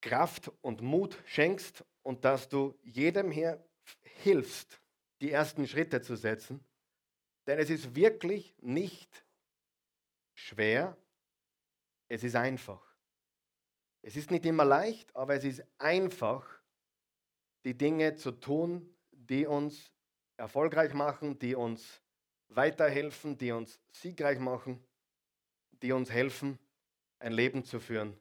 Kraft 0.00 0.50
und 0.62 0.80
Mut 0.80 1.18
schenkst 1.26 1.84
und 2.02 2.24
dass 2.24 2.48
du 2.48 2.78
jedem 2.82 3.30
hier 3.30 3.64
hilfst, 4.02 4.80
die 5.20 5.30
ersten 5.30 5.66
Schritte 5.66 6.00
zu 6.00 6.16
setzen. 6.16 6.64
Denn 7.46 7.58
es 7.58 7.70
ist 7.70 7.94
wirklich 7.94 8.54
nicht 8.60 9.24
schwer, 10.34 10.96
es 12.08 12.24
ist 12.24 12.36
einfach. 12.36 12.91
Es 14.02 14.16
ist 14.16 14.30
nicht 14.30 14.44
immer 14.44 14.64
leicht, 14.64 15.14
aber 15.14 15.34
es 15.34 15.44
ist 15.44 15.64
einfach, 15.78 16.46
die 17.64 17.76
Dinge 17.78 18.16
zu 18.16 18.32
tun, 18.32 18.92
die 19.12 19.46
uns 19.46 19.92
erfolgreich 20.36 20.92
machen, 20.92 21.38
die 21.38 21.54
uns 21.54 22.02
weiterhelfen, 22.48 23.38
die 23.38 23.52
uns 23.52 23.80
siegreich 23.92 24.40
machen, 24.40 24.84
die 25.70 25.92
uns 25.92 26.10
helfen, 26.10 26.58
ein 27.20 27.32
Leben 27.32 27.64
zu 27.64 27.78
führen, 27.78 28.18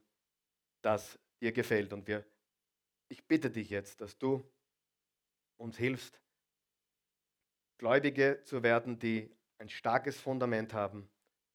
das 0.81 1.17
dir 1.41 1.51
gefällt. 1.51 1.91
Und 1.93 2.07
wir, 2.07 2.23
ich 3.09 3.25
bitte 3.25 3.49
dich 3.49 3.71
jetzt, 3.71 3.99
dass 4.01 4.17
du 4.17 4.43
uns 5.57 5.77
hilfst, 5.77 6.21
Gläubige 7.79 8.43
zu 8.43 8.61
werden, 8.61 8.99
die 8.99 9.35
ein 9.57 9.67
starkes 9.67 10.19
Fundament 10.19 10.73
haben 10.73 11.09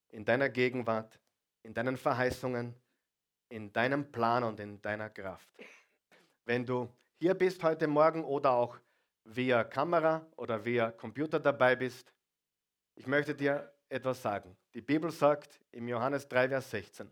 in 0.08 0.24
deiner 0.24 0.48
Gegenwart, 0.48 1.20
in 1.62 1.72
deinen 1.72 1.96
Verheißungen, 1.96 2.74
in 3.48 3.72
deinem 3.72 4.10
Plan 4.10 4.44
und 4.44 4.60
in 4.60 4.80
deiner 4.82 5.10
Kraft. 5.10 5.48
Wenn 6.44 6.64
du 6.64 6.88
hier 7.18 7.34
bist 7.34 7.62
heute 7.62 7.86
Morgen 7.86 8.24
oder 8.24 8.52
auch 8.52 8.78
via 9.24 9.64
Kamera 9.64 10.26
oder 10.36 10.64
via 10.64 10.90
Computer 10.92 11.40
dabei 11.40 11.76
bist, 11.76 12.12
ich 12.94 13.06
möchte 13.06 13.34
dir 13.34 13.72
etwas 13.88 14.22
sagen. 14.22 14.56
Die 14.74 14.80
Bibel 14.80 15.10
sagt 15.10 15.60
im 15.72 15.88
Johannes 15.88 16.28
3, 16.28 16.48
Vers 16.48 16.70
16, 16.70 17.10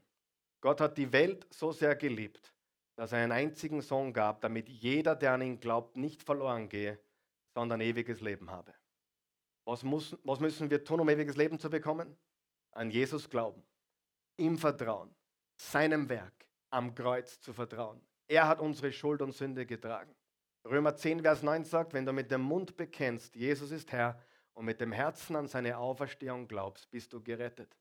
Gott 0.61 0.81
hat 0.81 0.97
die 0.97 1.13
Welt 1.13 1.47
so 1.51 1.73
sehr 1.73 1.95
geliebt, 1.95 2.53
dass 2.97 3.13
er 3.13 3.19
einen 3.19 3.33
einzigen 3.33 3.81
Sohn 3.83 4.13
gab, 4.13 4.41
damit 4.41 4.69
jeder, 4.69 5.15
der 5.15 5.33
an 5.33 5.43
ihn 5.43 5.61
glaubt, 5.61 5.97
nicht 5.97 6.23
verloren 6.23 6.69
gehe, 6.69 6.99
sondern 7.55 7.81
ewiges 7.81 8.21
Leben 8.21 8.51
habe. 8.51 8.73
Was, 9.65 9.83
muss, 9.83 10.17
was 10.25 10.41
müssen 10.41 10.71
wir 10.71 10.85
tun, 10.85 11.01
um 11.01 11.09
ewiges 11.09 11.37
Leben 11.37 11.59
zu 11.59 11.71
bekommen? 11.71 12.17
An 12.73 12.91
Jesus 12.91 13.31
glauben, 13.31 13.63
ihm 14.37 14.59
vertrauen, 14.59 15.15
seinem 15.57 16.09
Werk 16.09 16.47
am 16.71 16.95
Kreuz 16.95 17.41
zu 17.41 17.53
vertrauen. 17.53 18.01
Er 18.27 18.49
hat 18.49 18.61
unsere 18.61 18.93
Schuld 18.93 19.23
und 19.23 19.33
Sünde 19.33 19.67
getragen. 19.67 20.15
Römer 20.65 20.97
10, 20.97 21.21
Vers 21.23 21.43
9 21.43 21.65
sagt, 21.65 21.93
wenn 21.93 22.07
du 22.07 22.13
mit 22.13 22.31
dem 22.31 22.41
Mund 22.41 22.77
bekennst, 22.77 23.37
Jesus 23.37 23.71
ist 23.71 23.93
Herr, 23.93 24.19
und 24.55 24.65
mit 24.65 24.81
dem 24.81 24.93
Herzen 24.93 25.37
an 25.37 25.49
seine 25.49 25.77
Auferstehung 25.79 26.49
glaubst, 26.49 26.91
bist 26.91 27.13
du 27.13 27.21
gerettet. 27.21 27.77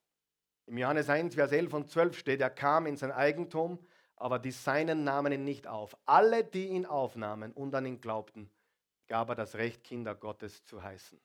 Im 0.66 0.78
Johannes 0.78 1.10
1, 1.10 1.36
Vers 1.36 1.52
11 1.52 1.74
und 1.74 1.90
12 1.90 2.18
steht, 2.18 2.42
er 2.42 2.50
kam 2.50 2.88
in 2.88 2.98
sein 2.98 3.12
Eigentum, 3.12 3.80
aber 4.16 4.40
die 4.40 4.52
Seinen 4.52 5.04
nahmen 5.04 5.34
ihn 5.34 5.44
nicht 5.44 5.68
auf. 5.68 5.96
Alle, 6.06 6.44
die 6.44 6.68
ihn 6.68 6.86
aufnahmen 6.86 7.52
und 7.52 7.76
an 7.76 7.86
ihn 7.86 8.02
glaubten, 8.02 8.50
gab 9.08 9.30
er 9.30 9.36
das 9.36 9.56
Recht, 9.56 9.84
Kinder 9.84 10.16
Gottes 10.16 10.64
zu 10.66 10.82
heißen. 10.82 11.20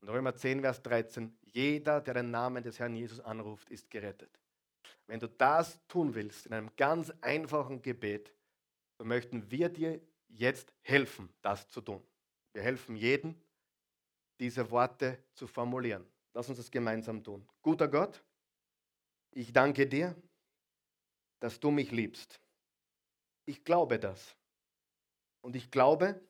Und 0.00 0.08
Römer 0.08 0.34
10, 0.34 0.60
Vers 0.60 0.82
13, 0.82 1.36
jeder, 1.42 2.00
der 2.00 2.14
den 2.14 2.30
Namen 2.30 2.62
des 2.62 2.78
Herrn 2.78 2.94
Jesus 2.94 3.20
anruft, 3.20 3.68
ist 3.70 3.90
gerettet. 3.90 4.40
Wenn 5.10 5.18
du 5.18 5.28
das 5.28 5.84
tun 5.88 6.14
willst, 6.14 6.46
in 6.46 6.52
einem 6.52 6.70
ganz 6.76 7.12
einfachen 7.20 7.82
Gebet, 7.82 8.32
so 8.96 9.04
möchten 9.04 9.50
wir 9.50 9.68
dir 9.68 10.00
jetzt 10.28 10.72
helfen, 10.82 11.28
das 11.42 11.68
zu 11.68 11.80
tun. 11.80 12.00
Wir 12.52 12.62
helfen 12.62 12.94
jedem, 12.94 13.34
diese 14.38 14.70
Worte 14.70 15.20
zu 15.34 15.48
formulieren. 15.48 16.06
Lass 16.32 16.48
uns 16.48 16.58
das 16.58 16.70
gemeinsam 16.70 17.24
tun. 17.24 17.44
Guter 17.60 17.88
Gott, 17.88 18.22
ich 19.32 19.52
danke 19.52 19.88
dir, 19.88 20.14
dass 21.40 21.58
du 21.58 21.72
mich 21.72 21.90
liebst. 21.90 22.40
Ich 23.46 23.64
glaube 23.64 23.98
das. 23.98 24.36
Und 25.40 25.56
ich 25.56 25.72
glaube, 25.72 26.20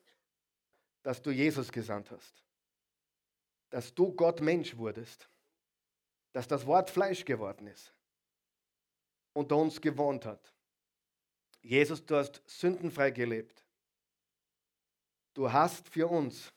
dass 1.03 1.21
du 1.21 1.29
Jesus 1.29 1.71
gesandt 1.71 2.09
hast. 2.09 2.43
Dass 3.69 3.93
du 3.93 4.11
Gott 4.11 4.41
Mensch 4.41 4.75
wurdest. 4.75 5.29
Dass 6.31 6.47
das 6.47 6.65
Wort 6.65 6.89
Fleisch 6.89 7.23
geworden 7.25 7.67
ist. 7.67 7.93
Unter 9.33 9.57
uns 9.57 9.79
gewohnt 9.79 10.25
hat. 10.25 10.53
Jesus, 11.61 12.05
du 12.05 12.15
hast 12.15 12.41
sündenfrei 12.45 13.11
gelebt. 13.11 13.65
Du 15.33 15.51
hast 15.51 15.87
für 15.89 16.07
uns 16.07 16.51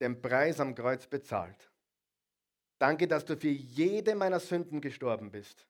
den 0.00 0.20
Preis 0.20 0.60
am 0.60 0.74
Kreuz 0.74 1.06
bezahlt. 1.06 1.70
Danke, 2.78 3.08
dass 3.08 3.24
du 3.24 3.36
für 3.36 3.48
jede 3.48 4.14
meiner 4.14 4.40
Sünden 4.40 4.80
gestorben 4.80 5.30
bist. 5.30 5.66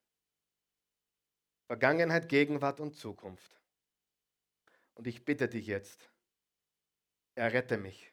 Vergangenheit, 1.66 2.28
Gegenwart 2.28 2.80
und 2.80 2.96
Zukunft. 2.96 3.60
Und 4.94 5.06
ich 5.06 5.24
bitte 5.24 5.48
dich 5.48 5.66
jetzt, 5.66 6.10
errette 7.34 7.78
mich. 7.78 8.12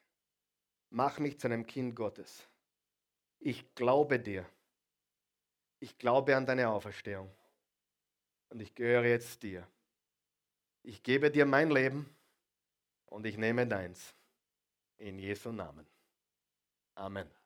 Mach 0.90 1.18
mich 1.18 1.40
zu 1.40 1.46
einem 1.46 1.66
Kind 1.66 1.96
Gottes. 1.96 2.46
Ich 3.38 3.74
glaube 3.74 4.20
dir. 4.20 4.46
Ich 5.80 5.98
glaube 5.98 6.36
an 6.36 6.46
deine 6.46 6.68
Auferstehung. 6.68 7.34
Und 8.52 8.60
ich 8.60 8.74
gehöre 8.74 9.06
jetzt 9.06 9.42
dir. 9.42 9.66
Ich 10.82 11.02
gebe 11.02 11.30
dir 11.30 11.46
mein 11.46 11.70
Leben 11.70 12.14
und 13.06 13.24
ich 13.24 13.38
nehme 13.38 13.66
deins. 13.66 14.14
In 14.98 15.18
Jesu 15.18 15.52
Namen. 15.52 15.86
Amen. 16.94 17.41